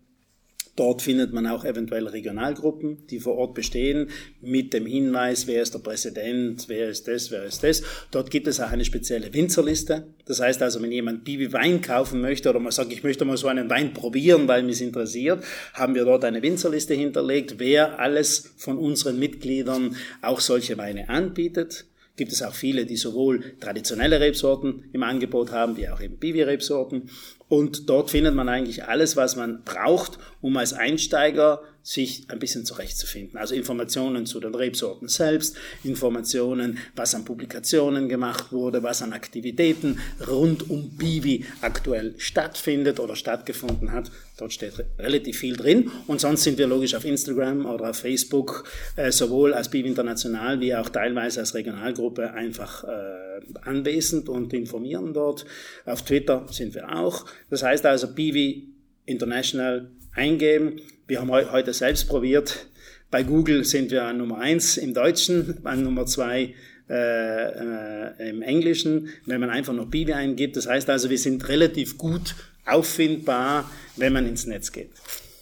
[0.80, 4.08] Dort findet man auch eventuell Regionalgruppen, die vor Ort bestehen,
[4.40, 7.82] mit dem Hinweis, wer ist der Präsident, wer ist das, wer ist das.
[8.10, 10.06] Dort gibt es auch eine spezielle Winzerliste.
[10.24, 13.36] Das heißt also, wenn jemand Bibi Wein kaufen möchte oder mal sagt, ich möchte mal
[13.36, 15.44] so einen Wein probieren, weil mich interessiert,
[15.74, 21.84] haben wir dort eine Winzerliste hinterlegt, wer alles von unseren Mitgliedern auch solche Weine anbietet
[22.16, 27.08] gibt es auch viele, die sowohl traditionelle Rebsorten im Angebot haben, wie auch eben Bibi-Rebsorten.
[27.50, 32.64] Und dort findet man eigentlich alles, was man braucht, um als Einsteiger sich ein bisschen
[32.64, 33.38] zurechtzufinden.
[33.38, 39.98] Also Informationen zu den Rebsorten selbst, Informationen, was an Publikationen gemacht wurde, was an Aktivitäten
[40.26, 44.10] rund um Bivi aktuell stattfindet oder stattgefunden hat.
[44.36, 45.90] Dort steht relativ viel drin.
[46.06, 48.64] Und sonst sind wir logisch auf Instagram oder auf Facebook
[48.96, 55.12] äh, sowohl als Bivi International wie auch teilweise als Regionalgruppe einfach äh, anwesend und informieren
[55.14, 55.44] dort.
[55.84, 57.26] Auf Twitter sind wir auch.
[57.48, 58.74] Das heißt also Bivi
[59.06, 60.80] International eingeben.
[61.10, 62.68] Wir haben heute selbst probiert.
[63.10, 66.54] Bei Google sind wir an Nummer eins im Deutschen, an Nummer zwei
[66.88, 70.56] äh, äh, im Englischen, wenn man einfach noch Bibi eingibt.
[70.56, 74.92] Das heißt also, wir sind relativ gut auffindbar, wenn man ins Netz geht.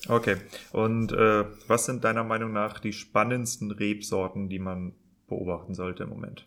[0.08, 0.36] Okay.
[0.72, 4.94] Und äh, was sind deiner Meinung nach die spannendsten Rebsorten, die man
[5.28, 6.46] beobachten sollte im Moment?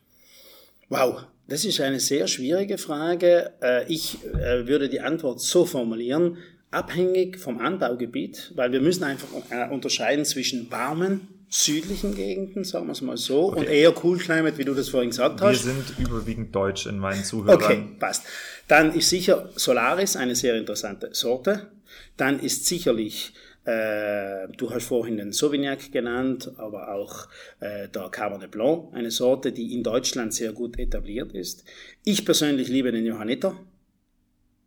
[0.90, 3.52] Wow, das ist eine sehr schwierige Frage.
[3.62, 6.40] Äh, ich äh, würde die Antwort so formulieren
[6.72, 12.94] abhängig vom Anbaugebiet, weil wir müssen einfach äh, unterscheiden zwischen warmen, südlichen Gegenden, sagen wir
[12.94, 13.60] es mal so, okay.
[13.60, 15.66] und eher Cool Climate, wie du das vorhin gesagt hast.
[15.66, 17.62] Wir sind überwiegend deutsch in meinen Zuhörern.
[17.62, 18.24] Okay, passt.
[18.70, 21.68] Dann ist sicher Solaris eine sehr interessante Sorte.
[22.16, 23.34] Dann ist sicherlich
[23.64, 27.28] äh, du hast vorhin den Sauvignac genannt, aber auch
[27.60, 31.64] äh, der Cabernet Blanc, eine Sorte, die in Deutschland sehr gut etabliert ist.
[32.04, 33.56] Ich persönlich liebe den Johanniter,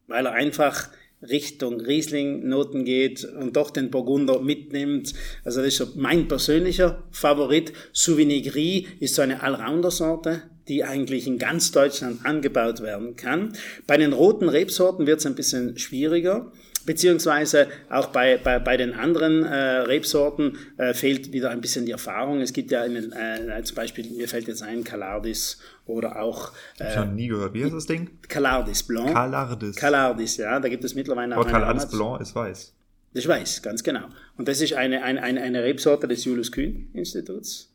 [0.06, 0.90] weil er einfach
[1.28, 5.14] Richtung Riesling-Noten geht und doch den Burgunder mitnimmt.
[5.44, 7.72] Also das ist so mein persönlicher Favorit.
[7.92, 13.52] Sauvignon Gris ist so eine Allrounder-Sorte, die eigentlich in ganz Deutschland angebaut werden kann.
[13.86, 16.52] Bei den roten Rebsorten wird es ein bisschen schwieriger
[16.86, 21.92] beziehungsweise auch bei, bei, bei den anderen äh, Rebsorten äh, fehlt wieder ein bisschen die
[21.92, 22.40] Erfahrung.
[22.40, 26.52] Es gibt ja einen, äh, zum Beispiel, mir fällt jetzt ein, Calardis oder auch...
[26.78, 27.54] Äh, ich habe nie gehört.
[27.54, 28.10] Wie heißt das Ding?
[28.28, 29.12] Calardis Blanc.
[29.12, 29.76] Calardis.
[29.76, 30.60] Calardis, ja.
[30.60, 32.74] Da gibt es mittlerweile auch Aber Calardis Blanc ist weiß.
[33.14, 34.06] Das weiß, ganz genau.
[34.36, 37.72] Und das ist eine, eine, eine, eine Rebsorte des Julius Kühn Instituts.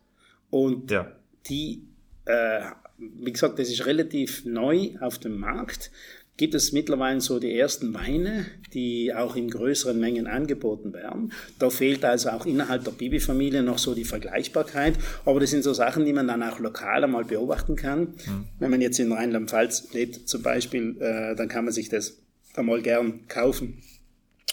[0.49, 1.11] Und ja.
[1.47, 1.87] die,
[2.25, 2.61] äh,
[2.97, 5.91] wie gesagt, das ist relativ neu auf dem Markt
[6.39, 11.33] gibt es mittlerweile so die ersten Weine, die auch in größeren Mengen angeboten werden.
[11.59, 14.93] Da fehlt also auch innerhalb der Bibi-Familie noch so die Vergleichbarkeit.
[15.25, 17.99] Aber das sind so Sachen, die man dann auch lokal einmal beobachten kann.
[17.99, 18.45] Mhm.
[18.57, 22.17] Wenn man jetzt in Rheinland-Pfalz lebt zum Beispiel, äh, dann kann man sich das
[22.55, 23.83] einmal gern kaufen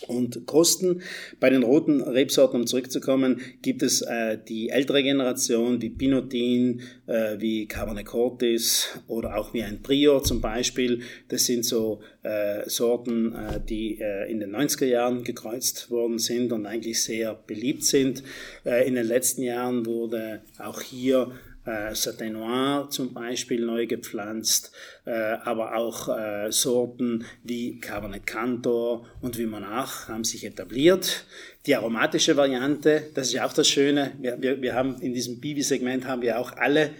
[0.06, 1.02] und Kosten.
[1.40, 7.36] Bei den roten Rebsorten, um zurückzukommen, gibt es äh, die ältere Generation, wie Pinotin, äh,
[7.38, 11.00] wie Cabernet Cortis oder auch wie ein Prior zum Beispiel.
[11.28, 16.52] Das sind so äh, Sorten, äh, die äh, in den 90er Jahren gekreuzt worden sind
[16.52, 18.22] und eigentlich sehr beliebt sind.
[18.64, 21.32] Äh, in den letzten Jahren wurde auch hier
[21.66, 24.72] äh, Satin Noir zum Beispiel neu gepflanzt,
[25.04, 31.24] äh, aber auch äh, Sorten wie Cabernet Cantor und wie Monarch haben sich etabliert.
[31.66, 35.40] Die aromatische Variante, das ist ja auch das Schöne, wir, wir, wir haben in diesem
[35.40, 36.90] Bibi-Segment haben wir auch alle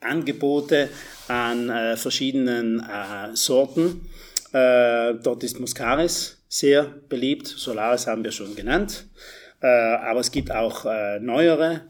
[0.00, 0.88] Angebote
[1.26, 4.08] an äh, verschiedenen äh, Sorten.
[4.52, 9.06] Äh, dort ist Muscaris sehr beliebt, Solaris haben wir schon genannt,
[9.60, 11.82] äh, aber es gibt auch äh, neuere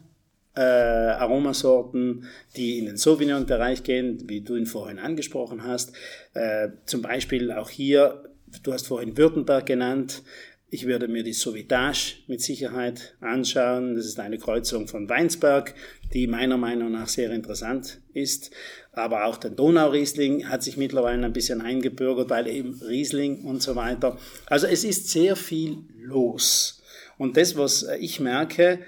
[0.58, 2.24] äh, Aromasorten,
[2.56, 5.92] die in den Sauvignon-Bereich gehen, wie du ihn vorhin angesprochen hast.
[6.34, 8.24] Äh, zum Beispiel auch hier,
[8.64, 10.24] du hast vorhin Württemberg genannt.
[10.68, 13.94] Ich würde mir die Sauvitage mit Sicherheit anschauen.
[13.94, 15.74] Das ist eine Kreuzung von Weinsberg,
[16.12, 18.50] die meiner Meinung nach sehr interessant ist.
[18.92, 23.76] Aber auch der Donauriesling hat sich mittlerweile ein bisschen eingebürgert, weil eben Riesling und so
[23.76, 24.18] weiter.
[24.46, 26.82] Also es ist sehr viel los.
[27.16, 28.80] Und das, was ich merke,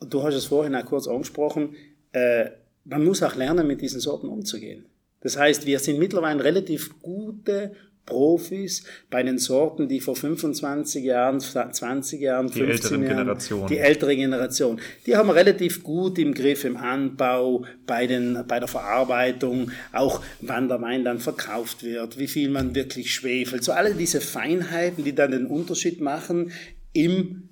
[0.00, 1.74] du hast es vorhin auch kurz angesprochen,
[2.12, 2.50] äh,
[2.84, 4.86] man muss auch lernen, mit diesen Sorten umzugehen.
[5.20, 7.72] Das heißt, wir sind mittlerweile relativ gute
[8.06, 13.66] Profis bei den Sorten, die vor 25 Jahren, 20 Jahren, 15 die älteren Jahren, Generation.
[13.66, 18.60] die ältere Generation, die haben wir relativ gut im Griff im Anbau, bei, den, bei
[18.60, 23.72] der Verarbeitung, auch wann der Wein dann verkauft wird, wie viel man wirklich schwefelt, so
[23.72, 26.52] alle diese Feinheiten, die dann den Unterschied machen
[26.92, 27.45] im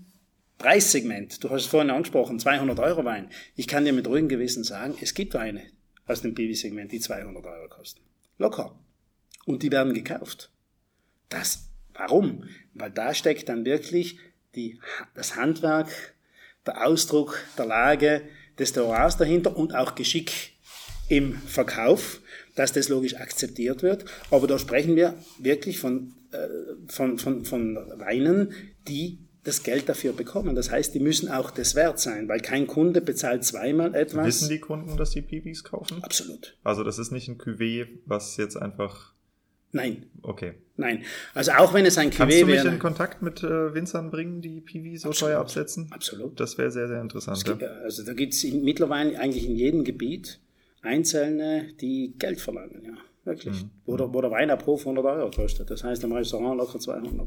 [0.58, 3.28] Preissegment, du hast es vorhin angesprochen, 200 Euro Wein.
[3.56, 5.62] Ich kann dir mit ruhigem Gewissen sagen, es gibt Weine
[6.06, 8.00] aus dem Piwi-Segment, die 200 Euro kosten.
[8.38, 8.78] Locker.
[9.46, 10.50] Und die werden gekauft.
[11.28, 12.44] Das, warum?
[12.74, 14.18] Weil da steckt dann wirklich
[14.54, 14.80] die,
[15.14, 15.88] das Handwerk,
[16.66, 18.22] der Ausdruck der Lage
[18.58, 20.52] des Terroirs dahinter und auch Geschick
[21.08, 22.20] im Verkauf,
[22.54, 24.04] dass das logisch akzeptiert wird.
[24.30, 26.46] Aber da sprechen wir wirklich von, äh,
[26.88, 28.52] von, von, von Weinen,
[28.88, 30.54] die das Geld dafür bekommen.
[30.54, 34.26] Das heißt, die müssen auch das wert sein, weil kein Kunde bezahlt zweimal etwas.
[34.26, 36.02] Wissen die Kunden, dass die PBs kaufen?
[36.02, 36.56] Absolut.
[36.64, 39.12] Also das ist nicht ein Cuvée, was jetzt einfach...
[39.72, 40.06] Nein.
[40.22, 40.54] Okay.
[40.76, 41.02] Nein.
[41.34, 42.28] Also auch wenn es ein Cuvée wäre...
[42.28, 45.88] Kannst du mich wäre, in Kontakt mit äh, Winzern bringen, die PV so teuer absetzen?
[45.90, 46.40] Absolut.
[46.40, 47.44] Das wäre sehr, sehr interessant.
[47.44, 50.40] Gibt, Also da gibt es mittlerweile eigentlich in jedem Gebiet
[50.82, 52.92] Einzelne, die Geld verlangen, ja.
[53.24, 53.62] Wirklich.
[53.62, 53.70] Mhm.
[53.86, 55.70] Wo, der, wo der Wein pro 100 Euro kostet.
[55.70, 57.26] Das heißt im Restaurant locker 200.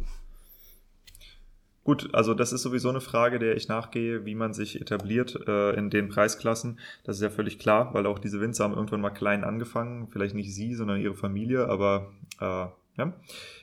[1.88, 5.72] Gut, also das ist sowieso eine Frage, der ich nachgehe, wie man sich etabliert äh,
[5.72, 6.80] in den Preisklassen.
[7.06, 10.10] Das ist ja völlig klar, weil auch diese Winzer haben irgendwann mal klein angefangen.
[10.12, 12.12] Vielleicht nicht sie, sondern ihre Familie, aber
[12.42, 12.66] äh,
[12.98, 13.14] ja.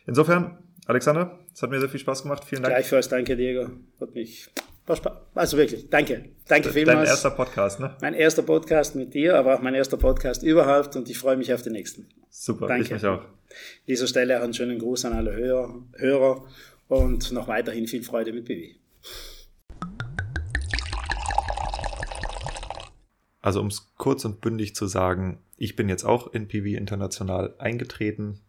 [0.06, 0.56] Insofern,
[0.86, 2.44] Alexander, es hat mir sehr viel Spaß gemacht.
[2.46, 2.74] Vielen Dank.
[2.74, 3.68] Gleichfalls, danke, Diego.
[4.00, 4.48] Hat mich
[5.34, 6.24] also wirklich, danke.
[6.48, 7.00] Danke vielmals.
[7.00, 7.94] Dein erster Podcast, ne?
[8.00, 11.52] Mein erster Podcast mit dir, aber auch mein erster Podcast überhaupt und ich freue mich
[11.52, 12.08] auf den nächsten.
[12.30, 12.84] Super, danke.
[12.84, 13.20] ich mich auch.
[13.20, 13.26] An
[13.86, 16.44] dieser Stelle auch einen schönen Gruß an alle Hörer, Hörer
[16.94, 18.74] und noch weiterhin viel Freude mit BW.
[23.40, 27.54] Also um es kurz und bündig zu sagen, ich bin jetzt auch in PV International
[27.58, 28.40] eingetreten,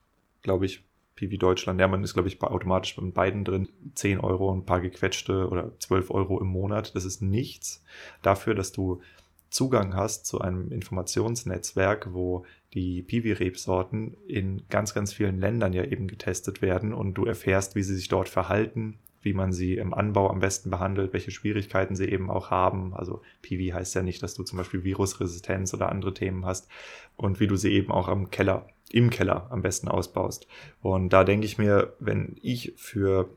[0.41, 0.85] glaube ich,
[1.15, 1.79] PV Deutschland.
[1.79, 3.69] Ja, man ist, glaube ich, automatisch bei beiden drin.
[3.95, 6.95] 10 Euro, ein paar gequetschte oder 12 Euro im Monat.
[6.95, 7.83] Das ist nichts
[8.21, 9.01] dafür, dass du
[9.49, 12.45] Zugang hast zu einem Informationsnetzwerk, wo
[12.75, 17.83] die Piwi-Rebsorten in ganz, ganz vielen Ländern ja eben getestet werden und du erfährst, wie
[17.83, 22.09] sie sich dort verhalten, wie man sie im Anbau am besten behandelt, welche Schwierigkeiten sie
[22.09, 22.93] eben auch haben.
[22.93, 26.67] Also Piwi heißt ja nicht, dass du zum Beispiel Virusresistenz oder andere Themen hast
[27.15, 30.45] und wie du sie eben auch am Keller, im Keller am besten ausbaust.
[30.81, 33.29] Und da denke ich mir, wenn ich für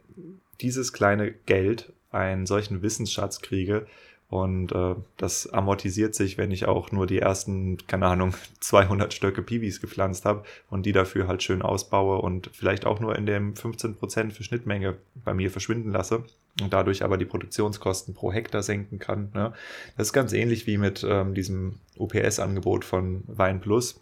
[0.61, 3.87] dieses kleine Geld einen solchen Wissensschatz kriege,
[4.31, 9.43] und äh, das amortisiert sich, wenn ich auch nur die ersten, keine Ahnung, 200 Stöcke
[9.43, 13.55] Piwis gepflanzt habe und die dafür halt schön ausbaue und vielleicht auch nur in dem
[13.55, 16.25] 15% für Schnittmenge bei mir verschwinden lasse
[16.61, 19.31] und dadurch aber die Produktionskosten pro Hektar senken kann.
[19.33, 19.55] Ne?
[19.97, 23.99] Das ist ganz ähnlich wie mit ähm, diesem UPS-Angebot von Wein Plus,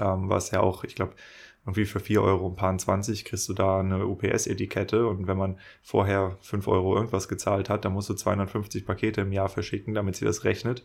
[0.00, 1.12] ähm, was ja auch, ich glaube,
[1.64, 5.58] irgendwie für 4 Euro ein paar 20 kriegst du da eine UPS-Etikette und wenn man
[5.82, 10.16] vorher 5 Euro irgendwas gezahlt hat, dann musst du 250 Pakete im Jahr verschicken, damit
[10.16, 10.84] sie das rechnet.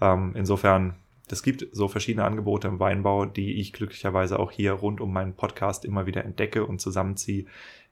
[0.00, 0.96] Ähm, insofern,
[1.30, 5.34] es gibt so verschiedene Angebote im Weinbau, die ich glücklicherweise auch hier rund um meinen
[5.34, 7.46] Podcast immer wieder entdecke und zusammenziehe,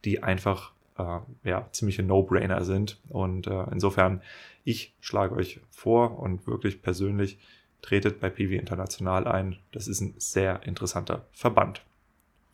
[0.04, 3.00] die einfach äh, ja, ziemliche No-Brainer sind.
[3.08, 4.22] Und äh, insofern,
[4.64, 7.38] ich schlage euch vor und wirklich persönlich
[7.80, 9.56] tretet bei PV International ein.
[9.72, 11.82] Das ist ein sehr interessanter Verband.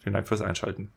[0.04, 0.92] Vielen Dank fürs Einschalten.